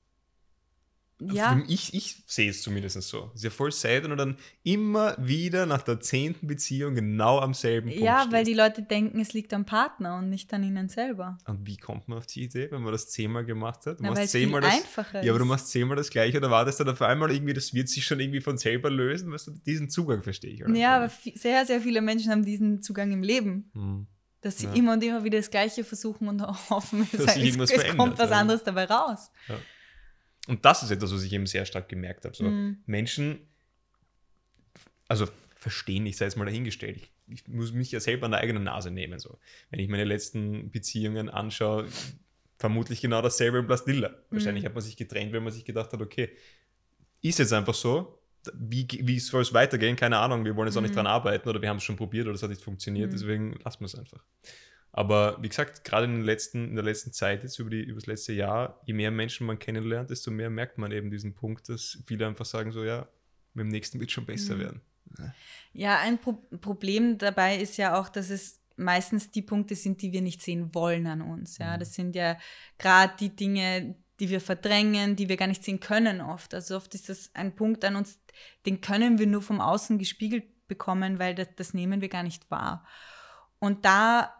Ja, 1.18 1.62
Ich, 1.66 1.94
ich 1.94 2.22
sehe 2.26 2.50
es 2.50 2.60
zumindest 2.60 3.00
so. 3.02 3.30
Ist 3.34 3.42
ja 3.42 3.48
voll 3.48 3.72
sad, 3.72 4.04
du 4.04 4.14
dann 4.16 4.36
immer 4.62 5.16
wieder 5.18 5.64
nach 5.64 5.80
der 5.80 5.98
zehnten 6.00 6.46
Beziehung 6.46 6.94
genau 6.94 7.38
am 7.38 7.54
selben 7.54 7.88
Punkt 7.88 8.02
ja 8.04 8.18
stehst. 8.20 8.32
weil 8.32 8.44
die 8.44 8.52
Leute 8.52 8.82
denken, 8.82 9.18
es 9.20 9.32
liegt 9.32 9.54
am 9.54 9.64
Partner 9.64 10.18
und 10.18 10.28
nicht 10.28 10.52
an 10.52 10.62
ihnen 10.62 10.90
selber. 10.90 11.38
Und 11.46 11.66
wie 11.66 11.78
kommt 11.78 12.06
man 12.08 12.18
auf 12.18 12.26
die 12.26 12.42
Idee, 12.44 12.70
wenn 12.70 12.82
man 12.82 12.92
das 12.92 13.08
zehnmal 13.10 13.46
gemacht 13.46 13.86
hat? 13.86 13.98
Du 13.98 14.02
Na, 14.02 14.10
machst 14.10 14.24
es 14.24 14.32
viel 14.32 14.42
zehnmal 14.42 14.60
das, 14.60 14.74
einfacher 14.74 15.24
ja, 15.24 15.32
aber 15.32 15.38
du 15.38 15.46
machst 15.46 15.68
zehnmal 15.68 15.96
das 15.96 16.10
gleiche 16.10 16.36
oder 16.36 16.50
wartest 16.50 16.80
dann 16.80 16.88
auf 16.90 17.00
einmal 17.00 17.30
irgendwie, 17.32 17.54
das 17.54 17.72
wird 17.72 17.88
sich 17.88 18.04
schon 18.04 18.20
irgendwie 18.20 18.42
von 18.42 18.58
selber 18.58 18.90
lösen. 18.90 19.32
Weißt 19.32 19.46
du, 19.46 19.52
diesen 19.52 19.88
Zugang 19.88 20.22
verstehe 20.22 20.52
ich. 20.52 20.62
halt 20.62 20.76
Ja, 20.76 20.96
aber 20.96 21.10
sehr, 21.34 21.64
sehr 21.64 21.80
viele 21.80 22.02
Menschen 22.02 22.30
haben 22.30 22.44
diesen 22.44 22.82
Zugang 22.82 23.10
im 23.12 23.22
Leben. 23.22 23.70
Hm. 23.72 24.06
dass 24.42 24.58
sie 24.58 24.66
Ja. 24.66 24.74
immer 24.74 24.92
und 24.92 25.02
immer 25.02 25.24
wieder 25.24 25.38
das 25.38 25.50
Gleiche 25.50 25.82
versuchen 25.82 26.28
und 26.28 26.42
hoffen, 26.70 27.08
es, 27.10 27.24
Dass 27.24 27.34
sich 27.34 27.58
es, 27.58 27.70
es 27.70 27.96
kommt 27.96 28.18
was 28.18 28.30
ja. 28.30 28.36
anderes 28.36 28.62
dabei 28.62 28.84
raus. 28.84 29.30
Und 30.46 30.64
das 30.64 30.82
ist 30.82 30.90
etwas, 30.90 31.12
was 31.12 31.22
ich 31.22 31.32
eben 31.32 31.46
sehr 31.46 31.64
stark 31.66 31.88
gemerkt 31.88 32.24
habe. 32.24 32.36
So, 32.36 32.44
Mhm. 32.44 32.78
Menschen, 32.86 33.38
also 35.08 35.26
verstehen, 35.56 36.06
ich 36.06 36.16
sei 36.16 36.26
es 36.26 36.36
mal 36.36 36.44
dahingestellt. 36.44 36.96
Ich, 36.98 37.10
ich 37.28 37.48
muss 37.48 37.72
mich 37.72 37.90
ja 37.92 38.00
selber 38.00 38.26
an 38.26 38.32
der 38.32 38.40
eigenen 38.40 38.64
Nase 38.64 38.90
nehmen. 38.90 39.18
So. 39.18 39.38
Wenn 39.70 39.80
ich 39.80 39.88
meine 39.88 40.04
letzten 40.04 40.70
Beziehungen 40.70 41.28
anschaue, 41.28 41.86
vermutlich 42.58 43.00
genau 43.00 43.20
dasselbe 43.22 43.58
im 43.58 43.66
Plasdilla. 43.66 44.14
Wahrscheinlich 44.30 44.62
Mhm. 44.62 44.68
hat 44.68 44.74
man 44.74 44.82
sich 44.82 44.96
getrennt, 44.96 45.32
weil 45.32 45.40
man 45.40 45.52
sich 45.52 45.64
gedacht 45.64 45.92
hat, 45.92 46.00
okay, 46.00 46.30
ist 47.22 47.38
jetzt 47.38 47.52
einfach 47.52 47.74
so. 47.74 48.18
Wie, 48.54 48.86
wie 49.02 49.18
soll 49.18 49.42
es 49.42 49.52
weitergehen? 49.52 49.96
Keine 49.96 50.18
Ahnung. 50.18 50.44
Wir 50.44 50.54
wollen 50.54 50.68
jetzt 50.68 50.76
auch 50.76 50.80
nicht 50.82 50.92
Mhm. 50.92 50.96
dran 50.98 51.06
arbeiten 51.08 51.48
oder 51.48 51.60
wir 51.60 51.68
haben 51.68 51.78
es 51.78 51.82
schon 51.82 51.96
probiert 51.96 52.26
oder 52.26 52.36
es 52.36 52.42
hat 52.44 52.50
nicht 52.50 52.62
funktioniert. 52.62 53.08
Mhm. 53.08 53.12
Deswegen 53.12 53.52
lassen 53.64 53.80
wir 53.80 53.86
es 53.86 53.94
einfach. 53.96 54.24
Aber 54.96 55.36
wie 55.42 55.48
gesagt, 55.50 55.84
gerade 55.84 56.06
in, 56.06 56.14
den 56.14 56.24
letzten, 56.24 56.70
in 56.70 56.74
der 56.74 56.84
letzten 56.84 57.12
Zeit, 57.12 57.42
jetzt 57.42 57.58
über, 57.58 57.68
die, 57.68 57.82
über 57.82 58.00
das 58.00 58.06
letzte 58.06 58.32
Jahr, 58.32 58.80
je 58.86 58.94
mehr 58.94 59.10
Menschen 59.10 59.46
man 59.46 59.58
kennenlernt, 59.58 60.08
desto 60.08 60.30
mehr 60.30 60.48
merkt 60.48 60.78
man 60.78 60.90
eben 60.90 61.10
diesen 61.10 61.34
Punkt, 61.34 61.68
dass 61.68 61.98
viele 62.06 62.26
einfach 62.26 62.46
sagen 62.46 62.72
so, 62.72 62.82
ja, 62.82 63.06
mit 63.52 63.64
dem 63.64 63.68
nächsten 63.68 64.00
wird 64.00 64.10
schon 64.10 64.24
besser 64.24 64.56
Mhm. 64.56 64.60
werden. 64.60 64.80
Ja, 65.74 65.98
ein 66.00 66.18
Pro 66.18 66.32
Problem 66.60 67.18
dabei 67.18 67.58
ist 67.58 67.76
ja 67.76 68.00
auch, 68.00 68.08
dass 68.08 68.30
es 68.30 68.60
meistens 68.76 69.30
die 69.30 69.42
Punkte 69.42 69.74
sind, 69.74 70.00
die 70.00 70.12
wir 70.12 70.22
nicht 70.22 70.40
sehen 70.42 70.74
wollen 70.74 71.06
an 71.06 71.20
uns. 71.20 71.58
Ja, 71.58 71.74
Mhm. 71.76 71.80
das 71.80 71.92
sind 71.92 72.16
ja 72.16 72.38
gerade 72.78 73.12
die 73.20 73.36
Dinge, 73.36 73.96
die 74.18 74.30
wir 74.30 74.40
verdrängen, 74.40 75.14
die 75.14 75.28
wir 75.28 75.36
gar 75.36 75.46
nicht 75.46 75.62
sehen 75.62 75.78
können 75.78 76.22
oft. 76.22 76.54
Also 76.54 76.74
oft 76.74 76.94
ist 76.94 77.10
das 77.10 77.30
ein 77.34 77.54
Punkt 77.54 77.84
an 77.84 77.96
uns, 77.96 78.18
den 78.64 78.80
können 78.80 79.18
wir 79.18 79.26
nur 79.26 79.42
vom 79.42 79.60
Außen 79.60 79.98
gespiegelt 79.98 80.44
bekommen, 80.68 81.18
weil 81.18 81.34
das, 81.34 81.48
das 81.56 81.74
nehmen 81.74 82.00
wir 82.00 82.08
gar 82.08 82.22
nicht 82.22 82.50
wahr. 82.50 82.86
Und 83.58 83.84
da 83.84 84.32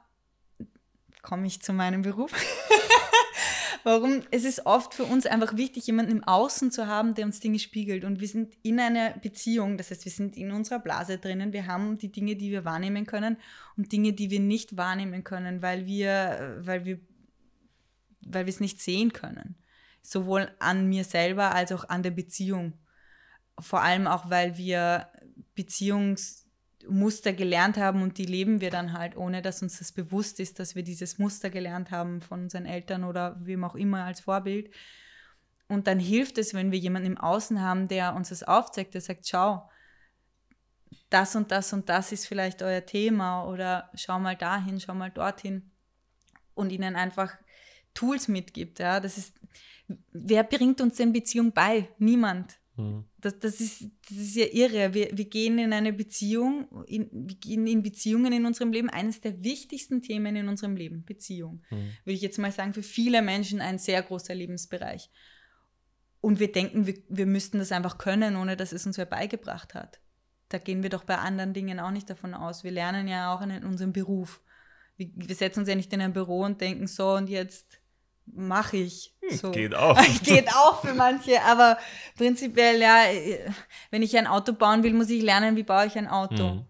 komme 1.26 1.48
ich 1.48 1.60
zu 1.60 1.72
meinem 1.72 2.02
Beruf. 2.02 2.30
Warum? 3.82 4.22
Es 4.30 4.44
ist 4.44 4.64
oft 4.64 4.94
für 4.94 5.02
uns 5.02 5.26
einfach 5.26 5.56
wichtig, 5.56 5.86
jemanden 5.88 6.12
im 6.12 6.24
Außen 6.24 6.70
zu 6.70 6.86
haben, 6.86 7.14
der 7.14 7.24
uns 7.24 7.40
Dinge 7.40 7.58
spiegelt. 7.58 8.04
Und 8.04 8.20
wir 8.20 8.28
sind 8.28 8.54
in 8.62 8.78
einer 8.78 9.10
Beziehung, 9.10 9.76
das 9.76 9.90
heißt, 9.90 10.04
wir 10.04 10.12
sind 10.12 10.36
in 10.36 10.52
unserer 10.52 10.78
Blase 10.78 11.18
drinnen. 11.18 11.52
Wir 11.52 11.66
haben 11.66 11.98
die 11.98 12.12
Dinge, 12.12 12.36
die 12.36 12.52
wir 12.52 12.64
wahrnehmen 12.64 13.06
können 13.06 13.38
und 13.76 13.90
Dinge, 13.90 14.12
die 14.12 14.30
wir 14.30 14.38
nicht 14.38 14.76
wahrnehmen 14.76 15.24
können, 15.24 15.62
weil 15.62 15.86
wir, 15.86 16.60
weil 16.60 16.84
wir, 16.84 17.00
weil 18.24 18.46
wir 18.46 18.52
es 18.52 18.60
nicht 18.60 18.80
sehen 18.80 19.12
können. 19.12 19.56
Sowohl 20.02 20.52
an 20.60 20.88
mir 20.88 21.02
selber 21.02 21.56
als 21.56 21.72
auch 21.72 21.88
an 21.88 22.04
der 22.04 22.12
Beziehung. 22.12 22.74
Vor 23.58 23.82
allem 23.82 24.06
auch, 24.06 24.30
weil 24.30 24.56
wir 24.58 25.08
Beziehungsmuster 26.86 27.32
gelernt 27.32 27.76
haben 27.76 28.02
und 28.02 28.18
die 28.18 28.24
leben 28.24 28.60
wir 28.60 28.70
dann 28.70 28.92
halt, 28.92 29.16
ohne 29.16 29.42
dass 29.42 29.62
uns 29.62 29.78
das 29.78 29.92
bewusst 29.92 30.40
ist, 30.40 30.58
dass 30.58 30.74
wir 30.74 30.82
dieses 30.82 31.18
Muster 31.18 31.50
gelernt 31.50 31.90
haben 31.90 32.20
von 32.20 32.42
unseren 32.42 32.66
Eltern 32.66 33.04
oder 33.04 33.36
wem 33.40 33.64
auch 33.64 33.74
immer 33.74 34.04
als 34.04 34.20
Vorbild. 34.20 34.70
Und 35.68 35.86
dann 35.86 35.98
hilft 35.98 36.38
es, 36.38 36.54
wenn 36.54 36.70
wir 36.70 36.78
jemanden 36.78 37.12
im 37.12 37.18
Außen 37.18 37.60
haben, 37.60 37.88
der 37.88 38.14
uns 38.14 38.28
das 38.28 38.44
aufzeigt, 38.44 38.94
der 38.94 39.00
sagt, 39.00 39.26
schau, 39.26 39.68
das 41.10 41.34
und 41.34 41.50
das 41.50 41.72
und 41.72 41.88
das 41.88 42.12
ist 42.12 42.26
vielleicht 42.26 42.62
euer 42.62 42.84
Thema 42.84 43.44
oder 43.44 43.90
schau 43.94 44.18
mal 44.18 44.36
dahin, 44.36 44.80
schau 44.80 44.94
mal 44.94 45.10
dorthin 45.10 45.70
und 46.54 46.70
ihnen 46.70 46.94
einfach 46.94 47.36
Tools 47.94 48.28
mitgibt. 48.28 48.78
Ja, 48.78 49.00
das 49.00 49.18
ist, 49.18 49.34
wer 50.12 50.44
bringt 50.44 50.80
uns 50.80 50.96
denn 50.96 51.12
Beziehung 51.12 51.52
bei? 51.52 51.88
Niemand. 51.98 52.58
Das, 53.20 53.38
das, 53.38 53.60
ist, 53.60 53.84
das 54.08 54.18
ist 54.18 54.36
ja 54.36 54.46
irre. 54.50 54.94
Wir, 54.94 55.10
wir 55.12 55.24
gehen 55.24 55.58
in 55.58 55.72
eine 55.72 55.92
Beziehung, 55.92 56.68
in, 56.86 57.08
wir 57.12 57.36
gehen 57.36 57.66
in 57.66 57.82
Beziehungen 57.82 58.32
in 58.32 58.44
unserem 58.44 58.72
Leben. 58.72 58.90
Eines 58.90 59.20
der 59.20 59.42
wichtigsten 59.42 60.02
Themen 60.02 60.36
in 60.36 60.48
unserem 60.48 60.76
Leben, 60.76 61.04
Beziehung. 61.04 61.62
Mhm. 61.70 61.90
Würde 62.04 62.14
ich 62.14 62.22
jetzt 62.22 62.38
mal 62.38 62.52
sagen, 62.52 62.74
für 62.74 62.82
viele 62.82 63.22
Menschen 63.22 63.60
ein 63.60 63.78
sehr 63.78 64.02
großer 64.02 64.34
Lebensbereich. 64.34 65.10
Und 66.20 66.40
wir 66.40 66.52
denken, 66.52 66.86
wir, 66.86 66.94
wir 67.08 67.26
müssten 67.26 67.58
das 67.58 67.72
einfach 67.72 67.98
können, 67.98 68.36
ohne 68.36 68.56
dass 68.56 68.72
es 68.72 68.86
uns 68.86 68.98
wer 68.98 69.06
beigebracht 69.06 69.74
hat. 69.74 70.00
Da 70.48 70.58
gehen 70.58 70.82
wir 70.82 70.90
doch 70.90 71.04
bei 71.04 71.16
anderen 71.18 71.54
Dingen 71.54 71.80
auch 71.80 71.90
nicht 71.90 72.10
davon 72.10 72.34
aus. 72.34 72.62
Wir 72.62 72.70
lernen 72.70 73.08
ja 73.08 73.34
auch 73.34 73.42
in 73.42 73.64
unserem 73.64 73.92
Beruf. 73.92 74.42
Wir, 74.96 75.10
wir 75.14 75.34
setzen 75.34 75.60
uns 75.60 75.68
ja 75.68 75.74
nicht 75.74 75.92
in 75.92 76.00
ein 76.00 76.12
Büro 76.12 76.42
und 76.42 76.60
denken 76.60 76.86
so 76.86 77.14
und 77.14 77.28
jetzt 77.28 77.80
mache 78.26 78.76
ich. 78.78 79.14
So. 79.30 79.50
Geht 79.50 79.74
auch. 79.74 80.00
Geht 80.22 80.48
auch 80.54 80.84
für 80.84 80.94
manche, 80.94 81.42
aber 81.42 81.78
prinzipiell, 82.16 82.80
ja, 82.80 83.04
wenn 83.90 84.02
ich 84.02 84.16
ein 84.16 84.26
Auto 84.26 84.52
bauen 84.52 84.82
will, 84.82 84.92
muss 84.92 85.10
ich 85.10 85.22
lernen, 85.22 85.56
wie 85.56 85.62
baue 85.62 85.86
ich 85.86 85.96
ein 85.96 86.08
Auto. 86.08 86.54
Mhm. 86.54 86.64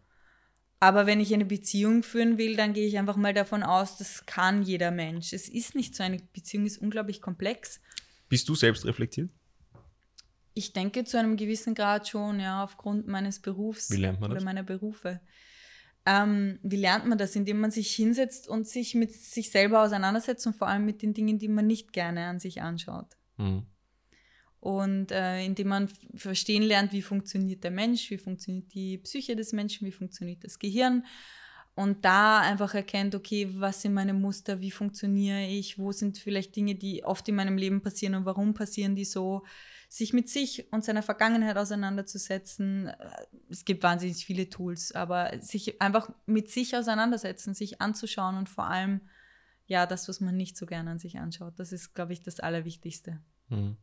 Aber 0.78 1.06
wenn 1.06 1.20
ich 1.20 1.32
eine 1.32 1.46
Beziehung 1.46 2.02
führen 2.02 2.36
will, 2.38 2.56
dann 2.56 2.74
gehe 2.74 2.86
ich 2.86 2.98
einfach 2.98 3.16
mal 3.16 3.32
davon 3.32 3.62
aus, 3.62 3.96
das 3.96 4.26
kann 4.26 4.62
jeder 4.62 4.90
Mensch. 4.90 5.32
Es 5.32 5.48
ist 5.48 5.74
nicht 5.74 5.94
so, 5.94 6.02
eine 6.02 6.18
Beziehung 6.32 6.66
ist 6.66 6.78
unglaublich 6.78 7.22
komplex. 7.22 7.80
Bist 8.28 8.48
du 8.48 8.54
selbst 8.54 8.84
reflektiert? 8.84 9.30
Ich 10.52 10.72
denke 10.72 11.04
zu 11.04 11.18
einem 11.18 11.36
gewissen 11.36 11.74
Grad 11.74 12.08
schon, 12.08 12.40
ja, 12.40 12.62
aufgrund 12.62 13.06
meines 13.06 13.40
Berufs 13.40 13.90
oder 13.90 14.40
meiner 14.42 14.62
Berufe. 14.62 15.20
Ähm, 16.06 16.60
wie 16.62 16.76
lernt 16.76 17.06
man 17.06 17.18
das? 17.18 17.34
Indem 17.34 17.60
man 17.60 17.72
sich 17.72 17.90
hinsetzt 17.90 18.48
und 18.48 18.66
sich 18.66 18.94
mit 18.94 19.12
sich 19.12 19.50
selber 19.50 19.82
auseinandersetzt 19.82 20.46
und 20.46 20.56
vor 20.56 20.68
allem 20.68 20.84
mit 20.84 21.02
den 21.02 21.12
Dingen, 21.12 21.38
die 21.38 21.48
man 21.48 21.66
nicht 21.66 21.92
gerne 21.92 22.26
an 22.26 22.38
sich 22.38 22.62
anschaut. 22.62 23.16
Mhm. 23.36 23.66
Und 24.60 25.10
äh, 25.12 25.44
indem 25.44 25.68
man 25.68 25.88
verstehen 26.14 26.62
lernt, 26.62 26.92
wie 26.92 27.02
funktioniert 27.02 27.62
der 27.64 27.70
Mensch, 27.70 28.10
wie 28.10 28.18
funktioniert 28.18 28.72
die 28.72 28.98
Psyche 28.98 29.36
des 29.36 29.52
Menschen, 29.52 29.86
wie 29.86 29.92
funktioniert 29.92 30.44
das 30.44 30.58
Gehirn. 30.58 31.04
Und 31.74 32.04
da 32.04 32.40
einfach 32.40 32.74
erkennt, 32.74 33.14
okay, 33.14 33.48
was 33.52 33.82
sind 33.82 33.92
meine 33.92 34.14
Muster, 34.14 34.60
wie 34.60 34.70
funktioniere 34.70 35.46
ich, 35.46 35.78
wo 35.78 35.92
sind 35.92 36.18
vielleicht 36.18 36.56
Dinge, 36.56 36.74
die 36.74 37.04
oft 37.04 37.28
in 37.28 37.34
meinem 37.34 37.58
Leben 37.58 37.82
passieren 37.82 38.14
und 38.14 38.24
warum 38.24 38.54
passieren 38.54 38.96
die 38.96 39.04
so. 39.04 39.42
Sich 39.88 40.12
mit 40.12 40.28
sich 40.28 40.72
und 40.72 40.84
seiner 40.84 41.02
Vergangenheit 41.02 41.56
auseinanderzusetzen. 41.56 42.88
Äh, 42.88 42.96
Es 43.50 43.64
gibt 43.64 43.82
wahnsinnig 43.82 44.24
viele 44.26 44.48
Tools, 44.50 44.92
aber 44.92 45.40
sich 45.40 45.80
einfach 45.80 46.10
mit 46.26 46.50
sich 46.50 46.76
auseinandersetzen, 46.76 47.54
sich 47.54 47.80
anzuschauen 47.80 48.36
und 48.36 48.48
vor 48.48 48.66
allem, 48.66 49.00
ja, 49.66 49.86
das, 49.86 50.08
was 50.08 50.20
man 50.20 50.36
nicht 50.36 50.56
so 50.56 50.66
gerne 50.66 50.90
an 50.90 50.98
sich 50.98 51.18
anschaut. 51.18 51.58
Das 51.58 51.72
ist, 51.72 51.94
glaube 51.94 52.12
ich, 52.12 52.22
das 52.22 52.40
Allerwichtigste. 52.40 53.20
Mhm. 53.48 53.76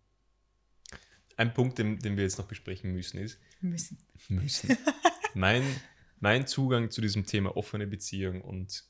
Ein 1.36 1.54
Punkt, 1.54 1.78
den, 1.80 1.98
den 2.00 2.16
wir 2.16 2.24
jetzt 2.24 2.38
noch 2.38 2.48
besprechen 2.48 2.94
müssen, 2.94 3.18
ist, 3.18 3.40
Müssen. 3.62 3.98
müssen. 4.30 4.78
mein, 5.34 5.64
mein 6.20 6.46
Zugang 6.48 6.92
zu 6.92 7.02
diesem 7.02 7.26
Thema 7.26 7.58
offene 7.58 7.88
Beziehung 7.88 8.42
und 8.42 8.84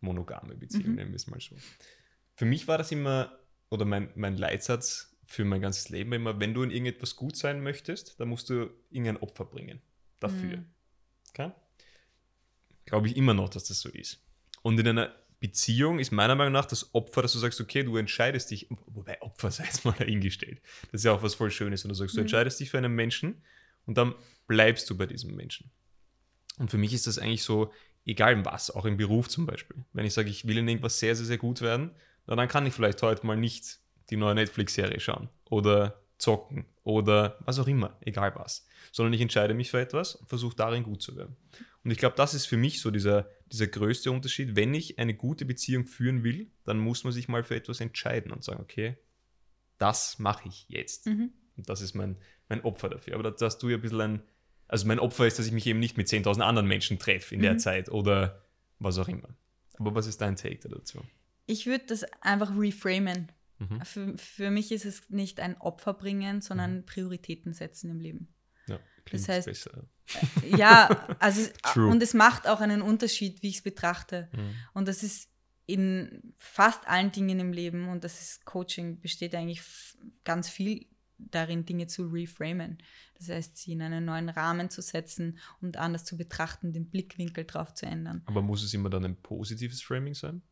monogame 0.00 0.54
Beziehung, 0.56 0.90
Mhm. 0.90 0.94
nennen 0.94 1.10
wir 1.10 1.16
es 1.16 1.26
mal 1.26 1.40
so. 1.40 1.56
Für 2.34 2.44
mich 2.44 2.66
war 2.68 2.78
das 2.78 2.92
immer, 2.92 3.38
oder 3.68 3.84
mein, 3.84 4.10
mein 4.14 4.36
Leitsatz 4.36 5.15
für 5.26 5.44
mein 5.44 5.60
ganzes 5.60 5.88
Leben 5.88 6.12
immer, 6.12 6.40
wenn 6.40 6.54
du 6.54 6.62
in 6.62 6.70
irgendetwas 6.70 7.16
gut 7.16 7.36
sein 7.36 7.62
möchtest, 7.62 8.18
dann 8.20 8.28
musst 8.28 8.48
du 8.48 8.70
irgendein 8.90 9.18
Opfer 9.18 9.44
bringen 9.44 9.80
dafür. 10.20 10.58
Mhm. 10.58 10.66
Okay? 11.30 11.50
Glaube 12.84 13.08
ich 13.08 13.16
immer 13.16 13.34
noch, 13.34 13.48
dass 13.48 13.64
das 13.64 13.80
so 13.80 13.88
ist. 13.88 14.24
Und 14.62 14.78
in 14.78 14.88
einer 14.88 15.14
Beziehung 15.40 15.98
ist 15.98 16.12
meiner 16.12 16.34
Meinung 16.34 16.52
nach 16.52 16.64
das 16.64 16.94
Opfer, 16.94 17.22
dass 17.22 17.32
du 17.32 17.38
sagst, 17.38 17.60
okay, 17.60 17.82
du 17.82 17.96
entscheidest 17.96 18.50
dich, 18.50 18.68
wobei 18.86 19.20
Opfer 19.20 19.50
sei 19.52 19.64
jetzt 19.64 19.84
mal 19.84 19.92
dahingestellt. 19.92 20.62
Das 20.92 21.00
ist 21.00 21.04
ja 21.04 21.12
auch 21.12 21.22
was 21.22 21.34
voll 21.34 21.50
Schönes, 21.50 21.84
wenn 21.84 21.90
du 21.90 21.94
sagst, 21.94 22.14
du 22.14 22.20
mhm. 22.20 22.24
entscheidest 22.24 22.60
dich 22.60 22.70
für 22.70 22.78
einen 22.78 22.94
Menschen 22.94 23.42
und 23.84 23.98
dann 23.98 24.14
bleibst 24.46 24.88
du 24.88 24.96
bei 24.96 25.06
diesem 25.06 25.34
Menschen. 25.34 25.70
Und 26.58 26.70
für 26.70 26.78
mich 26.78 26.94
ist 26.94 27.06
das 27.06 27.18
eigentlich 27.18 27.42
so, 27.42 27.72
egal 28.06 28.44
was, 28.44 28.70
auch 28.70 28.86
im 28.86 28.96
Beruf 28.96 29.28
zum 29.28 29.44
Beispiel. 29.44 29.84
Wenn 29.92 30.06
ich 30.06 30.14
sage, 30.14 30.30
ich 30.30 30.46
will 30.46 30.58
in 30.58 30.68
irgendwas 30.68 30.98
sehr, 30.98 31.14
sehr, 31.14 31.26
sehr 31.26 31.38
gut 31.38 31.60
werden, 31.60 31.90
dann 32.26 32.48
kann 32.48 32.66
ich 32.66 32.72
vielleicht 32.72 33.02
heute 33.02 33.26
mal 33.26 33.36
nicht 33.36 33.78
die 34.10 34.16
neue 34.16 34.34
Netflix-Serie 34.34 35.00
schauen 35.00 35.28
oder 35.48 36.00
zocken 36.18 36.66
oder 36.82 37.38
was 37.40 37.58
auch 37.58 37.66
immer, 37.66 37.96
egal 38.00 38.34
was, 38.36 38.66
sondern 38.92 39.12
ich 39.12 39.20
entscheide 39.20 39.54
mich 39.54 39.70
für 39.70 39.80
etwas 39.80 40.14
und 40.14 40.28
versuche 40.28 40.56
darin 40.56 40.82
gut 40.82 41.02
zu 41.02 41.16
werden. 41.16 41.36
Und 41.84 41.90
ich 41.90 41.98
glaube, 41.98 42.16
das 42.16 42.34
ist 42.34 42.46
für 42.46 42.56
mich 42.56 42.80
so 42.80 42.90
dieser, 42.90 43.30
dieser 43.46 43.68
größte 43.68 44.10
Unterschied. 44.10 44.56
Wenn 44.56 44.74
ich 44.74 44.98
eine 44.98 45.14
gute 45.14 45.44
Beziehung 45.44 45.86
führen 45.86 46.24
will, 46.24 46.50
dann 46.64 46.78
muss 46.78 47.04
man 47.04 47.12
sich 47.12 47.28
mal 47.28 47.44
für 47.44 47.54
etwas 47.54 47.80
entscheiden 47.80 48.32
und 48.32 48.42
sagen, 48.42 48.60
okay, 48.60 48.96
das 49.78 50.18
mache 50.18 50.48
ich 50.48 50.66
jetzt. 50.68 51.06
Mhm. 51.06 51.32
Und 51.56 51.68
das 51.68 51.80
ist 51.80 51.94
mein, 51.94 52.16
mein 52.48 52.64
Opfer 52.64 52.88
dafür. 52.88 53.14
Aber 53.14 53.30
da 53.30 53.44
hast 53.44 53.58
du 53.58 53.68
ja 53.68 53.76
ein 53.76 53.82
bisschen 53.82 54.00
ein, 54.00 54.22
also 54.68 54.86
mein 54.86 54.98
Opfer 54.98 55.26
ist, 55.26 55.38
dass 55.38 55.46
ich 55.46 55.52
mich 55.52 55.66
eben 55.66 55.78
nicht 55.78 55.96
mit 55.96 56.08
10.000 56.08 56.40
anderen 56.40 56.66
Menschen 56.66 56.98
treffe 56.98 57.34
in 57.34 57.40
mhm. 57.40 57.44
der 57.44 57.58
Zeit 57.58 57.88
oder 57.88 58.42
was 58.78 58.98
auch 58.98 59.08
immer. 59.08 59.28
Aber 59.78 59.94
was 59.94 60.06
ist 60.06 60.20
dein 60.20 60.36
Take 60.36 60.68
dazu? 60.68 61.02
Ich 61.46 61.66
würde 61.66 61.84
das 61.86 62.04
einfach 62.20 62.50
reframen. 62.58 63.30
Mhm. 63.58 63.84
Für, 63.84 64.18
für 64.18 64.50
mich 64.50 64.72
ist 64.72 64.84
es 64.84 65.08
nicht 65.08 65.40
ein 65.40 65.60
Opfer 65.60 65.94
bringen, 65.94 66.40
sondern 66.40 66.78
mhm. 66.78 66.86
Prioritäten 66.86 67.52
setzen 67.52 67.90
im 67.90 68.00
Leben. 68.00 68.34
Ja, 68.68 68.78
das 69.10 69.28
heißt, 69.28 69.46
besser. 69.46 69.88
Äh, 70.42 70.56
ja, 70.56 71.16
also 71.18 71.42
und 71.76 72.02
es 72.02 72.14
macht 72.14 72.46
auch 72.46 72.60
einen 72.60 72.82
Unterschied, 72.82 73.42
wie 73.42 73.48
ich 73.48 73.56
es 73.56 73.62
betrachte. 73.62 74.28
Mhm. 74.32 74.54
Und 74.74 74.88
das 74.88 75.02
ist 75.02 75.30
in 75.66 76.34
fast 76.38 76.86
allen 76.86 77.10
Dingen 77.10 77.40
im 77.40 77.52
Leben 77.52 77.88
und 77.88 78.04
das 78.04 78.20
ist 78.20 78.44
Coaching 78.44 79.00
besteht 79.00 79.34
eigentlich 79.34 79.62
ganz 80.22 80.48
viel 80.48 80.86
darin, 81.18 81.64
Dinge 81.64 81.86
zu 81.86 82.06
reframen. 82.06 82.78
Das 83.18 83.28
heißt, 83.28 83.56
sie 83.56 83.72
in 83.72 83.82
einen 83.82 84.04
neuen 84.04 84.28
Rahmen 84.28 84.70
zu 84.70 84.82
setzen 84.82 85.38
und 85.60 85.76
anders 85.76 86.04
zu 86.04 86.16
betrachten, 86.16 86.72
den 86.72 86.90
Blickwinkel 86.90 87.44
drauf 87.44 87.74
zu 87.74 87.86
ändern. 87.86 88.22
Aber 88.26 88.42
muss 88.42 88.62
es 88.62 88.74
immer 88.74 88.90
dann 88.90 89.04
ein 89.04 89.16
positives 89.16 89.82
Framing 89.82 90.14
sein? 90.14 90.42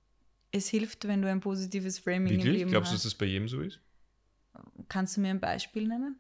Es 0.54 0.68
hilft, 0.68 1.08
wenn 1.08 1.20
du 1.20 1.28
ein 1.28 1.40
positives 1.40 1.98
Framing 1.98 2.28
Wirklich? 2.30 2.46
im 2.46 2.52
Leben 2.52 2.70
Glaubst 2.70 2.92
hast. 2.92 3.02
Glaubst 3.02 3.04
du, 3.04 3.08
dass 3.08 3.12
das 3.12 3.18
bei 3.18 3.26
jedem 3.26 3.48
so 3.48 3.60
ist? 3.60 3.80
Kannst 4.88 5.16
du 5.16 5.20
mir 5.20 5.30
ein 5.30 5.40
Beispiel 5.40 5.88
nennen? 5.88 6.16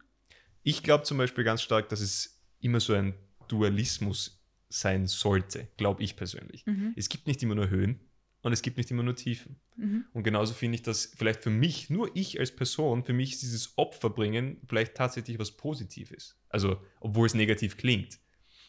Ich 0.64 0.82
glaube 0.82 1.04
zum 1.04 1.18
Beispiel 1.18 1.44
ganz 1.44 1.62
stark, 1.62 1.88
dass 1.88 2.00
es 2.00 2.42
immer 2.58 2.80
so 2.80 2.94
ein 2.94 3.14
Dualismus 3.46 4.42
sein 4.68 5.06
sollte, 5.06 5.68
glaube 5.76 6.02
ich 6.02 6.16
persönlich. 6.16 6.66
Mhm. 6.66 6.94
Es 6.96 7.08
gibt 7.08 7.28
nicht 7.28 7.44
immer 7.44 7.54
nur 7.54 7.70
Höhen 7.70 8.00
und 8.42 8.52
es 8.52 8.62
gibt 8.62 8.76
nicht 8.76 8.90
immer 8.90 9.04
nur 9.04 9.14
Tiefen. 9.14 9.60
Mhm. 9.76 10.06
Und 10.12 10.24
genauso 10.24 10.52
finde 10.52 10.74
ich 10.76 10.82
das 10.82 11.12
vielleicht 11.16 11.44
für 11.44 11.50
mich, 11.50 11.88
nur 11.88 12.10
ich 12.16 12.40
als 12.40 12.50
Person, 12.50 13.04
für 13.04 13.12
mich 13.12 13.38
dieses 13.38 13.78
Opferbringen 13.78 14.60
vielleicht 14.66 14.96
tatsächlich 14.96 15.38
was 15.38 15.52
Positives. 15.52 16.40
Also, 16.48 16.82
obwohl 16.98 17.28
es 17.28 17.34
negativ 17.34 17.76
klingt. 17.76 18.18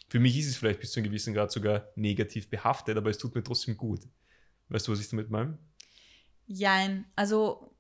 Für 0.09 0.20
mich 0.20 0.38
ist 0.38 0.47
es 0.47 0.57
vielleicht 0.57 0.80
bis 0.80 0.91
zu 0.91 0.99
einem 0.99 1.05
gewissen 1.05 1.34
Grad 1.34 1.51
sogar 1.51 1.89
negativ 1.95 2.51
behaftet, 2.51 2.97
aber 2.97 3.09
es 3.09 3.18
tut 3.18 3.34
mir 3.34 3.41
trotzdem 3.41 3.76
gut. 3.76 4.01
Weißt 4.70 4.88
du, 4.88 4.91
was 4.91 4.99
ich 4.99 5.09
damit 5.09 5.30
meine? 5.30 5.57
Jein. 6.47 7.05
Also, 7.16 7.76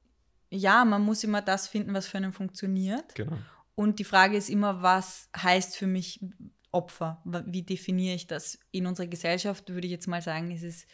ja, 0.49 0.85
man 0.85 1.01
muss 1.01 1.23
immer 1.23 1.41
das 1.41 1.67
finden, 1.67 1.93
was 1.93 2.07
für 2.07 2.17
einen 2.17 2.33
funktioniert. 2.33 3.15
Genau. 3.15 3.37
Und 3.75 3.99
die 3.99 4.03
Frage 4.03 4.37
ist 4.37 4.49
immer, 4.49 4.81
was 4.81 5.29
heißt 5.35 5.75
für 5.75 5.87
mich 5.87 6.23
Opfer? 6.71 7.21
Wie 7.45 7.63
definiere 7.63 8.15
ich 8.15 8.27
das? 8.27 8.59
In 8.71 8.85
unserer 8.85 9.07
Gesellschaft 9.07 9.69
würde 9.69 9.87
ich 9.87 9.91
jetzt 9.91 10.07
mal 10.07 10.21
sagen, 10.21 10.51
ist 10.51 10.63
es 10.63 10.85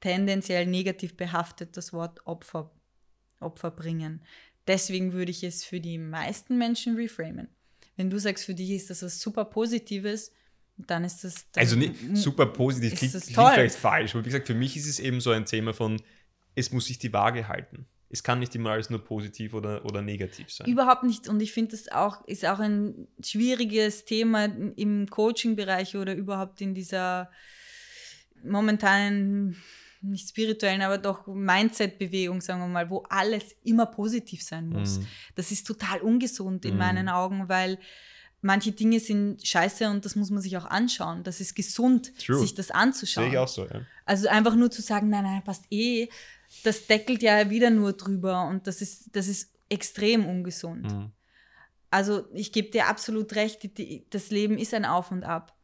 tendenziell 0.00 0.66
negativ 0.66 1.16
behaftet, 1.16 1.76
das 1.76 1.92
Wort 1.92 2.26
Opfer, 2.26 2.70
Opfer 3.40 3.70
bringen. 3.70 4.22
Deswegen 4.66 5.12
würde 5.12 5.30
ich 5.30 5.44
es 5.44 5.64
für 5.64 5.80
die 5.80 5.98
meisten 5.98 6.58
Menschen 6.58 6.96
reframen. 6.96 7.48
Wenn 7.96 8.10
du 8.10 8.18
sagst, 8.18 8.44
für 8.44 8.54
dich 8.54 8.70
ist 8.70 8.90
das 8.90 9.02
was 9.02 9.20
super 9.20 9.44
Positives, 9.44 10.32
dann 10.76 11.04
ist 11.04 11.24
das. 11.24 11.50
Dann 11.52 11.62
also 11.62 11.76
nicht 11.76 11.94
super 12.14 12.46
positiv, 12.46 12.98
klingt, 12.98 13.12
klingt 13.12 13.52
vielleicht 13.52 13.76
falsch, 13.76 14.14
aber 14.14 14.24
wie 14.24 14.28
gesagt, 14.28 14.46
für 14.46 14.54
mich 14.54 14.76
ist 14.76 14.86
es 14.86 14.98
eben 14.98 15.20
so 15.20 15.30
ein 15.30 15.44
Thema 15.44 15.72
von, 15.72 16.00
es 16.54 16.72
muss 16.72 16.86
sich 16.86 16.98
die 16.98 17.12
Waage 17.12 17.48
halten. 17.48 17.86
Es 18.10 18.22
kann 18.22 18.38
nicht 18.38 18.54
immer 18.54 18.70
alles 18.70 18.90
nur 18.90 19.02
positiv 19.02 19.54
oder, 19.54 19.84
oder 19.84 20.00
negativ 20.00 20.52
sein. 20.52 20.68
Überhaupt 20.68 21.02
nicht. 21.02 21.28
Und 21.28 21.42
ich 21.42 21.52
finde, 21.52 21.72
das 21.72 21.90
auch, 21.90 22.24
ist 22.26 22.46
auch 22.46 22.60
ein 22.60 23.08
schwieriges 23.24 24.04
Thema 24.04 24.44
im 24.44 25.08
Coaching-Bereich 25.08 25.96
oder 25.96 26.14
überhaupt 26.14 26.60
in 26.60 26.74
dieser 26.74 27.28
momentanen 28.44 29.56
nicht 30.04 30.28
spirituellen, 30.28 30.82
aber 30.82 30.98
doch 30.98 31.26
Mindset-Bewegung, 31.26 32.40
sagen 32.40 32.60
wir 32.60 32.68
mal, 32.68 32.90
wo 32.90 33.04
alles 33.08 33.56
immer 33.64 33.86
positiv 33.86 34.42
sein 34.42 34.68
muss. 34.68 34.98
Mm. 34.98 35.06
Das 35.34 35.50
ist 35.50 35.66
total 35.66 36.00
ungesund 36.00 36.64
in 36.64 36.74
mm. 36.74 36.78
meinen 36.78 37.08
Augen, 37.08 37.48
weil 37.48 37.78
manche 38.44 38.72
Dinge 38.72 39.00
sind 39.00 39.46
scheiße 39.46 39.88
und 39.88 40.04
das 40.04 40.16
muss 40.16 40.30
man 40.30 40.42
sich 40.42 40.56
auch 40.56 40.66
anschauen. 40.66 41.22
Das 41.22 41.40
ist 41.40 41.54
gesund, 41.54 42.12
True. 42.18 42.38
sich 42.38 42.54
das 42.54 42.70
anzuschauen. 42.70 43.24
Sehe 43.24 43.32
ich 43.32 43.38
auch 43.38 43.48
so, 43.48 43.64
ja. 43.64 43.80
Also 44.04 44.28
einfach 44.28 44.54
nur 44.54 44.70
zu 44.70 44.82
sagen, 44.82 45.08
nein, 45.08 45.24
nein, 45.24 45.42
passt 45.42 45.64
eh, 45.70 46.08
das 46.62 46.86
deckelt 46.86 47.22
ja 47.22 47.50
wieder 47.50 47.70
nur 47.70 47.94
drüber 47.94 48.46
und 48.46 48.66
das 48.66 48.82
ist, 48.82 49.16
das 49.16 49.28
ist 49.28 49.50
extrem 49.68 50.26
ungesund. 50.26 50.92
Mm. 50.92 51.06
Also 51.90 52.26
ich 52.32 52.52
gebe 52.52 52.70
dir 52.70 52.86
absolut 52.86 53.34
recht, 53.34 53.62
die, 53.78 54.06
das 54.10 54.30
Leben 54.30 54.58
ist 54.58 54.74
ein 54.74 54.84
Auf 54.84 55.10
und 55.10 55.24
Ab. 55.24 55.56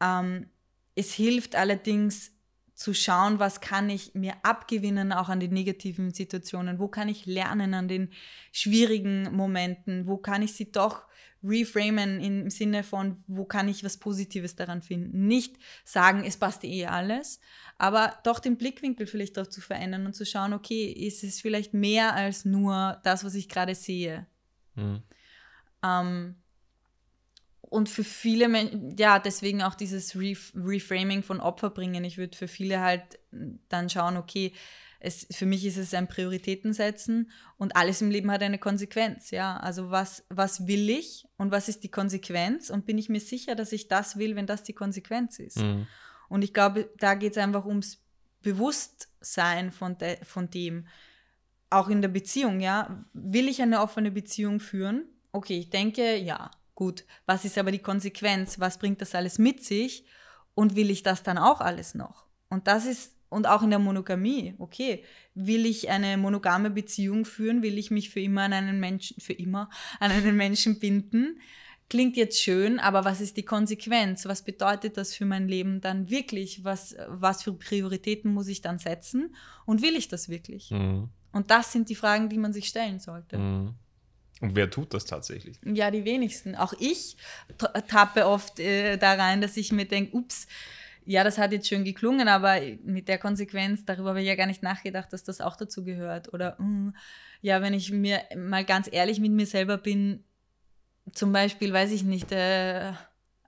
Ähm, 0.00 0.50
es 0.96 1.12
hilft 1.12 1.54
allerdings, 1.54 2.32
zu 2.78 2.94
schauen, 2.94 3.40
was 3.40 3.60
kann 3.60 3.90
ich 3.90 4.14
mir 4.14 4.34
abgewinnen, 4.44 5.12
auch 5.12 5.28
an 5.28 5.40
den 5.40 5.52
negativen 5.52 6.14
Situationen, 6.14 6.78
wo 6.78 6.86
kann 6.86 7.08
ich 7.08 7.26
lernen 7.26 7.74
an 7.74 7.88
den 7.88 8.12
schwierigen 8.52 9.34
Momenten, 9.34 10.06
wo 10.06 10.16
kann 10.16 10.42
ich 10.42 10.52
sie 10.52 10.70
doch 10.70 11.07
reframen 11.42 12.20
im 12.20 12.50
Sinne 12.50 12.82
von, 12.82 13.16
wo 13.26 13.44
kann 13.44 13.68
ich 13.68 13.84
was 13.84 13.96
Positives 13.96 14.56
daran 14.56 14.82
finden. 14.82 15.26
Nicht 15.26 15.56
sagen, 15.84 16.24
es 16.24 16.36
passt 16.36 16.64
eh 16.64 16.86
alles, 16.86 17.40
aber 17.78 18.18
doch 18.24 18.40
den 18.40 18.56
Blickwinkel 18.56 19.06
vielleicht 19.06 19.38
auch 19.38 19.46
zu 19.46 19.60
verändern 19.60 20.06
und 20.06 20.14
zu 20.14 20.26
schauen, 20.26 20.52
okay, 20.52 20.86
ist 20.86 21.22
es 21.22 21.40
vielleicht 21.40 21.74
mehr 21.74 22.14
als 22.14 22.44
nur 22.44 23.00
das, 23.04 23.24
was 23.24 23.34
ich 23.34 23.48
gerade 23.48 23.74
sehe. 23.74 24.26
Mhm. 24.74 25.02
Ähm, 25.84 26.36
und 27.60 27.88
für 27.88 28.04
viele 28.04 28.48
Menschen, 28.48 28.96
ja, 28.96 29.18
deswegen 29.18 29.62
auch 29.62 29.74
dieses 29.74 30.16
Ref 30.16 30.52
Reframing 30.56 31.22
von 31.22 31.38
Opfer 31.40 31.70
bringen. 31.70 32.02
Ich 32.04 32.16
würde 32.16 32.36
für 32.36 32.48
viele 32.48 32.80
halt 32.80 33.18
dann 33.68 33.90
schauen, 33.90 34.16
okay, 34.16 34.52
es, 35.00 35.26
für 35.30 35.46
mich 35.46 35.64
ist 35.64 35.76
es 35.76 35.94
ein 35.94 36.08
Prioritäten 36.08 36.72
setzen 36.72 37.30
und 37.56 37.76
alles 37.76 38.02
im 38.02 38.10
Leben 38.10 38.30
hat 38.30 38.42
eine 38.42 38.58
Konsequenz, 38.58 39.30
ja. 39.30 39.56
Also 39.58 39.90
was, 39.90 40.24
was 40.28 40.66
will 40.66 40.90
ich 40.90 41.26
und 41.36 41.52
was 41.52 41.68
ist 41.68 41.84
die 41.84 41.90
Konsequenz 41.90 42.70
und 42.70 42.84
bin 42.84 42.98
ich 42.98 43.08
mir 43.08 43.20
sicher, 43.20 43.54
dass 43.54 43.72
ich 43.72 43.88
das 43.88 44.18
will, 44.18 44.34
wenn 44.34 44.46
das 44.46 44.64
die 44.64 44.72
Konsequenz 44.72 45.38
ist. 45.38 45.58
Mhm. 45.58 45.86
Und 46.28 46.42
ich 46.42 46.52
glaube, 46.52 46.90
da 46.98 47.14
geht 47.14 47.32
es 47.32 47.38
einfach 47.38 47.64
ums 47.64 48.02
Bewusstsein 48.42 49.72
von, 49.72 49.98
de, 49.98 50.22
von 50.24 50.50
dem. 50.50 50.86
Auch 51.70 51.88
in 51.88 52.00
der 52.00 52.08
Beziehung, 52.08 52.60
ja. 52.60 53.04
Will 53.12 53.48
ich 53.48 53.60
eine 53.62 53.80
offene 53.80 54.10
Beziehung 54.10 54.58
führen? 54.60 55.04
Okay, 55.32 55.58
ich 55.58 55.70
denke, 55.70 56.16
ja. 56.16 56.50
Gut, 56.74 57.04
was 57.26 57.44
ist 57.44 57.58
aber 57.58 57.72
die 57.72 57.80
Konsequenz? 57.80 58.60
Was 58.60 58.78
bringt 58.78 59.00
das 59.00 59.14
alles 59.14 59.38
mit 59.38 59.64
sich? 59.64 60.06
Und 60.54 60.76
will 60.76 60.90
ich 60.90 61.02
das 61.02 61.22
dann 61.22 61.38
auch 61.38 61.60
alles 61.60 61.94
noch? 61.94 62.26
Und 62.48 62.66
das 62.66 62.86
ist, 62.86 63.17
und 63.28 63.46
auch 63.46 63.62
in 63.62 63.70
der 63.70 63.78
Monogamie, 63.78 64.54
okay, 64.58 65.04
will 65.34 65.66
ich 65.66 65.90
eine 65.90 66.16
monogame 66.16 66.70
Beziehung 66.70 67.24
führen? 67.24 67.62
Will 67.62 67.78
ich 67.78 67.90
mich 67.90 68.10
für 68.10 68.20
immer 68.20 68.42
an 68.42 68.52
einen 68.52 68.80
Menschen, 68.80 69.20
für 69.20 69.34
immer 69.34 69.68
an 70.00 70.10
einen 70.10 70.36
Menschen 70.36 70.78
binden? 70.78 71.40
Klingt 71.90 72.16
jetzt 72.16 72.40
schön, 72.40 72.78
aber 72.78 73.04
was 73.04 73.20
ist 73.20 73.36
die 73.36 73.44
Konsequenz? 73.44 74.26
Was 74.26 74.42
bedeutet 74.42 74.96
das 74.96 75.14
für 75.14 75.24
mein 75.24 75.48
Leben 75.48 75.80
dann 75.80 76.10
wirklich? 76.10 76.64
Was, 76.64 76.96
was 77.08 77.42
für 77.42 77.52
Prioritäten 77.52 78.32
muss 78.32 78.48
ich 78.48 78.60
dann 78.60 78.78
setzen? 78.78 79.34
Und 79.64 79.82
will 79.82 79.96
ich 79.96 80.08
das 80.08 80.28
wirklich? 80.28 80.70
Mhm. 80.70 81.08
Und 81.32 81.50
das 81.50 81.72
sind 81.72 81.88
die 81.88 81.94
Fragen, 81.94 82.28
die 82.28 82.38
man 82.38 82.52
sich 82.52 82.68
stellen 82.68 82.98
sollte. 82.98 83.38
Mhm. 83.38 83.74
Und 84.40 84.54
wer 84.54 84.70
tut 84.70 84.94
das 84.94 85.04
tatsächlich? 85.04 85.58
Ja, 85.64 85.90
die 85.90 86.04
wenigsten. 86.04 86.54
Auch 86.54 86.72
ich 86.78 87.16
tappe 87.88 88.26
oft 88.26 88.60
äh, 88.60 88.96
da 88.96 89.14
rein, 89.14 89.40
dass 89.40 89.56
ich 89.56 89.72
mir 89.72 89.86
denke, 89.86 90.16
ups, 90.16 90.46
ja, 91.08 91.24
das 91.24 91.38
hat 91.38 91.52
jetzt 91.52 91.66
schön 91.66 91.84
geklungen, 91.84 92.28
aber 92.28 92.60
mit 92.84 93.08
der 93.08 93.16
Konsequenz, 93.16 93.82
darüber 93.86 94.10
habe 94.10 94.20
ich 94.20 94.28
ja 94.28 94.34
gar 94.34 94.46
nicht 94.46 94.62
nachgedacht, 94.62 95.10
dass 95.10 95.24
das 95.24 95.40
auch 95.40 95.56
dazu 95.56 95.82
gehört. 95.82 96.34
Oder 96.34 96.60
mm, 96.60 96.90
ja, 97.40 97.62
wenn 97.62 97.72
ich 97.72 97.90
mir 97.90 98.20
mal 98.36 98.62
ganz 98.62 98.90
ehrlich 98.92 99.18
mit 99.18 99.32
mir 99.32 99.46
selber 99.46 99.78
bin, 99.78 100.22
zum 101.14 101.32
Beispiel, 101.32 101.72
weiß 101.72 101.92
ich 101.92 102.04
nicht, 102.04 102.30
äh, 102.30 102.92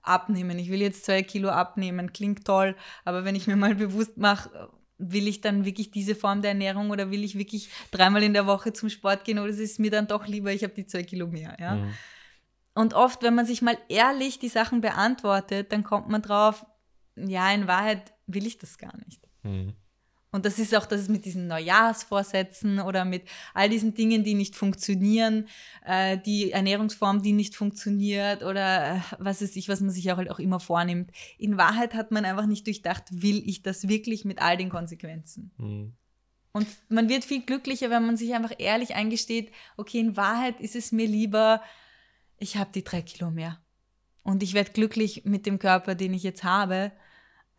abnehmen. 0.01 0.57
Ich 0.57 0.71
will 0.71 0.81
jetzt 0.81 1.05
zwei 1.05 1.21
Kilo 1.21 1.49
abnehmen, 1.49 2.11
klingt 2.11 2.45
toll, 2.45 2.75
aber 3.05 3.25
wenn 3.25 3.35
ich 3.35 3.45
mir 3.45 3.55
mal 3.55 3.75
bewusst 3.75 4.17
mache, 4.17 4.71
will 4.97 5.27
ich 5.27 5.41
dann 5.41 5.63
wirklich 5.63 5.91
diese 5.91 6.15
Form 6.15 6.41
der 6.41 6.51
Ernährung 6.51 6.89
oder 6.89 7.11
will 7.11 7.23
ich 7.23 7.37
wirklich 7.37 7.69
dreimal 7.91 8.23
in 8.23 8.33
der 8.33 8.47
Woche 8.47 8.73
zum 8.73 8.89
Sport 8.89 9.23
gehen 9.23 9.37
oder 9.37 9.49
ist 9.49 9.59
es 9.59 9.77
mir 9.77 9.91
dann 9.91 10.07
doch 10.07 10.25
lieber, 10.25 10.51
ich 10.51 10.63
habe 10.63 10.73
die 10.73 10.87
zwei 10.87 11.03
Kilo 11.03 11.27
mehr. 11.27 11.55
Ja? 11.59 11.75
Mhm. 11.75 11.93
Und 12.73 12.95
oft, 12.95 13.21
wenn 13.21 13.35
man 13.35 13.45
sich 13.45 13.61
mal 13.61 13.77
ehrlich 13.87 14.39
die 14.39 14.49
Sachen 14.49 14.81
beantwortet, 14.81 15.71
dann 15.71 15.83
kommt 15.83 16.09
man 16.09 16.23
drauf, 16.23 16.65
ja, 17.27 17.51
in 17.51 17.67
Wahrheit 17.67 18.13
will 18.27 18.45
ich 18.45 18.57
das 18.57 18.77
gar 18.77 18.95
nicht. 19.05 19.27
Mhm. 19.43 19.73
Und 20.33 20.45
das 20.45 20.59
ist 20.59 20.73
auch 20.73 20.85
das 20.85 21.09
mit 21.09 21.25
diesen 21.25 21.47
Neujahrsvorsätzen 21.47 22.79
oder 22.79 23.03
mit 23.03 23.23
all 23.53 23.69
diesen 23.69 23.93
Dingen, 23.93 24.23
die 24.23 24.33
nicht 24.33 24.55
funktionieren, 24.55 25.49
äh, 25.85 26.17
die 26.17 26.51
Ernährungsform, 26.51 27.21
die 27.21 27.33
nicht 27.33 27.53
funktioniert 27.53 28.41
oder 28.41 28.95
äh, 28.95 28.99
was 29.19 29.41
ist 29.41 29.57
ich, 29.57 29.67
was 29.67 29.81
man 29.81 29.89
sich 29.89 30.09
auch 30.11 30.17
halt 30.17 30.31
auch 30.31 30.39
immer 30.39 30.61
vornimmt. 30.61 31.11
In 31.37 31.57
Wahrheit 31.57 31.93
hat 31.93 32.11
man 32.11 32.23
einfach 32.23 32.45
nicht 32.45 32.65
durchdacht, 32.65 33.03
will 33.09 33.43
ich 33.45 33.61
das 33.61 33.89
wirklich 33.89 34.23
mit 34.23 34.41
all 34.41 34.55
den 34.55 34.69
Konsequenzen. 34.69 35.51
Mhm. 35.57 35.93
Und 36.53 36.67
man 36.89 37.09
wird 37.09 37.25
viel 37.25 37.41
glücklicher, 37.41 37.89
wenn 37.89 38.05
man 38.05 38.17
sich 38.17 38.33
einfach 38.33 38.53
ehrlich 38.57 38.95
eingesteht, 38.95 39.51
okay, 39.75 39.99
in 39.99 40.17
Wahrheit 40.17 40.61
ist 40.61 40.75
es 40.75 40.93
mir 40.93 41.07
lieber, 41.07 41.61
ich 42.37 42.57
habe 42.57 42.71
die 42.73 42.83
drei 42.83 43.01
Kilo 43.01 43.31
mehr. 43.31 43.61
Und 44.23 44.43
ich 44.43 44.53
werde 44.53 44.71
glücklich 44.71 45.23
mit 45.25 45.45
dem 45.45 45.59
Körper, 45.59 45.95
den 45.95 46.13
ich 46.13 46.23
jetzt 46.23 46.43
habe, 46.43 46.91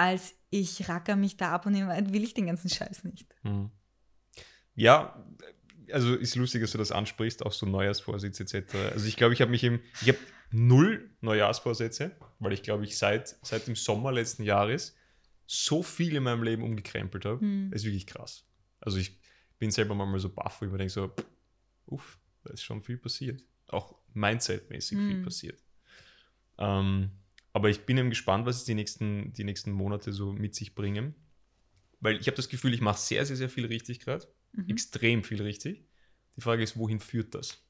als 0.03 0.35
ich 0.51 0.89
racker 0.89 1.15
mich 1.15 1.37
da 1.37 1.53
ab 1.53 1.65
und 1.65 1.77
in 1.77 2.13
will 2.13 2.25
ich 2.25 2.35
den 2.35 2.47
ganzen 2.47 2.69
Scheiß 2.69 3.05
nicht. 3.05 3.37
Hm. 3.43 3.71
Ja, 4.75 5.25
also 5.93 6.15
ist 6.17 6.35
lustig, 6.35 6.61
dass 6.61 6.73
du 6.73 6.79
das 6.79 6.91
ansprichst, 6.91 7.47
auch 7.47 7.53
so 7.53 7.67
Neujahrsvorsätze 7.67 8.43
etc. 8.43 8.75
Also 8.93 9.07
ich 9.07 9.17
glaube, 9.17 9.33
ich 9.33 9.41
habe 9.41 9.53
mich 9.53 9.63
im, 9.63 9.81
ich 10.01 10.09
habe 10.09 10.19
null 10.51 11.15
Neujahrsvorsätze, 11.21 12.17
weil 12.41 12.53
ich 12.53 12.65
glaube, 12.65 12.85
ich 12.85 12.99
seit, 12.99 13.37
seit 13.43 13.69
dem 13.69 13.77
Sommer 13.77 14.11
letzten 14.11 14.43
Jahres 14.43 14.97
so 15.47 15.85
viel 15.85 16.17
in 16.17 16.25
meinem 16.25 16.43
Leben 16.43 16.65
umgekrempelt 16.65 17.25
habe. 17.25 17.41
Hm. 17.41 17.71
Das 17.71 17.83
ist 17.83 17.87
wirklich 17.87 18.09
krass. 18.09 18.45
Also 18.81 18.99
ich 18.99 19.21
bin 19.61 19.71
selber 19.71 19.95
manchmal 19.95 20.19
so 20.19 20.31
baff, 20.31 20.61
wo 20.61 20.67
ich 20.67 20.73
mir 20.73 20.79
denke 20.79 20.93
so, 20.93 21.13
uff, 21.87 22.19
da 22.43 22.53
ist 22.53 22.65
schon 22.65 22.83
viel 22.83 22.99
passiert. 22.99 23.41
Auch 23.69 23.95
mindsetmäßig 24.15 24.99
hm. 24.99 25.09
viel 25.09 25.23
passiert. 25.23 25.63
Ähm, 26.59 27.13
aber 27.53 27.69
ich 27.69 27.85
bin 27.85 27.99
eben 27.99 28.11
gespannt, 28.11 28.47
was 28.47 28.57
es 28.57 28.65
die 28.65 28.75
nächsten, 28.75 29.33
die 29.33 29.45
nächsten 29.45 29.73
Monate 29.73 30.13
so 30.13 30.33
mit 30.33 30.55
sich 30.55 30.75
bringen. 30.75 31.15
Weil 32.01 32.19
ich 32.19 32.27
habe 32.27 32.37
das 32.37 32.49
Gefühl, 32.49 32.75
ich 32.75 32.81
mache 32.81 32.99
sehr, 32.99 33.25
sehr, 33.27 33.37
sehr 33.37 33.49
viel 33.49 33.67
richtig 33.67 34.01
gerade. 34.01 34.27
Mhm. 34.53 34.69
Extrem 34.69 35.23
viel 35.23 35.43
richtig. 35.43 35.87
Die 36.37 36.41
Frage 36.41 36.63
ist, 36.63 36.77
wohin 36.77 36.99
führt 36.99 37.35
das? 37.35 37.63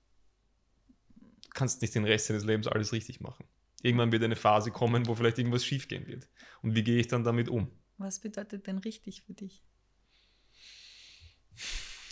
Du 1.45 1.51
kannst 1.53 1.83
nicht 1.83 1.95
den 1.95 2.05
Rest 2.05 2.31
deines 2.31 2.45
Lebens 2.45 2.67
alles 2.67 2.93
richtig 2.93 3.21
machen. 3.21 3.45
Irgendwann 3.83 4.13
wird 4.13 4.23
eine 4.23 4.37
Phase 4.37 4.71
kommen, 4.71 5.07
wo 5.07 5.15
vielleicht 5.15 5.39
irgendwas 5.39 5.65
schiefgehen 5.65 6.07
wird. 6.07 6.29
Und 6.63 6.77
wie 6.77 6.85
gehe 6.85 6.99
ich 6.99 7.09
dann 7.09 7.25
damit 7.25 7.49
um? 7.49 7.71
Was 7.99 8.21
bedeutet 8.21 8.67
denn 8.67 8.79
richtig 8.79 9.23
für 9.23 9.35
dich? 9.35 9.65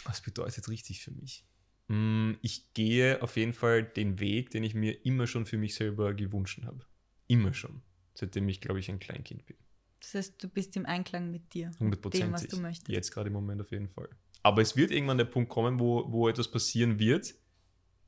Was 0.04 0.20
bedeutet 0.20 0.68
richtig 0.68 1.00
für 1.00 1.12
mich? 1.12 1.46
Hm, 1.88 2.38
ich 2.42 2.72
gehe 2.74 3.22
auf 3.22 3.36
jeden 3.36 3.54
Fall 3.54 3.84
den 3.84 4.18
Weg, 4.18 4.50
den 4.50 4.64
ich 4.64 4.74
mir 4.74 5.04
immer 5.06 5.26
schon 5.26 5.46
für 5.46 5.56
mich 5.56 5.74
selber 5.74 6.12
gewünscht 6.12 6.60
habe. 6.64 6.84
Immer 7.30 7.54
schon. 7.54 7.82
Seitdem 8.14 8.48
ich, 8.48 8.60
glaube 8.60 8.80
ich, 8.80 8.90
ein 8.90 8.98
Kleinkind 8.98 9.46
bin. 9.46 9.56
Das 10.00 10.14
heißt, 10.14 10.42
du 10.42 10.48
bist 10.48 10.76
im 10.76 10.86
Einklang 10.86 11.30
mit 11.30 11.54
dir. 11.54 11.70
100 11.74 12.14
Dem, 12.14 12.32
was 12.32 12.46
du 12.46 12.58
möchtest. 12.58 12.88
Jetzt 12.88 13.12
gerade 13.12 13.28
im 13.28 13.34
Moment 13.34 13.60
auf 13.60 13.70
jeden 13.70 13.88
Fall. 13.88 14.08
Aber 14.42 14.62
es 14.62 14.76
wird 14.76 14.90
irgendwann 14.90 15.18
der 15.18 15.26
Punkt 15.26 15.50
kommen, 15.50 15.78
wo, 15.78 16.10
wo 16.10 16.28
etwas 16.28 16.50
passieren 16.50 16.98
wird, 16.98 17.34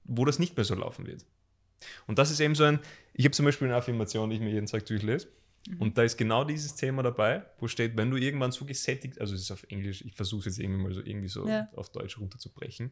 wo 0.04 0.24
das 0.24 0.38
nicht 0.38 0.56
mehr 0.56 0.64
so 0.64 0.74
laufen 0.74 1.06
wird. 1.06 1.24
Und 2.06 2.18
das 2.18 2.30
ist 2.30 2.40
eben 2.40 2.54
so 2.54 2.64
ein, 2.64 2.80
ich 3.12 3.24
habe 3.24 3.32
zum 3.32 3.44
Beispiel 3.44 3.68
eine 3.68 3.76
Affirmation, 3.76 4.30
die 4.30 4.36
ich 4.36 4.42
mir 4.42 4.50
jeden 4.50 4.66
Tag 4.66 4.86
durchlese. 4.86 5.28
Mhm. 5.68 5.80
Und 5.80 5.98
da 5.98 6.02
ist 6.02 6.16
genau 6.16 6.44
dieses 6.44 6.74
Thema 6.74 7.02
dabei, 7.02 7.44
wo 7.58 7.68
steht, 7.68 7.96
wenn 7.96 8.10
du 8.10 8.16
irgendwann 8.16 8.52
so 8.52 8.64
gesättigt, 8.64 9.20
also 9.20 9.34
es 9.34 9.42
ist 9.42 9.50
auf 9.50 9.64
Englisch, 9.68 10.02
ich 10.04 10.14
versuche 10.14 10.40
es 10.40 10.56
jetzt 10.56 10.58
irgendwie 10.58 10.82
mal 10.82 10.92
so 10.92 11.02
irgendwie 11.04 11.28
so 11.28 11.46
ja. 11.46 11.68
auf 11.76 11.90
Deutsch 11.90 12.18
runterzubrechen. 12.18 12.90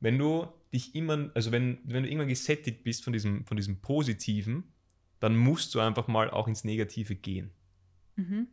Wenn 0.00 0.18
du 0.18 0.46
dich 0.72 0.94
immer, 0.94 1.30
also 1.34 1.52
wenn, 1.52 1.78
wenn 1.84 2.02
du 2.02 2.08
irgendwann 2.08 2.28
gesättigt 2.28 2.82
bist 2.82 3.04
von 3.04 3.12
diesem, 3.12 3.46
von 3.46 3.56
diesem 3.56 3.80
Positiven, 3.80 4.73
dann 5.24 5.36
musst 5.38 5.74
du 5.74 5.80
einfach 5.80 6.06
mal 6.06 6.28
auch 6.28 6.48
ins 6.48 6.64
Negative 6.64 7.14
gehen. 7.14 7.50
Mhm. 8.16 8.46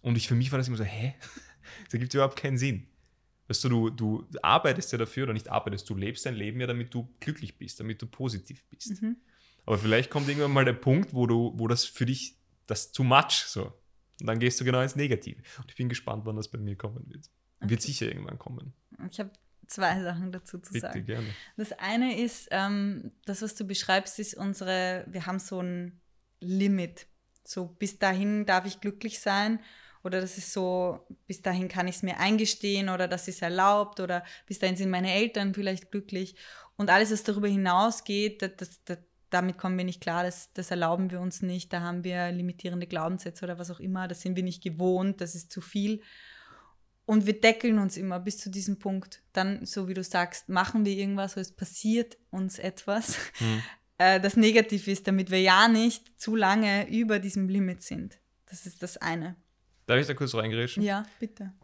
Und 0.00 0.16
ich, 0.16 0.26
für 0.26 0.34
mich 0.34 0.50
war 0.50 0.56
das 0.56 0.66
immer 0.66 0.78
so, 0.78 0.84
hä? 0.84 1.14
das 1.84 1.92
ergibt 1.92 2.14
überhaupt 2.14 2.36
keinen 2.36 2.56
Sinn. 2.56 2.86
Weißt 3.46 3.62
du, 3.64 3.68
du, 3.68 3.90
du 3.90 4.26
arbeitest 4.40 4.90
ja 4.90 4.96
dafür 4.96 5.24
oder 5.24 5.34
nicht 5.34 5.50
arbeitest, 5.50 5.88
du 5.90 5.94
lebst 5.94 6.24
dein 6.24 6.34
Leben 6.34 6.60
ja, 6.60 6.66
damit 6.66 6.94
du 6.94 7.14
glücklich 7.20 7.58
bist, 7.58 7.78
damit 7.80 8.00
du 8.00 8.06
positiv 8.06 8.64
bist. 8.70 9.02
Mhm. 9.02 9.16
Aber 9.66 9.76
vielleicht 9.76 10.08
kommt 10.08 10.28
irgendwann 10.28 10.52
mal 10.52 10.64
der 10.64 10.72
Punkt, 10.72 11.12
wo 11.12 11.26
du, 11.26 11.52
wo 11.56 11.68
das 11.68 11.84
für 11.84 12.06
dich 12.06 12.38
das 12.66 12.90
too 12.90 13.04
much 13.04 13.44
so. 13.46 13.66
Und 14.18 14.26
dann 14.28 14.38
gehst 14.38 14.58
du 14.58 14.64
genau 14.64 14.80
ins 14.80 14.96
Negative. 14.96 15.42
Und 15.58 15.66
ich 15.68 15.76
bin 15.76 15.90
gespannt, 15.90 16.24
wann 16.24 16.36
das 16.36 16.48
bei 16.48 16.56
mir 16.56 16.74
kommen 16.74 17.04
wird. 17.10 17.28
Okay. 17.60 17.68
Wird 17.68 17.82
sicher 17.82 18.06
irgendwann 18.06 18.38
kommen. 18.38 18.72
Ich 19.10 19.20
habe 19.20 19.30
zwei 19.68 20.02
Sachen 20.02 20.32
dazu 20.32 20.58
zu 20.58 20.72
Bitte, 20.72 20.88
sagen. 20.88 21.04
Gerne. 21.04 21.26
Das 21.56 21.72
eine 21.72 22.18
ist, 22.18 22.48
ähm, 22.50 23.12
das, 23.24 23.42
was 23.42 23.54
du 23.54 23.64
beschreibst, 23.64 24.18
ist 24.18 24.34
unsere, 24.34 25.04
wir 25.08 25.26
haben 25.26 25.38
so 25.38 25.60
ein 25.60 26.00
Limit. 26.40 27.06
So 27.44 27.66
bis 27.66 27.98
dahin 27.98 28.44
darf 28.46 28.66
ich 28.66 28.80
glücklich 28.80 29.20
sein 29.20 29.60
oder 30.02 30.20
das 30.20 30.38
ist 30.38 30.52
so, 30.52 31.06
bis 31.26 31.42
dahin 31.42 31.68
kann 31.68 31.88
ich 31.88 31.96
es 31.96 32.02
mir 32.02 32.18
eingestehen 32.18 32.88
oder 32.88 33.08
das 33.08 33.28
ist 33.28 33.42
erlaubt 33.42 34.00
oder 34.00 34.24
bis 34.46 34.58
dahin 34.58 34.76
sind 34.76 34.90
meine 34.90 35.12
Eltern 35.12 35.54
vielleicht 35.54 35.90
glücklich. 35.90 36.36
Und 36.76 36.90
alles, 36.90 37.10
was 37.10 37.24
darüber 37.24 37.48
hinausgeht, 37.48 38.42
das, 38.42 38.50
das, 38.56 38.84
das, 38.84 38.98
damit 39.30 39.58
kommen 39.58 39.76
wir 39.76 39.84
nicht 39.84 40.00
klar, 40.00 40.22
das, 40.22 40.52
das 40.52 40.70
erlauben 40.70 41.10
wir 41.10 41.20
uns 41.20 41.42
nicht, 41.42 41.72
da 41.72 41.80
haben 41.80 42.04
wir 42.04 42.30
limitierende 42.30 42.86
Glaubenssätze 42.86 43.44
oder 43.44 43.58
was 43.58 43.70
auch 43.70 43.80
immer, 43.80 44.08
das 44.08 44.20
sind 44.20 44.36
wir 44.36 44.42
nicht 44.42 44.62
gewohnt, 44.62 45.20
das 45.20 45.34
ist 45.34 45.50
zu 45.50 45.60
viel. 45.60 46.00
Und 47.08 47.24
wir 47.24 47.40
deckeln 47.40 47.78
uns 47.78 47.96
immer 47.96 48.20
bis 48.20 48.36
zu 48.36 48.50
diesem 48.50 48.78
Punkt. 48.78 49.22
Dann, 49.32 49.64
so 49.64 49.88
wie 49.88 49.94
du 49.94 50.04
sagst, 50.04 50.50
machen 50.50 50.84
wir 50.84 50.92
irgendwas, 50.92 51.32
oder 51.32 51.40
es 51.40 51.52
passiert 51.52 52.18
uns 52.28 52.58
etwas, 52.58 53.16
mhm. 53.40 53.62
äh, 53.96 54.20
das 54.20 54.36
negativ 54.36 54.86
ist, 54.88 55.08
damit 55.08 55.30
wir 55.30 55.40
ja 55.40 55.68
nicht 55.68 56.20
zu 56.20 56.36
lange 56.36 56.86
über 56.90 57.18
diesem 57.18 57.48
Limit 57.48 57.82
sind. 57.82 58.18
Das 58.44 58.66
ist 58.66 58.82
das 58.82 58.98
eine. 58.98 59.36
Darf 59.86 59.98
ich 59.98 60.06
da 60.06 60.12
kurz 60.12 60.34
reingerätschen? 60.34 60.82
Ja, 60.82 61.06
bitte. 61.18 61.54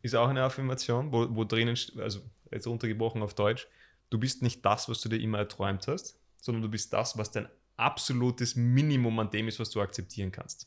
Ist 0.00 0.14
auch 0.14 0.28
eine 0.28 0.42
Affirmation, 0.42 1.12
wo, 1.12 1.26
wo 1.36 1.44
drinnen, 1.44 1.76
also 1.98 2.22
jetzt 2.50 2.66
runtergebrochen 2.66 3.22
auf 3.22 3.34
Deutsch, 3.34 3.68
du 4.08 4.18
bist 4.18 4.40
nicht 4.40 4.64
das, 4.64 4.88
was 4.88 5.02
du 5.02 5.10
dir 5.10 5.20
immer 5.20 5.36
erträumt 5.36 5.86
hast, 5.86 6.18
sondern 6.40 6.62
du 6.62 6.70
bist 6.70 6.94
das, 6.94 7.18
was 7.18 7.30
dein 7.30 7.46
absolutes 7.76 8.56
Minimum 8.56 9.18
an 9.18 9.30
dem 9.30 9.48
ist, 9.48 9.60
was 9.60 9.68
du 9.68 9.82
akzeptieren 9.82 10.32
kannst. 10.32 10.66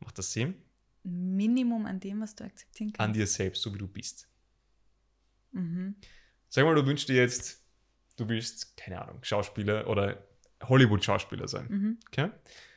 Macht 0.00 0.18
das 0.18 0.32
Sinn? 0.32 0.56
Minimum 1.04 1.86
an 1.86 2.00
dem, 2.00 2.20
was 2.20 2.34
du 2.34 2.44
akzeptieren 2.44 2.92
kannst. 2.92 3.00
An 3.00 3.12
dir 3.12 3.26
selbst, 3.26 3.62
so 3.62 3.74
wie 3.74 3.78
du 3.78 3.88
bist. 3.88 4.28
Mhm. 5.52 5.96
Sag 6.48 6.64
mal, 6.64 6.74
du 6.74 6.86
wünschst 6.86 7.08
dir 7.08 7.16
jetzt, 7.16 7.62
du 8.16 8.28
willst, 8.28 8.76
keine 8.76 9.00
Ahnung, 9.02 9.18
Schauspieler 9.22 9.88
oder 9.88 10.26
Hollywood-Schauspieler 10.62 11.48
sein. 11.48 11.66
Mhm. 11.68 11.98
Okay? 12.08 12.30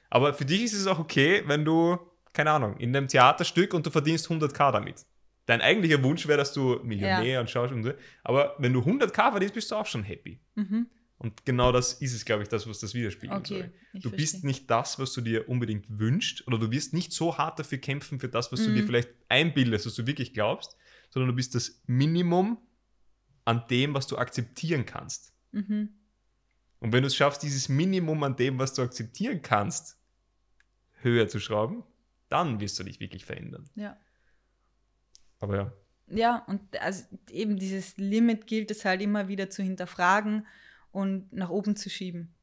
Aber 0.09 0.33
für 0.33 0.45
dich 0.45 0.63
ist 0.63 0.73
es 0.73 0.87
auch 0.87 0.99
okay, 0.99 1.43
wenn 1.45 1.65
du, 1.65 1.97
keine 2.33 2.51
Ahnung, 2.51 2.77
in 2.77 2.95
einem 2.95 3.07
Theaterstück 3.07 3.73
und 3.73 3.85
du 3.85 3.91
verdienst 3.91 4.27
100k 4.27 4.71
damit. 4.71 5.05
Dein 5.45 5.61
eigentlicher 5.61 6.01
Wunsch 6.03 6.27
wäre, 6.27 6.37
dass 6.37 6.53
du 6.53 6.79
Millionär 6.83 7.23
ja. 7.23 7.39
und 7.39 7.49
Schauspieler, 7.49 7.95
aber 8.23 8.55
wenn 8.57 8.73
du 8.73 8.79
100k 8.79 9.31
verdienst, 9.31 9.53
bist 9.53 9.69
du 9.69 9.75
auch 9.75 9.85
schon 9.85 10.03
happy. 10.03 10.39
Mhm. 10.55 10.87
Und 11.17 11.45
genau 11.45 11.71
das 11.71 11.93
ist 11.93 12.13
es, 12.13 12.25
glaube 12.25 12.43
ich, 12.43 12.49
das, 12.49 12.67
was 12.67 12.79
das 12.79 12.93
widerspiegeln 12.93 13.39
okay, 13.39 13.59
soll. 13.59 13.73
Du 13.93 14.09
verstehe. 14.09 14.17
bist 14.17 14.43
nicht 14.43 14.69
das, 14.69 14.99
was 14.99 15.13
du 15.13 15.21
dir 15.21 15.47
unbedingt 15.47 15.85
wünschst, 15.87 16.45
oder 16.47 16.57
du 16.57 16.71
wirst 16.71 16.93
nicht 16.93 17.13
so 17.13 17.37
hart 17.37 17.57
dafür 17.57 17.77
kämpfen, 17.77 18.19
für 18.19 18.27
das, 18.27 18.51
was 18.51 18.61
mhm. 18.61 18.65
du 18.65 18.73
dir 18.73 18.81
mhm. 18.81 18.87
vielleicht 18.87 19.09
einbildest, 19.29 19.85
was 19.85 19.95
du 19.95 20.05
wirklich 20.07 20.33
glaubst, 20.33 20.75
sondern 21.09 21.29
du 21.29 21.35
bist 21.35 21.55
das 21.55 21.81
Minimum 21.87 22.57
an 23.45 23.65
dem, 23.69 23.93
was 23.93 24.07
du 24.07 24.17
akzeptieren 24.17 24.85
kannst. 24.85 25.33
Mhm. 25.51 25.89
Und 26.79 26.91
wenn 26.91 27.01
du 27.01 27.07
es 27.07 27.15
schaffst, 27.15 27.43
dieses 27.43 27.69
Minimum 27.69 28.21
an 28.23 28.35
dem, 28.35 28.59
was 28.59 28.73
du 28.73 28.81
akzeptieren 28.81 29.41
kannst, 29.41 29.97
höher 31.01 31.27
zu 31.29 31.39
schrauben, 31.39 31.83
dann 32.27 32.59
wirst 32.59 32.77
du 32.77 32.83
dich 32.83 32.99
wirklich 32.99 33.23
verändern. 33.23 33.69
Ja. 33.75 33.97
Aber 35.39 35.55
ja. 35.55 35.73
Ja, 36.07 36.43
und 36.47 36.79
also 36.79 37.03
eben 37.31 37.57
dieses 37.57 37.97
Limit 37.97 38.45
gilt 38.45 38.69
es 38.69 38.85
halt 38.85 39.01
immer 39.01 39.27
wieder 39.27 39.49
zu 39.49 39.63
hinterfragen 39.63 40.45
und 40.95 41.33
nach 41.33 41.49
oben 41.49 41.75
zu 41.75 41.89
schieben. 41.89 42.33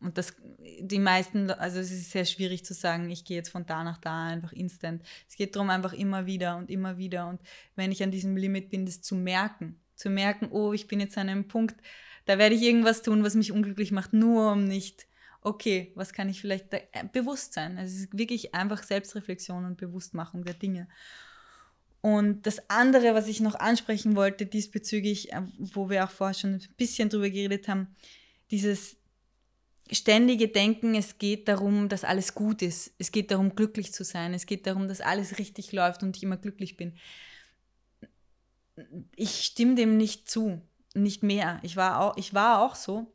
Und 0.00 0.16
das, 0.16 0.36
die 0.80 1.00
meisten, 1.00 1.50
also 1.50 1.80
es 1.80 1.90
ist 1.90 2.12
sehr 2.12 2.24
schwierig 2.24 2.64
zu 2.64 2.72
sagen, 2.72 3.10
ich 3.10 3.24
gehe 3.24 3.36
jetzt 3.36 3.48
von 3.48 3.66
da 3.66 3.82
nach 3.82 3.98
da 3.98 4.28
einfach 4.28 4.52
instant. 4.52 5.02
Es 5.28 5.34
geht 5.34 5.56
darum, 5.56 5.70
einfach 5.70 5.92
immer 5.92 6.24
wieder 6.24 6.56
und 6.56 6.70
immer 6.70 6.96
wieder. 6.96 7.26
Und 7.26 7.40
wenn 7.74 7.90
ich 7.90 8.04
an 8.04 8.12
diesem 8.12 8.36
Limit 8.36 8.70
bin, 8.70 8.86
das 8.86 9.02
zu 9.02 9.16
merken. 9.16 9.80
Zu 9.96 10.10
merken, 10.10 10.48
oh, 10.52 10.72
ich 10.72 10.86
bin 10.86 11.00
jetzt 11.00 11.18
an 11.18 11.28
einem 11.28 11.48
Punkt, 11.48 11.74
da 12.26 12.38
werde 12.38 12.54
ich 12.54 12.62
irgendwas 12.62 13.02
tun, 13.02 13.24
was 13.24 13.34
mich 13.34 13.50
unglücklich 13.50 13.90
macht, 13.90 14.12
nur 14.12 14.52
um 14.52 14.64
nicht, 14.64 15.08
okay, 15.40 15.90
was 15.96 16.12
kann 16.12 16.28
ich 16.28 16.40
vielleicht, 16.40 16.72
da, 16.72 16.76
äh, 16.76 17.04
bewusst 17.12 17.52
sein. 17.52 17.78
Also 17.78 17.96
es 17.96 18.02
ist 18.02 18.16
wirklich 18.16 18.54
einfach 18.54 18.84
Selbstreflexion 18.84 19.64
und 19.64 19.76
Bewusstmachung 19.76 20.44
der 20.44 20.54
Dinge. 20.54 20.86
Und 22.00 22.46
das 22.46 22.70
andere, 22.70 23.14
was 23.14 23.26
ich 23.26 23.40
noch 23.40 23.56
ansprechen 23.56 24.14
wollte 24.14 24.46
diesbezüglich, 24.46 25.32
äh, 25.32 25.42
wo 25.58 25.90
wir 25.90 26.04
auch 26.04 26.10
vorher 26.10 26.34
schon 26.34 26.54
ein 26.54 26.68
bisschen 26.76 27.08
drüber 27.08 27.28
geredet 27.28 27.68
haben, 27.68 27.88
dieses, 28.50 28.98
ständige 29.94 30.48
Denken, 30.48 30.94
es 30.94 31.18
geht 31.18 31.48
darum, 31.48 31.88
dass 31.88 32.04
alles 32.04 32.34
gut 32.34 32.62
ist. 32.62 32.92
Es 32.98 33.12
geht 33.12 33.30
darum, 33.30 33.54
glücklich 33.54 33.92
zu 33.92 34.04
sein. 34.04 34.34
Es 34.34 34.46
geht 34.46 34.66
darum, 34.66 34.88
dass 34.88 35.00
alles 35.00 35.38
richtig 35.38 35.72
läuft 35.72 36.02
und 36.02 36.16
ich 36.16 36.22
immer 36.22 36.36
glücklich 36.36 36.76
bin. 36.76 36.94
Ich 39.16 39.44
stimme 39.44 39.74
dem 39.74 39.96
nicht 39.96 40.30
zu, 40.30 40.60
nicht 40.94 41.22
mehr. 41.22 41.60
Ich 41.62 41.76
war 41.76 42.00
auch, 42.00 42.16
ich 42.16 42.34
war 42.34 42.62
auch 42.62 42.74
so. 42.74 43.12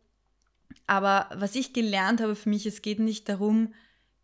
Aber 0.88 1.30
was 1.34 1.56
ich 1.56 1.74
gelernt 1.74 2.22
habe 2.22 2.36
für 2.36 2.50
mich, 2.50 2.66
es 2.66 2.82
geht 2.82 3.00
nicht 3.00 3.30
darum, 3.30 3.74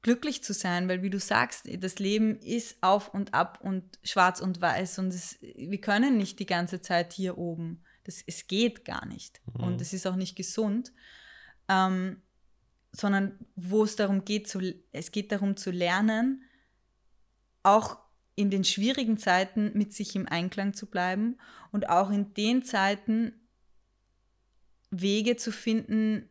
glücklich 0.02 0.44
zu 0.44 0.54
sein, 0.54 0.88
weil 0.88 1.02
wie 1.02 1.10
du 1.10 1.20
sagst, 1.20 1.68
das 1.82 2.00
Leben 2.00 2.40
ist 2.40 2.78
auf 2.82 3.14
und 3.14 3.34
ab 3.34 3.60
und 3.62 4.00
schwarz 4.04 4.40
und 4.40 4.62
weiß 4.62 5.00
und 5.00 5.10
es, 5.10 5.38
wir 5.42 5.82
können 5.82 6.18
nicht 6.18 6.40
die 6.40 6.46
ganze 6.46 6.82
Zeit 6.82 7.14
hier 7.14 7.38
oben. 7.38 7.84
Das, 8.06 8.24
es 8.26 8.48
geht 8.48 8.86
gar 8.86 9.06
nicht 9.06 9.42
mhm. 9.54 9.64
und 9.64 9.82
es 9.82 9.94
ist 9.94 10.08
auch 10.08 10.16
nicht 10.16 10.36
gesund, 10.36 10.94
ähm, 11.68 12.22
sondern 12.92 13.38
wo 13.56 13.84
es 13.84 13.96
darum 13.96 14.26
geht, 14.26 14.48
zu, 14.48 14.62
es 14.92 15.12
geht 15.12 15.32
darum 15.32 15.58
zu 15.58 15.70
lernen, 15.70 16.44
auch 17.62 17.98
in 18.36 18.50
den 18.50 18.64
schwierigen 18.64 19.18
Zeiten 19.18 19.72
mit 19.78 19.94
sich 19.94 20.16
im 20.16 20.28
Einklang 20.28 20.74
zu 20.74 20.86
bleiben 20.86 21.38
und 21.72 21.90
auch 21.90 22.10
in 22.10 22.34
den 22.34 22.64
Zeiten 22.64 23.34
Wege 24.92 25.36
zu 25.36 25.52
finden, 25.52 26.30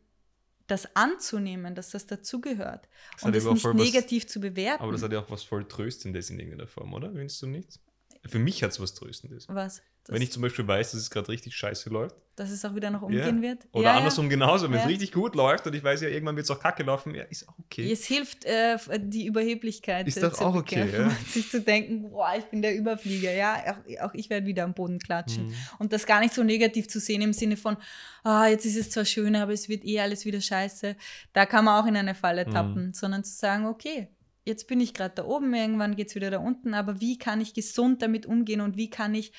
das 0.69 0.95
anzunehmen, 0.95 1.75
dass 1.75 1.91
das 1.91 2.07
dazugehört 2.07 2.89
und 3.23 3.35
es 3.35 3.45
nicht 3.45 3.75
negativ 3.75 4.25
was, 4.25 4.33
zu 4.33 4.41
bewerten. 4.41 4.83
Aber 4.83 4.93
das 4.93 5.03
hat 5.03 5.12
ja 5.12 5.21
auch 5.21 5.31
was 5.31 5.43
voll 5.43 5.66
Tröstendes 5.66 6.31
in 6.31 6.39
irgendeiner 6.39 6.69
Form, 6.69 6.93
oder? 6.95 7.11
Findest 7.11 7.43
du 7.43 7.47
nicht? 7.47 7.81
Für 8.29 8.39
mich 8.39 8.62
hat 8.62 8.70
es 8.70 8.81
was 8.81 8.95
Tröstendes. 8.95 9.47
Was? 9.49 9.83
Wenn 10.11 10.22
ich 10.22 10.33
zum 10.33 10.41
Beispiel 10.41 10.66
weiß, 10.66 10.93
dass 10.93 11.01
es 11.01 11.11
gerade 11.11 11.29
richtig 11.29 11.55
scheiße 11.55 11.91
läuft. 11.91 12.16
Dass 12.37 12.51
es 12.51 12.64
auch 12.64 12.74
wieder 12.74 12.89
noch 12.89 13.03
umgehen 13.03 13.43
ja. 13.43 13.43
wird. 13.43 13.66
Oder 13.72 13.85
ja, 13.85 13.97
andersrum 13.97 14.26
ja. 14.26 14.31
genauso, 14.31 14.70
wenn 14.70 14.79
es 14.79 14.87
richtig 14.87 15.12
gut 15.12 15.35
läuft 15.35 15.66
und 15.66 15.74
ich 15.74 15.85
weiß 15.85 16.01
ja, 16.01 16.09
irgendwann 16.09 16.35
wird 16.37 16.45
es 16.45 16.51
auch 16.51 16.61
kacke 16.61 16.83
laufen, 16.83 17.14
ja, 17.14 17.24
ist 17.24 17.47
auch 17.47 17.59
okay. 17.59 17.93
Es 17.93 18.07
hilft, 18.07 18.47
äh, 18.47 18.79
die 18.99 19.26
Überheblichkeit 19.26 20.09
ist 20.09 20.22
doch 20.22 20.41
auch 20.41 20.55
okay, 20.55 20.89
ja. 20.91 21.11
sich 21.29 21.51
zu 21.51 21.61
denken, 21.61 22.11
boah, 22.11 22.33
ich 22.39 22.45
bin 22.45 22.62
der 22.62 22.74
Überflieger, 22.74 23.33
ja, 23.33 23.57
auch, 23.66 24.09
auch 24.09 24.14
ich 24.14 24.31
werde 24.31 24.47
wieder 24.47 24.64
am 24.64 24.72
Boden 24.72 24.99
klatschen. 24.99 25.49
Mhm. 25.49 25.55
Und 25.79 25.93
das 25.93 26.07
gar 26.07 26.20
nicht 26.20 26.33
so 26.33 26.43
negativ 26.43 26.89
zu 26.89 27.01
sehen 27.01 27.20
im 27.20 27.35
Sinne 27.35 27.59
von, 27.59 27.76
ah, 28.22 28.47
jetzt 28.47 28.64
ist 28.64 28.76
es 28.76 28.91
zwar 28.91 29.05
schön, 29.05 29.37
aber 29.37 29.53
es 29.53 29.68
wird 29.68 29.85
eh 29.85 30.01
alles 30.01 30.24
wieder 30.24 30.41
scheiße. 30.41 30.97
Da 31.35 31.45
kann 31.45 31.66
man 31.66 31.83
auch 31.83 31.87
in 31.87 31.97
eine 31.97 32.14
Falle 32.14 32.47
mhm. 32.47 32.51
tappen, 32.51 32.87
mhm. 32.87 32.93
sondern 32.95 33.24
zu 33.24 33.35
sagen, 33.35 33.66
okay, 33.66 34.09
jetzt 34.49 34.66
bin 34.66 34.80
ich 34.80 34.94
gerade 34.94 35.14
da 35.14 35.24
oben, 35.24 35.55
irgendwann 35.55 35.94
geht 35.94 36.09
es 36.09 36.14
wieder 36.14 36.30
da 36.30 36.38
unten, 36.38 36.74
aber 36.74 37.01
wie 37.01 37.18
kann 37.18 37.40
ich 37.40 37.55
gesund 37.55 38.03
damit 38.03 38.26
umgehen 38.26 38.61
und 38.61 38.76
wie 38.76 38.90
kann 38.90 39.14
ich 39.14 39.32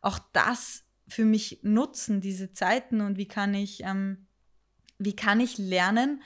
auch 0.00 0.18
das 0.32 0.84
für 1.06 1.24
mich 1.24 1.60
nutzen, 1.62 2.20
diese 2.20 2.52
Zeiten 2.52 3.00
und 3.00 3.18
wie 3.18 3.28
kann 3.28 3.54
ich, 3.54 3.84
ähm, 3.84 4.26
wie 4.98 5.14
kann 5.14 5.38
ich 5.38 5.58
lernen, 5.58 6.22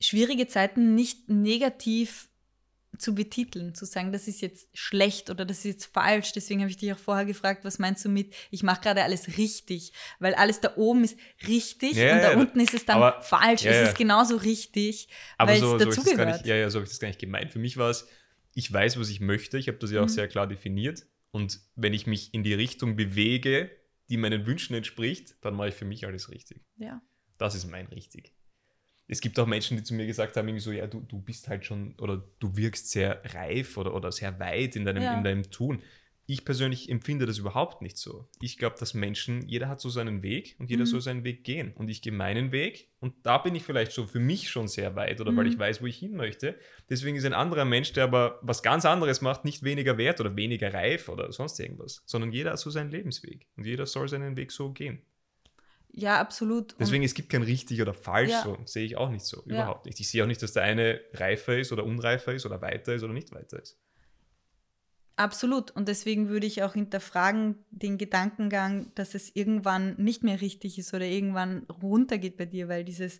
schwierige 0.00 0.46
Zeiten 0.46 0.94
nicht 0.94 1.28
negativ 1.28 2.27
zu 2.98 3.14
betiteln, 3.14 3.74
zu 3.74 3.84
sagen, 3.84 4.12
das 4.12 4.28
ist 4.28 4.40
jetzt 4.40 4.68
schlecht 4.76 5.30
oder 5.30 5.44
das 5.44 5.58
ist 5.58 5.64
jetzt 5.64 5.86
falsch. 5.86 6.32
Deswegen 6.32 6.60
habe 6.60 6.70
ich 6.70 6.76
dich 6.76 6.92
auch 6.92 6.98
vorher 6.98 7.24
gefragt, 7.24 7.64
was 7.64 7.78
meinst 7.78 8.04
du 8.04 8.08
mit, 8.08 8.34
ich 8.50 8.62
mache 8.62 8.80
gerade 8.82 9.02
alles 9.02 9.38
richtig, 9.38 9.92
weil 10.18 10.34
alles 10.34 10.60
da 10.60 10.76
oben 10.76 11.04
ist 11.04 11.16
richtig 11.46 11.94
ja, 11.94 12.14
und 12.14 12.22
da 12.22 12.32
ja, 12.32 12.38
unten 12.38 12.60
ist 12.60 12.74
es 12.74 12.84
dann 12.84 12.96
aber, 12.96 13.22
falsch. 13.22 13.62
Ja, 13.62 13.72
es 13.72 13.90
ist 13.90 13.98
genauso 13.98 14.36
richtig, 14.36 15.08
aber 15.36 15.52
weil 15.52 15.60
so, 15.60 15.76
es 15.76 15.84
dazugehört. 15.84 16.40
So 16.40 16.48
ja, 16.48 16.56
ja, 16.56 16.70
so 16.70 16.78
habe 16.78 16.84
ich 16.84 16.90
das 16.90 17.00
gar 17.00 17.08
nicht 17.08 17.20
gemeint. 17.20 17.52
Für 17.52 17.58
mich 17.58 17.76
war 17.76 17.90
es, 17.90 18.08
ich 18.54 18.72
weiß, 18.72 18.98
was 18.98 19.08
ich 19.08 19.20
möchte. 19.20 19.58
Ich 19.58 19.68
habe 19.68 19.78
das 19.78 19.90
ja 19.90 20.00
auch 20.00 20.06
mhm. 20.06 20.10
sehr 20.10 20.28
klar 20.28 20.46
definiert. 20.46 21.06
Und 21.30 21.60
wenn 21.76 21.92
ich 21.92 22.06
mich 22.06 22.32
in 22.34 22.42
die 22.42 22.54
Richtung 22.54 22.96
bewege, 22.96 23.70
die 24.08 24.16
meinen 24.16 24.46
Wünschen 24.46 24.74
entspricht, 24.74 25.36
dann 25.42 25.54
mache 25.54 25.68
ich 25.68 25.74
für 25.74 25.84
mich 25.84 26.06
alles 26.06 26.30
richtig. 26.30 26.62
Ja. 26.76 27.02
Das 27.36 27.54
ist 27.54 27.66
mein 27.66 27.86
richtig. 27.86 28.32
Es 29.08 29.20
gibt 29.22 29.38
auch 29.40 29.46
Menschen, 29.46 29.76
die 29.76 29.82
zu 29.82 29.94
mir 29.94 30.06
gesagt 30.06 30.36
haben, 30.36 30.46
irgendwie 30.46 30.62
so, 30.62 30.70
ja, 30.70 30.86
du, 30.86 31.00
du 31.00 31.18
bist 31.18 31.48
halt 31.48 31.64
schon 31.64 31.94
oder 31.98 32.22
du 32.38 32.56
wirkst 32.56 32.90
sehr 32.90 33.22
reif 33.34 33.76
oder, 33.78 33.94
oder 33.94 34.12
sehr 34.12 34.38
weit 34.38 34.76
in 34.76 34.84
deinem, 34.84 35.02
ja. 35.02 35.16
in 35.16 35.24
deinem 35.24 35.50
Tun. 35.50 35.82
Ich 36.30 36.44
persönlich 36.44 36.90
empfinde 36.90 37.24
das 37.24 37.38
überhaupt 37.38 37.80
nicht 37.80 37.96
so. 37.96 38.28
Ich 38.42 38.58
glaube, 38.58 38.76
dass 38.78 38.92
Menschen, 38.92 39.48
jeder 39.48 39.66
hat 39.70 39.80
so 39.80 39.88
seinen 39.88 40.22
Weg 40.22 40.56
und 40.58 40.68
jeder 40.68 40.82
mhm. 40.82 40.88
soll 40.88 41.00
seinen 41.00 41.24
Weg 41.24 41.42
gehen. 41.42 41.72
Und 41.72 41.88
ich 41.88 42.02
gehe 42.02 42.12
meinen 42.12 42.52
Weg 42.52 42.90
und 43.00 43.14
da 43.22 43.38
bin 43.38 43.54
ich 43.54 43.62
vielleicht 43.62 43.92
so 43.92 44.06
für 44.06 44.20
mich 44.20 44.50
schon 44.50 44.68
sehr 44.68 44.94
weit 44.94 45.22
oder 45.22 45.32
mhm. 45.32 45.38
weil 45.38 45.46
ich 45.46 45.58
weiß, 45.58 45.80
wo 45.80 45.86
ich 45.86 45.96
hin 45.96 46.14
möchte. 46.14 46.58
Deswegen 46.90 47.16
ist 47.16 47.24
ein 47.24 47.32
anderer 47.32 47.64
Mensch, 47.64 47.94
der 47.94 48.04
aber 48.04 48.38
was 48.42 48.62
ganz 48.62 48.84
anderes 48.84 49.22
macht, 49.22 49.46
nicht 49.46 49.62
weniger 49.62 49.96
wert 49.96 50.20
oder 50.20 50.36
weniger 50.36 50.74
reif 50.74 51.08
oder 51.08 51.32
sonst 51.32 51.58
irgendwas, 51.60 52.02
sondern 52.04 52.30
jeder 52.30 52.50
hat 52.50 52.58
so 52.58 52.68
seinen 52.68 52.90
Lebensweg 52.90 53.46
und 53.56 53.64
jeder 53.64 53.86
soll 53.86 54.06
seinen 54.06 54.36
Weg 54.36 54.52
so 54.52 54.70
gehen. 54.70 55.00
Ja, 55.98 56.20
absolut. 56.20 56.76
Deswegen, 56.78 57.02
es 57.02 57.12
gibt 57.12 57.28
kein 57.28 57.42
richtig 57.42 57.82
oder 57.82 57.92
falsch, 57.92 58.30
ja. 58.30 58.42
so 58.44 58.56
sehe 58.66 58.84
ich 58.84 58.96
auch 58.96 59.10
nicht 59.10 59.24
so. 59.24 59.42
Überhaupt 59.44 59.84
ja. 59.84 59.90
nicht. 59.90 59.98
Ich 59.98 60.08
sehe 60.08 60.22
auch 60.22 60.28
nicht, 60.28 60.40
dass 60.40 60.52
der 60.52 60.62
eine 60.62 61.00
reifer 61.12 61.58
ist 61.58 61.72
oder 61.72 61.84
unreifer 61.84 62.32
ist 62.32 62.46
oder 62.46 62.62
weiter 62.62 62.94
ist 62.94 63.02
oder 63.02 63.12
nicht 63.12 63.32
weiter 63.32 63.60
ist. 63.60 63.76
Absolut. 65.16 65.72
Und 65.72 65.88
deswegen 65.88 66.28
würde 66.28 66.46
ich 66.46 66.62
auch 66.62 66.74
hinterfragen 66.74 67.56
den 67.70 67.98
Gedankengang, 67.98 68.92
dass 68.94 69.16
es 69.16 69.34
irgendwann 69.34 69.96
nicht 69.96 70.22
mehr 70.22 70.40
richtig 70.40 70.78
ist 70.78 70.94
oder 70.94 71.04
irgendwann 71.04 71.64
runtergeht 71.82 72.36
bei 72.36 72.46
dir, 72.46 72.68
weil 72.68 72.84
dieses, 72.84 73.18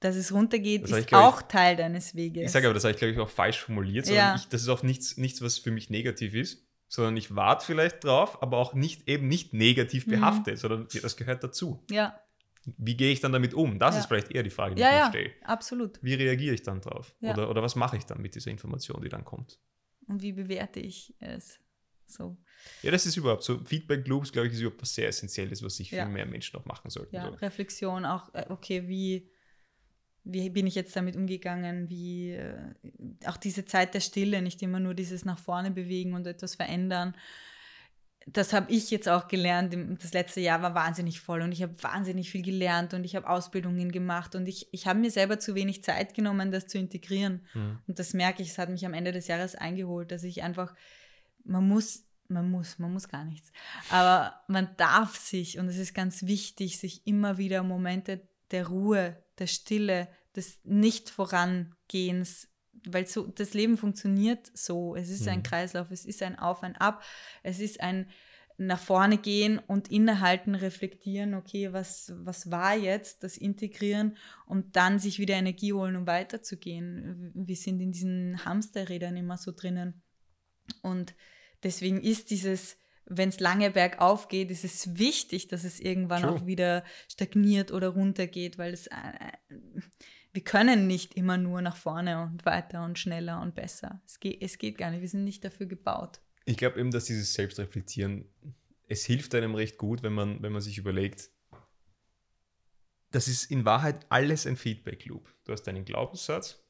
dass 0.00 0.16
es 0.16 0.32
runtergeht, 0.32 0.82
das 0.82 0.90
ist 0.90 1.06
ich, 1.06 1.14
auch 1.14 1.42
ich, 1.42 1.46
Teil 1.46 1.76
deines 1.76 2.16
Weges. 2.16 2.46
Ich 2.46 2.50
sage 2.50 2.66
aber, 2.66 2.74
das 2.74 2.82
habe 2.82 2.94
ich, 2.94 2.98
glaube 2.98 3.12
ich, 3.12 3.20
auch 3.20 3.30
falsch 3.30 3.60
formuliert, 3.60 4.08
ja. 4.08 4.34
ich, 4.34 4.48
das 4.48 4.62
ist 4.62 4.68
auch 4.68 4.82
nichts, 4.82 5.16
nichts, 5.16 5.40
was 5.40 5.58
für 5.58 5.70
mich 5.70 5.88
negativ 5.88 6.34
ist, 6.34 6.66
sondern 6.92 7.16
ich 7.16 7.34
warte 7.34 7.64
vielleicht 7.64 8.04
drauf, 8.04 8.42
aber 8.42 8.58
auch 8.58 8.74
nicht 8.74 9.08
eben 9.08 9.28
nicht 9.28 9.54
negativ 9.54 10.06
mhm. 10.06 10.10
behaftet, 10.10 10.54
mhm. 10.54 10.58
sondern 10.58 10.88
das 11.00 11.16
gehört 11.16 11.42
dazu. 11.42 11.84
Ja. 11.90 12.18
Wie 12.64 12.96
gehe 12.96 13.12
ich 13.12 13.20
dann 13.20 13.32
damit 13.32 13.54
um? 13.54 13.78
Das 13.78 13.94
ja. 13.94 14.00
ist 14.00 14.06
vielleicht 14.06 14.30
eher 14.30 14.42
die 14.42 14.50
Frage, 14.50 14.74
die 14.74 14.82
ja, 14.82 14.88
ich 14.88 14.94
mir 14.94 15.00
ja, 15.00 15.08
stelle. 15.08 15.30
Absolut. 15.42 15.98
Wie 16.02 16.14
reagiere 16.14 16.54
ich 16.54 16.62
dann 16.62 16.80
drauf? 16.80 17.14
Oder, 17.20 17.50
oder 17.50 17.62
was 17.62 17.74
mache 17.74 17.96
ich 17.96 18.06
dann 18.06 18.20
mit 18.20 18.34
dieser 18.34 18.50
Information, 18.50 19.02
die 19.02 19.08
dann 19.08 19.24
kommt? 19.24 19.58
und 20.06 20.22
wie 20.22 20.32
bewerte 20.32 20.80
ich 20.80 21.14
es. 21.18 21.58
So. 22.06 22.36
Ja, 22.82 22.90
das 22.90 23.06
ist 23.06 23.16
überhaupt 23.16 23.42
so. 23.42 23.58
Feedback 23.64 24.06
Loops, 24.06 24.32
glaube 24.32 24.48
ich, 24.48 24.54
ist 24.54 24.60
überhaupt 24.60 24.82
was 24.82 24.94
sehr 24.94 25.08
Essentielles, 25.08 25.62
was 25.62 25.76
sich 25.76 25.88
viel 25.88 25.98
ja. 25.98 26.06
mehr 26.06 26.26
Menschen 26.26 26.56
noch 26.56 26.66
machen 26.66 26.90
sollten. 26.90 27.14
Ja, 27.14 27.30
so. 27.30 27.36
Reflexion 27.36 28.04
auch, 28.04 28.32
äh, 28.34 28.46
okay, 28.50 28.86
wie, 28.86 29.30
wie 30.24 30.50
bin 30.50 30.66
ich 30.66 30.74
jetzt 30.74 30.94
damit 30.94 31.16
umgegangen? 31.16 31.88
Wie 31.88 32.32
äh, 32.32 32.54
auch 33.26 33.36
diese 33.36 33.64
Zeit 33.64 33.94
der 33.94 34.00
Stille, 34.00 34.42
nicht 34.42 34.62
immer 34.62 34.80
nur 34.80 34.94
dieses 34.94 35.24
nach 35.24 35.38
vorne 35.38 35.70
bewegen 35.70 36.14
und 36.14 36.26
etwas 36.26 36.54
verändern 36.54 37.14
das 38.26 38.52
habe 38.52 38.70
ich 38.70 38.90
jetzt 38.90 39.08
auch 39.08 39.28
gelernt. 39.28 39.76
Das 40.02 40.12
letzte 40.12 40.40
Jahr 40.40 40.62
war 40.62 40.74
wahnsinnig 40.74 41.20
voll 41.20 41.42
und 41.42 41.52
ich 41.52 41.62
habe 41.62 41.74
wahnsinnig 41.82 42.30
viel 42.30 42.42
gelernt 42.42 42.94
und 42.94 43.04
ich 43.04 43.16
habe 43.16 43.28
Ausbildungen 43.28 43.90
gemacht 43.90 44.34
und 44.34 44.46
ich, 44.46 44.68
ich 44.72 44.86
habe 44.86 44.98
mir 44.98 45.10
selber 45.10 45.38
zu 45.38 45.54
wenig 45.54 45.82
Zeit 45.82 46.14
genommen, 46.14 46.52
das 46.52 46.66
zu 46.66 46.78
integrieren. 46.78 47.46
Mhm. 47.54 47.78
Und 47.86 47.98
das 47.98 48.14
merke 48.14 48.42
ich, 48.42 48.50
es 48.50 48.58
hat 48.58 48.68
mich 48.68 48.86
am 48.86 48.94
Ende 48.94 49.12
des 49.12 49.26
Jahres 49.26 49.54
eingeholt, 49.54 50.12
dass 50.12 50.24
ich 50.24 50.42
einfach, 50.42 50.74
man 51.44 51.66
muss, 51.66 52.04
man 52.28 52.50
muss, 52.50 52.78
man 52.78 52.92
muss 52.92 53.08
gar 53.08 53.24
nichts. 53.24 53.52
Aber 53.90 54.40
man 54.48 54.68
darf 54.76 55.16
sich, 55.16 55.58
und 55.58 55.68
es 55.68 55.78
ist 55.78 55.94
ganz 55.94 56.26
wichtig, 56.26 56.78
sich 56.78 57.06
immer 57.06 57.38
wieder 57.38 57.62
Momente 57.62 58.28
der 58.52 58.68
Ruhe, 58.68 59.22
der 59.38 59.46
Stille, 59.46 60.08
des 60.34 60.60
Nicht-Vorangehens 60.64 62.48
weil 62.86 63.06
so, 63.06 63.26
das 63.26 63.54
Leben 63.54 63.76
funktioniert 63.76 64.50
so. 64.54 64.96
Es 64.96 65.08
ist 65.08 65.22
mhm. 65.22 65.28
ein 65.28 65.42
Kreislauf, 65.42 65.90
es 65.90 66.04
ist 66.04 66.22
ein 66.22 66.38
Auf, 66.38 66.62
ein 66.62 66.76
Ab, 66.76 67.04
es 67.42 67.60
ist 67.60 67.80
ein 67.80 68.06
nach 68.58 68.78
vorne 68.78 69.18
gehen 69.18 69.58
und 69.58 69.90
innehalten, 69.90 70.54
reflektieren, 70.54 71.34
okay, 71.34 71.72
was, 71.72 72.12
was 72.16 72.50
war 72.50 72.76
jetzt, 72.76 73.24
das 73.24 73.36
integrieren 73.36 74.16
und 74.46 74.76
dann 74.76 74.98
sich 74.98 75.18
wieder 75.18 75.34
Energie 75.34 75.72
holen, 75.72 75.96
um 75.96 76.06
weiterzugehen. 76.06 77.32
Wir 77.34 77.56
sind 77.56 77.80
in 77.80 77.92
diesen 77.92 78.44
Hamsterrädern 78.44 79.16
immer 79.16 79.38
so 79.38 79.52
drinnen. 79.52 80.02
Und 80.82 81.14
deswegen 81.62 82.00
ist 82.00 82.30
dieses, 82.30 82.76
wenn 83.06 83.28
es 83.28 83.40
lange 83.40 83.70
bergauf 83.70 84.28
geht, 84.28 84.50
ist 84.50 84.64
es 84.64 84.98
wichtig, 84.98 85.48
dass 85.48 85.64
es 85.64 85.80
irgendwann 85.80 86.22
True. 86.22 86.32
auch 86.32 86.46
wieder 86.46 86.84
stagniert 87.08 87.72
oder 87.72 87.88
runtergeht, 87.88 88.58
weil 88.58 88.72
es 88.72 88.86
äh, 88.86 88.92
wir 90.32 90.42
können 90.42 90.86
nicht 90.86 91.14
immer 91.14 91.36
nur 91.36 91.60
nach 91.60 91.76
vorne 91.76 92.22
und 92.22 92.46
weiter 92.46 92.84
und 92.84 92.98
schneller 92.98 93.40
und 93.42 93.54
besser. 93.54 94.00
Es 94.06 94.18
geht, 94.18 94.40
es 94.40 94.56
geht 94.56 94.78
gar 94.78 94.90
nicht. 94.90 95.02
Wir 95.02 95.08
sind 95.08 95.24
nicht 95.24 95.44
dafür 95.44 95.66
gebaut. 95.66 96.20
Ich 96.46 96.56
glaube 96.56 96.80
eben, 96.80 96.90
dass 96.90 97.04
dieses 97.04 97.34
Selbstreflektieren, 97.34 98.24
es 98.88 99.04
hilft 99.04 99.34
einem 99.34 99.54
recht 99.54 99.76
gut, 99.76 100.02
wenn 100.02 100.14
man, 100.14 100.42
wenn 100.42 100.52
man 100.52 100.62
sich 100.62 100.78
überlegt, 100.78 101.30
das 103.10 103.28
ist 103.28 103.50
in 103.50 103.66
Wahrheit 103.66 104.06
alles 104.08 104.46
ein 104.46 104.56
Feedback-Loop. 104.56 105.32
Du 105.44 105.52
hast 105.52 105.64
deinen 105.64 105.84
Glaubenssatz, 105.84 106.64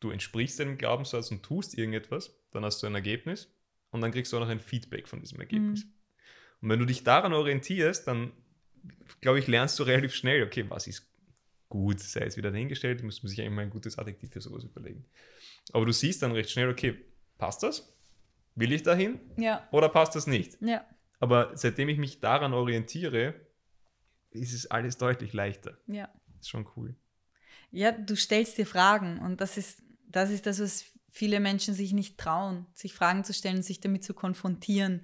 du 0.00 0.10
entsprichst 0.10 0.60
deinem 0.60 0.76
Glaubenssatz 0.76 1.30
und 1.30 1.42
tust 1.42 1.76
irgendetwas, 1.76 2.36
dann 2.50 2.64
hast 2.66 2.82
du 2.82 2.86
ein 2.86 2.94
Ergebnis 2.94 3.50
und 3.90 4.00
dann 4.00 4.12
kriegst 4.12 4.32
du 4.32 4.36
auch 4.36 4.40
noch 4.40 4.48
ein 4.48 4.60
Feedback 4.60 5.08
von 5.08 5.20
diesem 5.20 5.40
Ergebnis. 5.40 5.84
Mhm. 5.84 5.92
Und 6.62 6.68
wenn 6.70 6.78
du 6.78 6.86
dich 6.86 7.04
daran 7.04 7.32
orientierst, 7.32 8.06
dann, 8.06 8.32
glaube 9.20 9.38
ich, 9.38 9.46
lernst 9.46 9.78
du 9.78 9.82
relativ 9.82 10.14
schnell, 10.14 10.42
okay, 10.42 10.64
was 10.68 10.86
ist 10.86 11.06
gut, 11.68 12.00
sei 12.00 12.20
es 12.20 12.36
wieder 12.36 12.50
dahingestellt, 12.50 13.02
muss 13.02 13.22
man 13.22 13.28
sich 13.28 13.40
eigentlich 13.40 13.52
mal 13.52 13.62
ein 13.62 13.70
gutes 13.70 13.98
Adjektiv 13.98 14.32
für 14.32 14.40
sowas 14.40 14.64
überlegen. 14.64 15.04
Aber 15.72 15.84
du 15.84 15.92
siehst 15.92 16.22
dann 16.22 16.32
recht 16.32 16.50
schnell, 16.50 16.68
okay, 16.68 17.04
passt 17.38 17.62
das? 17.62 17.92
Will 18.54 18.72
ich 18.72 18.82
dahin? 18.82 19.20
Ja. 19.36 19.68
Oder 19.70 19.88
passt 19.88 20.14
das 20.14 20.26
nicht? 20.26 20.56
Ja. 20.60 20.86
Aber 21.18 21.56
seitdem 21.56 21.88
ich 21.88 21.98
mich 21.98 22.20
daran 22.20 22.52
orientiere, 22.52 23.34
ist 24.30 24.54
es 24.54 24.70
alles 24.70 24.98
deutlich 24.98 25.32
leichter. 25.32 25.78
Ja. 25.86 26.08
ist 26.40 26.48
schon 26.48 26.66
cool. 26.76 26.94
Ja, 27.70 27.92
du 27.92 28.16
stellst 28.16 28.58
dir 28.58 28.66
Fragen 28.66 29.18
und 29.18 29.40
das 29.40 29.56
ist, 29.56 29.82
das 30.06 30.30
ist 30.30 30.46
das, 30.46 30.60
was 30.60 30.84
viele 31.16 31.40
Menschen 31.40 31.72
sich 31.72 31.94
nicht 31.94 32.18
trauen, 32.18 32.66
sich 32.74 32.92
Fragen 32.92 33.24
zu 33.24 33.32
stellen, 33.32 33.62
sich 33.62 33.80
damit 33.80 34.04
zu 34.04 34.12
konfrontieren. 34.12 35.00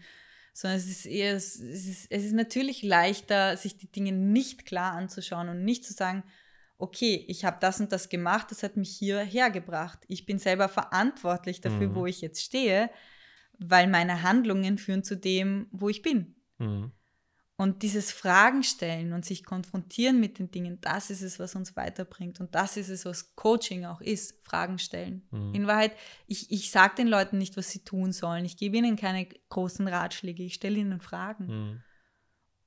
Sondern 0.53 0.79
es 0.79 0.87
ist 0.87 1.07
eher, 1.07 1.35
es 1.35 1.57
ist, 1.57 2.07
es 2.11 2.25
ist 2.25 2.35
natürlich 2.35 2.83
leichter, 2.83 3.57
sich 3.57 3.79
die 3.79 3.91
Dinge 3.91 4.13
nicht 4.13 4.67
klar 4.67 4.93
anzuschauen 4.93 5.49
und 5.49 5.65
nicht 5.65 5.87
zu 5.87 5.95
sagen, 5.95 6.23
okay, 6.77 7.25
ich 7.29 7.47
habe 7.47 7.57
das 7.61 7.81
und 7.81 7.93
das 7.93 8.11
gemacht, 8.11 8.51
das 8.51 8.63
hat 8.63 8.77
mich 8.77 8.95
hierher 8.95 9.51
gebracht. 9.51 10.01
Ich 10.09 10.27
bin 10.27 10.39
selber 10.39 10.69
verantwortlich 10.69 11.63
dafür, 11.63 11.89
mhm. 11.89 11.95
wo 11.95 12.05
ich 12.05 12.21
jetzt 12.21 12.43
stehe, 12.43 12.91
weil 13.59 13.87
meine 13.87 14.23
Handlungen 14.23 14.77
führen 14.77 15.05
zu 15.05 15.17
dem, 15.17 15.69
wo 15.73 15.89
ich 15.89 16.03
bin. 16.03 16.35
Mhm. 16.59 16.93
Und 17.57 17.83
dieses 17.83 18.11
Fragen 18.11 18.63
stellen 18.63 19.13
und 19.13 19.25
sich 19.25 19.45
konfrontieren 19.45 20.19
mit 20.19 20.39
den 20.39 20.51
Dingen, 20.51 20.81
das 20.81 21.11
ist 21.11 21.23
es, 21.23 21.39
was 21.39 21.55
uns 21.55 21.77
weiterbringt. 21.77 22.41
Und 22.41 22.55
das 22.55 22.77
ist 22.77 22.89
es, 22.89 23.05
was 23.05 23.37
Coaching 23.37 23.85
auch 23.85 24.01
ist, 24.01 24.35
Fragen 24.43 24.79
stellen. 24.79 25.27
Mhm. 25.31 25.55
In 25.55 25.67
Wahrheit, 25.67 25.95
ich, 26.27 26.51
ich 26.51 26.71
sage 26.71 26.95
den 26.97 27.09
Leuten 27.09 27.39
nicht, 27.39 27.57
was 27.57 27.71
sie 27.71 27.85
tun 27.85 28.13
sollen. 28.13 28.45
Ich 28.45 28.57
gebe 28.57 28.79
ihnen 28.79 28.97
keine 28.97 29.29
großen 29.51 29.87
Ratschläge, 29.87 30.43
ich 30.43 30.55
stelle 30.55 30.79
ihnen 30.79 31.01
Fragen. 31.01 31.47
Mhm. 31.47 31.83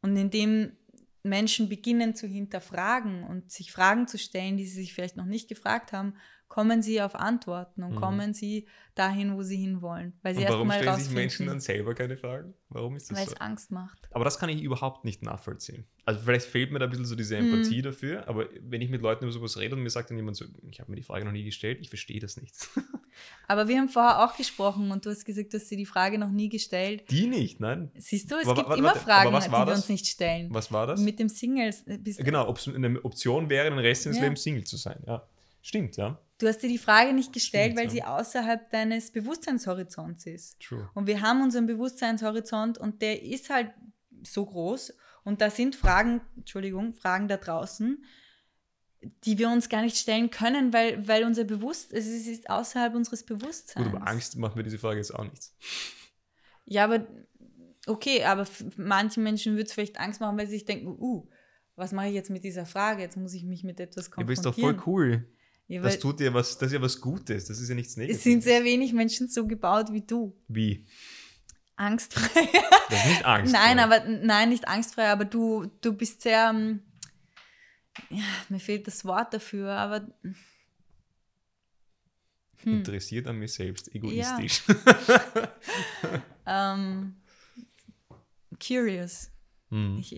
Und 0.02 0.18
indem 0.18 0.78
Menschen 1.24 1.68
beginnen 1.68 2.16
zu 2.16 2.28
hinterfragen 2.28 3.24
und 3.24 3.52
sich 3.52 3.72
Fragen 3.72 4.08
zu 4.08 4.20
stellen, 4.20 4.58
die 4.58 4.68
sie 4.68 4.82
sich 4.82 4.94
vielleicht 4.94 5.18
noch 5.18 5.26
nicht 5.26 5.50
gefragt 5.50 5.92
haben, 5.92 6.14
kommen 6.48 6.82
sie 6.82 7.02
auf 7.02 7.16
Antworten 7.16 7.84
und 7.84 7.93
mhm. 7.93 8.00
kommen 8.00 8.34
sie 8.34 8.68
dahin, 8.93 9.36
wo 9.36 9.43
sie 9.43 9.58
hinwollen. 9.58 10.14
Weil 10.22 10.36
sie 10.36 10.46
und 10.46 10.50
warum 10.50 10.72
stellen 10.72 11.00
sich 11.00 11.14
Menschen 11.14 11.48
dann 11.48 11.60
selber 11.60 11.93
keine 11.96 12.18
Fragen? 12.18 12.54
Warum 12.70 12.96
ist 12.96 13.12
das 13.12 13.18
Weil 13.18 13.26
so? 13.26 13.34
es 13.34 13.41
Angst 13.41 13.72
macht. 13.72 14.08
Aber 14.12 14.24
das 14.24 14.39
kann 14.39 14.50
ich 14.50 14.62
überhaupt 14.62 15.04
nicht 15.06 15.22
nachvollziehen. 15.22 15.86
Also 16.06 16.22
vielleicht 16.22 16.46
fehlt 16.46 16.72
mir 16.72 16.80
da 16.80 16.86
ein 16.86 16.91
bisschen 16.91 17.06
so 17.06 17.16
diese 17.16 17.36
Empathie 17.36 17.80
mhm. 17.80 17.84
dafür, 17.84 18.28
aber 18.28 18.48
wenn 18.62 18.82
ich 18.82 18.89
mit 18.89 19.02
Leuten 19.02 19.26
über 19.26 19.34
sowas 19.34 19.58
rede 19.58 19.76
und 19.76 19.82
mir 19.82 19.89
sagt 19.89 20.12
dann 20.12 20.18
jemand 20.18 20.38
so, 20.38 20.46
ich 20.70 20.80
habe 20.80 20.91
mir 20.91 20.96
die 20.96 21.04
Frage 21.04 21.26
noch 21.26 21.32
nie 21.32 21.43
gestellt, 21.43 21.80
ich 21.82 21.89
verstehe 21.89 22.20
das 22.20 22.38
nicht. 22.38 22.54
aber 23.48 23.68
wir 23.68 23.80
haben 23.80 23.89
vorher 23.89 24.24
auch 24.24 24.38
gesprochen 24.38 24.91
und 24.91 25.06
du 25.06 25.10
hast 25.10 25.26
gesagt, 25.26 25.52
du 25.52 25.58
hast 25.58 25.70
dir 25.70 25.78
die 25.78 25.86
Frage 25.86 26.18
noch 26.20 26.32
nie 26.32 26.48
gestellt. 26.48 27.04
Die 27.10 27.28
nicht, 27.28 27.60
nein. 27.60 27.91
Siehst 27.98 28.32
du, 28.32 28.36
es 28.36 28.46
aber, 28.46 28.56
gibt 28.56 28.70
warte, 28.70 28.80
immer 28.80 28.89
warte, 28.89 29.00
Fragen, 29.00 29.30
die 29.36 29.52
wir 29.52 29.74
uns 29.74 29.89
nicht 29.89 30.06
stellen. 30.06 30.54
Was 30.54 30.72
war 30.72 30.86
das? 30.86 31.02
Mit 31.02 31.20
dem 31.20 31.28
Singles. 31.28 31.86
Äh, 31.88 31.98
genau, 31.98 32.48
ob 32.48 32.60
es 32.60 32.68
eine 32.68 33.04
Option 33.04 33.50
wäre, 33.50 33.70
den 33.70 33.80
Rest 33.80 34.06
des 34.06 34.18
ja. 34.18 34.24
Lebens 34.24 34.43
Single 34.43 34.64
zu 34.64 34.78
sein. 34.78 35.02
Ja, 35.08 35.28
stimmt, 35.62 35.98
ja. 35.98 36.20
Du 36.38 36.48
hast 36.48 36.60
dir 36.60 36.68
die 36.68 36.78
Frage 36.78 37.14
nicht 37.14 37.32
gestellt, 37.32 37.74
Stimmt, 37.74 37.80
weil 37.80 37.86
ja. 37.86 37.92
sie 37.92 38.04
außerhalb 38.04 38.70
deines 38.70 39.12
Bewusstseinshorizonts 39.12 40.26
ist. 40.26 40.60
True. 40.60 40.90
Und 40.94 41.08
wir 41.08 41.22
haben 41.22 41.42
unseren 41.42 41.66
Bewusstseinshorizont 41.66 42.78
und 42.78 43.02
der 43.02 43.24
ist 43.24 43.50
halt 43.50 43.72
so 44.24 44.46
groß. 44.46 44.94
Und 45.24 45.42
da 45.42 45.50
sind 45.50 45.76
Fragen, 45.76 46.22
Entschuldigung, 46.36 46.94
Fragen 46.94 47.28
da 47.28 47.38
draußen, 47.38 48.04
die 49.24 49.38
wir 49.38 49.50
uns 49.50 49.70
gar 49.70 49.82
nicht 49.82 49.98
stellen 49.98 50.30
können, 50.30 50.74
weil, 50.74 51.08
weil 51.08 51.24
unser 51.24 51.46
Bewusstsein, 51.46 52.00
es 52.00 52.08
ist 52.08 52.50
außerhalb 52.50 52.96
unseres 52.96 53.24
Bewusstseins. 53.24 53.88
Gut, 53.88 53.96
aber 53.96 54.08
Angst 54.08 54.36
macht 54.36 54.56
mir 54.56 54.64
diese 54.64 54.78
Frage 54.78 54.98
jetzt 54.98 55.14
auch 55.14 55.24
nichts. 55.24 55.56
Ja, 56.66 56.84
aber 56.84 57.08
okay, 57.88 58.24
aber 58.24 58.46
manchen 58.78 59.24
Menschen 59.24 59.54
würde 59.54 59.66
es 59.66 59.74
vielleicht 59.74 60.00
Angst 60.00 60.20
machen, 60.20 60.38
weil 60.38 60.48
sie 60.48 60.56
sich 60.56 60.66
denken, 60.66 60.88
uh, 60.88 61.30
was 61.76 61.92
mache 61.92 62.08
ich 62.08 62.14
jetzt 62.14 62.30
mit 62.30 62.44
dieser 62.44 62.66
Frage? 62.66 63.02
Jetzt 63.02 63.18
muss 63.18 63.34
ich 63.34 63.44
mich 63.44 63.64
mit 63.64 63.80
etwas 63.80 64.10
konfrontieren. 64.10 64.44
Ja, 64.44 64.50
aber 64.50 64.50
ist 64.50 64.58
doch 64.58 64.62
voll 64.62 64.84
cool. 64.86 65.28
Ja, 65.68 65.82
das 65.82 65.99
tut 65.99 66.20
dir 66.20 66.34
was, 66.34 66.57
das 66.57 66.68
ist 66.68 66.74
ja 66.74 66.82
was 66.82 67.01
Gutes, 67.01 67.45
das 67.45 67.59
ist 67.59 67.70
ja 67.70 67.76
nichts 67.76 67.97
Negatives. 67.97 68.20
Es 68.20 68.24
sind 68.24 68.43
sehr 68.43 68.63
wenig 68.63 68.93
Menschen 68.93 69.28
so 69.28 69.47
gebaut 69.47 69.91
wie 69.91 70.01
du. 70.01 70.38
Wie? 70.47 70.86
Angstfrei. 71.76 72.47
Das 72.89 72.99
ist 72.99 73.07
nicht 73.07 73.26
angstfrei. 73.26 73.59
nein, 73.59 73.80
aber 73.80 74.05
nein, 74.05 74.49
nicht 74.49 74.68
angstfrei, 74.68 75.07
aber 75.07 75.26
du, 75.26 75.66
du 75.82 75.93
bist 75.93 76.22
sehr, 76.22 76.51
ähm, 76.53 76.82
ja, 78.09 78.24
mir 78.49 78.59
fehlt 78.59 78.86
das 78.86 79.03
Wort 79.05 79.34
dafür, 79.34 79.72
aber 79.72 80.07
hm. 82.57 82.78
interessiert 82.78 83.26
an 83.28 83.38
mir 83.38 83.47
selbst, 83.47 83.93
egoistisch. 83.93 84.63
Ja. 86.45 86.74
um, 86.74 87.16
ähm, 87.16 87.16
curious. 88.66 89.32
Hm. 89.70 89.97
Ich, 89.97 90.16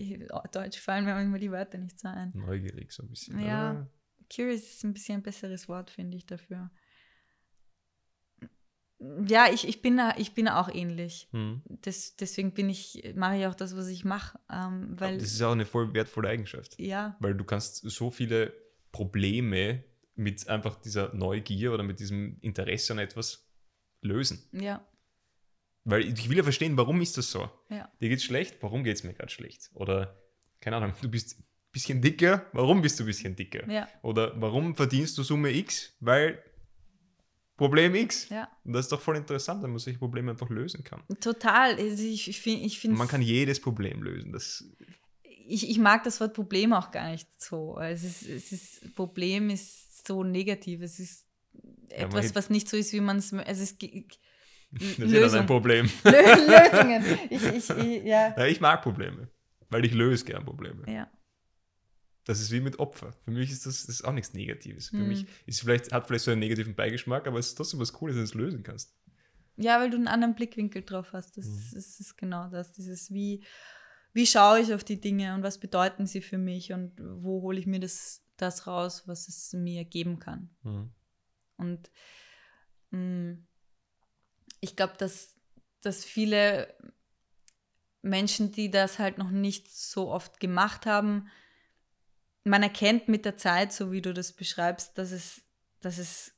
Deutsch 0.52 0.78
fallen 0.78 1.06
mir 1.06 1.18
immer 1.20 1.38
die 1.38 1.50
Wörter 1.50 1.78
nicht 1.78 1.98
so 1.98 2.08
ein. 2.08 2.32
Neugierig 2.34 2.92
so 2.92 3.02
ein 3.02 3.08
bisschen. 3.08 3.40
Ja. 3.40 3.88
Curious 4.34 4.62
ist 4.62 4.84
ein 4.84 4.92
bisschen 4.92 5.20
ein 5.20 5.22
besseres 5.22 5.68
Wort, 5.68 5.90
finde 5.90 6.16
ich, 6.16 6.26
dafür. 6.26 6.70
Ja, 9.26 9.46
ich, 9.52 9.66
ich, 9.66 9.80
bin, 9.80 10.00
ich 10.16 10.34
bin 10.34 10.48
auch 10.48 10.68
ähnlich. 10.68 11.28
Hm. 11.30 11.62
Das, 11.68 12.16
deswegen 12.16 12.52
bin 12.52 12.68
ich, 12.68 13.12
mache 13.14 13.38
ich 13.38 13.46
auch 13.46 13.54
das, 13.54 13.76
was 13.76 13.86
ich 13.88 14.04
mache. 14.04 14.38
Ähm, 14.50 14.98
weil, 14.98 15.18
das 15.18 15.32
ist 15.32 15.42
auch 15.42 15.52
eine 15.52 15.66
voll 15.66 15.94
wertvolle 15.94 16.28
Eigenschaft. 16.28 16.78
Ja. 16.80 17.16
Weil 17.20 17.34
du 17.34 17.44
kannst 17.44 17.76
so 17.76 18.10
viele 18.10 18.52
Probleme 18.90 19.84
mit 20.16 20.48
einfach 20.48 20.80
dieser 20.80 21.14
Neugier 21.14 21.72
oder 21.72 21.84
mit 21.84 22.00
diesem 22.00 22.38
Interesse 22.40 22.92
an 22.92 22.98
etwas 22.98 23.48
lösen. 24.02 24.42
Ja. 24.52 24.84
Weil 25.84 26.02
ich 26.02 26.28
will 26.28 26.36
ja 26.36 26.42
verstehen, 26.42 26.76
warum 26.76 27.00
ist 27.00 27.16
das 27.16 27.30
so? 27.30 27.48
Ja. 27.70 27.90
Dir 28.00 28.08
geht's 28.08 28.24
schlecht, 28.24 28.56
warum 28.62 28.82
geht 28.82 28.96
es 28.96 29.04
mir 29.04 29.14
gerade 29.14 29.30
schlecht? 29.30 29.70
Oder, 29.74 30.20
keine 30.60 30.76
Ahnung, 30.76 30.92
du 31.00 31.08
bist 31.08 31.40
bisschen 31.72 32.00
dicker, 32.00 32.46
warum 32.52 32.82
bist 32.82 32.98
du 32.98 33.04
ein 33.04 33.06
bisschen 33.06 33.36
dicker? 33.36 33.70
Ja. 33.70 33.88
Oder 34.02 34.32
warum 34.40 34.74
verdienst 34.74 35.16
du 35.18 35.22
Summe 35.22 35.54
X? 35.54 35.94
Weil 36.00 36.42
Problem 37.56 37.94
X. 37.94 38.28
Ja. 38.28 38.48
Und 38.64 38.72
das 38.72 38.86
ist 38.86 38.92
doch 38.92 39.00
voll 39.00 39.16
interessant, 39.16 39.62
wenn 39.62 39.70
man 39.70 39.78
solche 39.78 39.98
Probleme 39.98 40.30
einfach 40.30 40.48
lösen 40.48 40.84
kann. 40.84 41.02
Total. 41.20 41.74
Also 41.74 42.04
ich, 42.04 42.28
ich 42.28 42.40
finde. 42.40 42.66
Ich 42.66 42.86
man 42.86 43.08
kann 43.08 43.20
jedes 43.20 43.60
Problem 43.60 44.02
lösen. 44.02 44.32
Das 44.32 44.64
ich, 45.48 45.68
ich 45.68 45.78
mag 45.78 46.04
das 46.04 46.20
Wort 46.20 46.34
Problem 46.34 46.72
auch 46.72 46.90
gar 46.90 47.10
nicht 47.10 47.28
so. 47.40 47.78
Es 47.80 48.04
ist, 48.04 48.28
es 48.28 48.52
ist, 48.52 48.94
Problem 48.94 49.50
ist 49.50 50.06
so 50.06 50.22
negativ. 50.22 50.82
Es 50.82 51.00
ist 51.00 51.26
etwas, 51.88 52.28
ja, 52.28 52.34
was 52.34 52.50
nicht 52.50 52.68
so 52.68 52.76
ist, 52.76 52.92
wie 52.92 53.00
man 53.00 53.16
es. 53.16 53.32
Es 53.32 53.58
ist. 53.60 53.82
Das 54.70 55.10
ist 55.10 55.34
ja 55.34 55.40
ein 55.40 55.46
Problem. 55.46 55.86
Lösungen. 56.04 57.04
Ich, 57.30 57.42
ich, 57.42 57.70
ich, 57.70 58.04
ja. 58.04 58.34
ja. 58.36 58.46
ich 58.46 58.60
mag 58.60 58.82
Probleme, 58.82 59.28
weil 59.70 59.84
ich 59.84 59.94
löse 59.94 60.24
gern 60.24 60.44
Probleme. 60.44 60.84
Ja. 60.86 61.10
Das 62.28 62.40
ist 62.40 62.50
wie 62.50 62.60
mit 62.60 62.78
Opfer. 62.78 63.14
Für 63.24 63.30
mich 63.30 63.50
ist 63.50 63.64
das, 63.64 63.86
das 63.86 64.00
ist 64.00 64.04
auch 64.04 64.12
nichts 64.12 64.34
Negatives. 64.34 64.90
Für 64.90 64.96
mhm. 64.96 65.08
mich 65.08 65.26
ist 65.46 65.60
vielleicht, 65.60 65.92
hat 65.92 66.06
vielleicht 66.06 66.26
so 66.26 66.30
einen 66.30 66.40
negativen 66.40 66.74
Beigeschmack, 66.74 67.26
aber 67.26 67.38
es 67.38 67.48
ist 67.48 67.54
trotzdem 67.54 67.80
was 67.80 67.94
Cooles, 67.94 68.16
wenn 68.16 68.20
du 68.20 68.28
es 68.28 68.34
lösen 68.34 68.62
kannst. 68.62 68.94
Ja, 69.56 69.80
weil 69.80 69.88
du 69.88 69.96
einen 69.96 70.08
anderen 70.08 70.34
Blickwinkel 70.34 70.82
drauf 70.82 71.14
hast. 71.14 71.38
Das, 71.38 71.46
mhm. 71.46 71.70
das 71.72 72.00
ist 72.00 72.18
genau 72.18 72.50
das. 72.50 72.72
Dieses, 72.72 73.10
wie, 73.14 73.46
wie 74.12 74.26
schaue 74.26 74.60
ich 74.60 74.74
auf 74.74 74.84
die 74.84 75.00
Dinge 75.00 75.34
und 75.34 75.42
was 75.42 75.58
bedeuten 75.58 76.06
sie 76.06 76.20
für 76.20 76.36
mich 76.36 76.74
und 76.74 77.00
wo 77.00 77.40
hole 77.40 77.58
ich 77.58 77.66
mir 77.66 77.80
das, 77.80 78.22
das 78.36 78.66
raus, 78.66 79.04
was 79.06 79.26
es 79.28 79.54
mir 79.54 79.86
geben 79.86 80.18
kann. 80.18 80.50
Mhm. 80.64 80.90
Und 81.56 81.90
mh, 82.90 83.00
mm, 83.00 83.46
ich 84.60 84.76
glaube, 84.76 84.96
dass, 84.98 85.34
dass 85.80 86.04
viele 86.04 86.76
Menschen, 88.02 88.52
die 88.52 88.70
das 88.70 88.98
halt 88.98 89.16
noch 89.16 89.30
nicht 89.30 89.74
so 89.74 90.10
oft 90.10 90.40
gemacht 90.40 90.84
haben, 90.84 91.28
man 92.44 92.62
erkennt 92.62 93.08
mit 93.08 93.24
der 93.24 93.36
Zeit, 93.36 93.72
so 93.72 93.92
wie 93.92 94.02
du 94.02 94.12
das 94.14 94.32
beschreibst, 94.32 94.96
dass 94.98 95.12
es, 95.12 95.42
dass 95.80 95.98
es, 95.98 96.32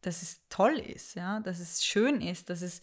dass 0.00 0.22
es 0.22 0.40
toll 0.48 0.78
ist, 0.78 1.14
ja, 1.14 1.40
dass 1.40 1.60
es 1.60 1.84
schön 1.84 2.20
ist, 2.20 2.50
dass 2.50 2.62
es, 2.62 2.80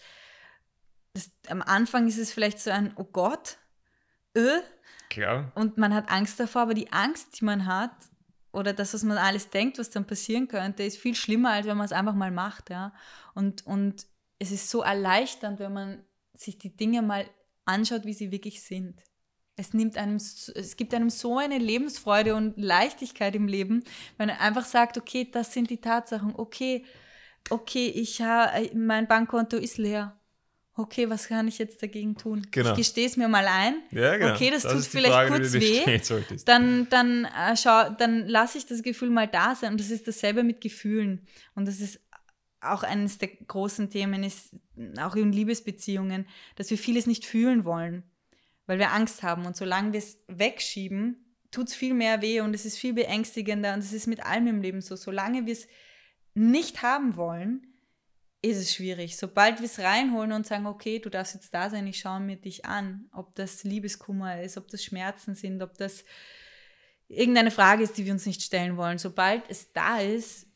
dass, 1.14 1.32
am 1.48 1.62
Anfang 1.62 2.08
ist 2.08 2.18
es 2.18 2.32
vielleicht 2.32 2.60
so 2.60 2.72
ein, 2.72 2.94
oh 2.96 3.04
Gott, 3.04 3.58
äh, 4.34 4.62
Klar. 5.10 5.52
und 5.56 5.78
man 5.78 5.94
hat 5.94 6.10
Angst 6.10 6.40
davor, 6.40 6.64
aber 6.64 6.74
die 6.74 6.92
Angst, 6.92 7.40
die 7.40 7.46
man 7.46 7.66
hat, 7.66 7.92
oder 8.54 8.74
das, 8.74 8.94
was 8.94 9.04
man 9.04 9.18
alles 9.18 9.50
denkt, 9.50 9.80
was 9.80 9.90
dann 9.90 10.06
passieren 10.06 10.48
könnte, 10.48 10.84
ist 10.84 10.98
viel 10.98 11.16
schlimmer, 11.16 11.52
als 11.52 11.68
wenn 11.68 11.78
man 11.78 11.86
es 11.86 11.94
einfach 11.94 12.16
mal 12.16 12.32
macht, 12.32 12.70
ja. 12.70 12.94
Und, 13.34 13.66
und 13.66 14.06
es 14.40 14.52
ist 14.52 14.70
so 14.70 14.82
erleichternd, 14.82 15.60
wenn 15.60 15.72
man 15.72 16.04
sich 16.34 16.58
die 16.58 16.76
Dinge 16.76 17.02
mal 17.02 17.30
anschaut, 17.64 18.06
wie 18.06 18.14
sie 18.14 18.32
wirklich 18.32 18.64
sind 18.64 19.02
es 19.62 19.74
nimmt 19.74 19.98
einem, 19.98 20.16
es 20.16 20.76
gibt 20.76 20.94
einem 20.94 21.10
so 21.10 21.38
eine 21.38 21.58
Lebensfreude 21.58 22.36
und 22.36 22.58
Leichtigkeit 22.58 23.36
im 23.36 23.48
Leben, 23.48 23.84
wenn 24.18 24.28
man 24.28 24.38
einfach 24.38 24.66
sagt, 24.66 24.98
okay, 24.98 25.28
das 25.32 25.54
sind 25.54 25.70
die 25.70 25.80
Tatsachen, 25.80 26.34
okay, 26.36 26.84
okay, 27.50 27.88
ich 27.88 28.22
habe, 28.22 28.72
mein 28.76 29.08
Bankkonto 29.08 29.58
ist 29.58 29.78
leer. 29.78 30.18
Okay, 30.74 31.10
was 31.10 31.28
kann 31.28 31.48
ich 31.48 31.60
jetzt 31.60 31.84
dagegen 31.84 32.16
tun? 32.16 32.48
Genau. 32.50 32.72
Ich 32.72 32.78
gestehe 32.78 33.06
es 33.06 33.18
mir 33.18 33.28
mal 33.28 33.46
ein. 33.46 33.76
Ja, 33.92 34.18
genau. 34.18 34.34
Okay, 34.34 34.50
das, 34.50 34.64
das 34.64 34.74
tut 34.74 34.86
vielleicht 34.86 35.14
Frage, 35.14 35.30
kurz 35.30 35.54
weh. 35.54 36.00
Dann, 36.46 36.88
dann, 36.90 37.26
äh, 37.26 37.56
dann 37.98 38.28
lasse 38.28 38.58
ich 38.58 38.66
das 38.66 38.82
Gefühl 38.82 39.10
mal 39.10 39.28
da 39.28 39.54
sein. 39.54 39.74
Und 39.74 39.82
das 39.82 39.92
ist 39.92 40.08
dasselbe 40.08 40.44
mit 40.44 40.62
Gefühlen. 40.62 41.28
Und 41.56 41.68
das 41.68 41.82
ist 41.82 42.00
auch 42.62 42.84
eines 42.84 43.18
der 43.18 43.28
großen 43.28 43.90
Themen, 43.90 44.24
ist 44.24 44.56
auch 44.98 45.16
in 45.16 45.34
Liebesbeziehungen, 45.34 46.26
dass 46.56 46.70
wir 46.70 46.78
vieles 46.78 47.06
nicht 47.06 47.26
fühlen 47.26 47.66
wollen 47.66 48.04
weil 48.66 48.80
wir 48.80 48.92
Angst 48.92 49.24
haben. 49.24 49.46
Und 49.46 49.56
solange 49.56 49.94
wir 49.94 50.00
es 50.00 50.18
wegschieben, 50.28 51.38
tut 51.52 51.70
es 51.70 51.76
viel 51.76 51.94
mehr 51.94 52.22
weh 52.22 52.42
und 52.42 52.54
es 52.54 52.66
ist 52.66 52.78
viel 52.78 52.94
beängstigender. 52.94 53.74
Und 53.74 53.80
es 53.80 53.94
ist 53.94 54.08
mit 54.08 54.26
allem 54.26 54.48
im 54.48 54.62
Leben 54.62 54.82
so. 54.82 54.96
Solange 54.96 55.46
wir 55.46 55.54
es 55.54 55.68
nicht 56.34 56.82
haben 56.82 57.16
wollen, 57.16 57.68
ist 58.42 58.58
es 58.58 58.74
schwierig. 58.74 59.18
Sobald 59.18 59.60
wir 59.60 59.66
es 59.66 59.80
reinholen 59.80 60.32
und 60.32 60.48
sagen, 60.48 60.66
okay, 60.66 61.00
du 61.00 61.10
darfst 61.10 61.36
jetzt 61.36 61.54
da 61.54 61.70
sein, 61.70 61.86
ich 61.86 62.00
schaue 62.00 62.20
mir 62.20 62.38
dich 62.38 62.66
an, 62.66 63.08
ob 63.14 63.36
das 63.36 63.64
Liebeskummer 63.64 64.42
ist, 64.42 64.58
ob 64.58 64.68
das 64.70 64.84
Schmerzen 64.84 65.36
sind, 65.36 65.62
ob 65.62 65.78
das 65.78 66.04
irgendeine 67.08 67.52
Frage 67.52 67.84
ist, 67.84 67.98
die 67.98 68.06
wir 68.06 68.14
uns 68.14 68.26
nicht 68.26 68.42
stellen 68.42 68.78
wollen. 68.78 68.98
Sobald 68.98 69.44
es 69.50 69.74
da 69.74 70.00
ist, 70.00 70.48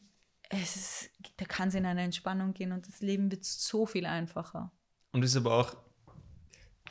es 0.50 0.76
ist 0.76 1.10
da 1.38 1.46
kann 1.46 1.70
es 1.70 1.76
in 1.76 1.86
eine 1.86 2.04
Entspannung 2.04 2.54
gehen 2.54 2.72
und 2.72 2.88
das 2.88 3.02
Leben 3.02 3.32
wird 3.32 3.44
so 3.44 3.86
viel 3.86 4.06
einfacher. 4.06 4.72
Und 5.12 5.24
es 5.24 5.32
ist 5.32 5.38
aber 5.38 5.54
auch 5.56 5.76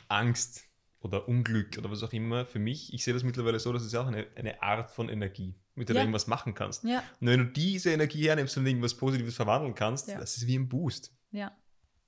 Angst 0.07 0.64
oder 1.05 1.27
Unglück 1.27 1.77
oder 1.77 1.91
was 1.91 2.01
auch 2.01 2.11
immer 2.13 2.45
für 2.45 2.57
mich. 2.57 2.91
Ich 2.91 3.03
sehe 3.03 3.13
das 3.13 3.23
mittlerweile 3.23 3.59
so, 3.59 3.71
dass 3.71 3.83
es 3.83 3.93
auch 3.93 4.07
eine, 4.07 4.25
eine 4.35 4.61
Art 4.63 4.89
von 4.89 5.07
Energie, 5.07 5.55
mit 5.75 5.87
der 5.87 5.95
ja. 5.95 6.01
du 6.01 6.05
irgendwas 6.05 6.25
machen 6.25 6.55
kannst. 6.55 6.83
Ja. 6.83 7.03
Und 7.21 7.27
wenn 7.27 7.39
du 7.39 7.45
diese 7.45 7.91
Energie 7.91 8.27
hernimmst 8.27 8.57
und 8.57 8.65
irgendwas 8.65 8.95
Positives 8.95 9.35
verwandeln 9.35 9.75
kannst, 9.75 10.07
ja. 10.07 10.17
das 10.17 10.35
ist 10.35 10.47
wie 10.47 10.57
ein 10.57 10.67
Boost. 10.67 11.13
Ja. 11.31 11.55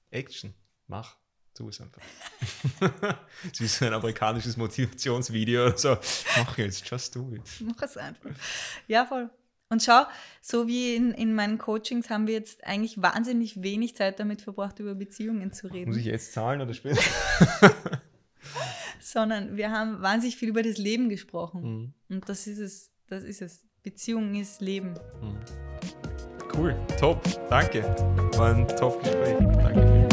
Action, 0.10 0.54
mach. 0.88 1.16
Tu 1.54 1.70
es 1.70 1.82
einfach. 1.82 2.02
das 3.50 3.60
ist 3.60 3.78
so 3.78 3.86
ein 3.86 3.94
amerikanisches 3.94 4.58
Motivationsvideo 4.58 5.68
oder 5.68 5.78
so. 5.78 5.98
Mach 6.38 6.58
jetzt, 6.58 6.88
just 6.88 7.16
do 7.16 7.32
it. 7.34 7.42
Mach 7.62 7.82
es 7.82 7.98
einfach. 7.98 8.30
Ja, 8.88 9.06
voll. 9.06 9.30
Und 9.70 9.82
schau, 9.82 10.04
so 10.40 10.68
wie 10.68 10.96
in, 10.96 11.14
in 11.14 11.34
meinen 11.34 11.58
Coachings 11.58 12.12
haben 12.12 12.28
wir 12.28 12.36
jetzt 12.36 12.64
eigentlich 12.64 13.02
wahnsinnig 13.02 13.62
wenig 13.64 13.96
Zeit 13.96 14.20
damit 14.20 14.42
verbracht, 14.42 14.80
über 14.80 14.94
Beziehungen 14.94 15.52
zu 15.52 15.68
reden. 15.68 15.90
Muss 15.90 15.98
ich 15.98 16.06
jetzt 16.06 16.34
zahlen 16.34 16.62
oder 16.62 16.76
später? 16.76 17.02
Sondern 19.02 19.58
wir 19.58 19.72
haben 19.72 20.02
wahnsinnig 20.02 20.38
viel 20.38 20.50
über 20.50 20.64
das 20.64 20.78
Leben 20.78 21.10
gesprochen. 21.10 21.62
Mhm. 21.62 21.94
Und 22.16 22.30
das 22.30 22.48
ist 22.48 22.60
es, 22.60 22.94
das 23.08 23.24
ist 23.24 23.42
es. 23.42 23.64
Beziehung 23.84 24.36
ist 24.36 24.60
Leben. 24.62 24.96
Mhm. 25.22 25.38
Cool, 26.54 26.76
top, 27.00 27.22
danke. 27.50 27.84
War 28.36 28.56
ein 28.56 28.68
top 28.68 29.02
Gespräch. 29.04 29.38
Danke. 29.62 30.08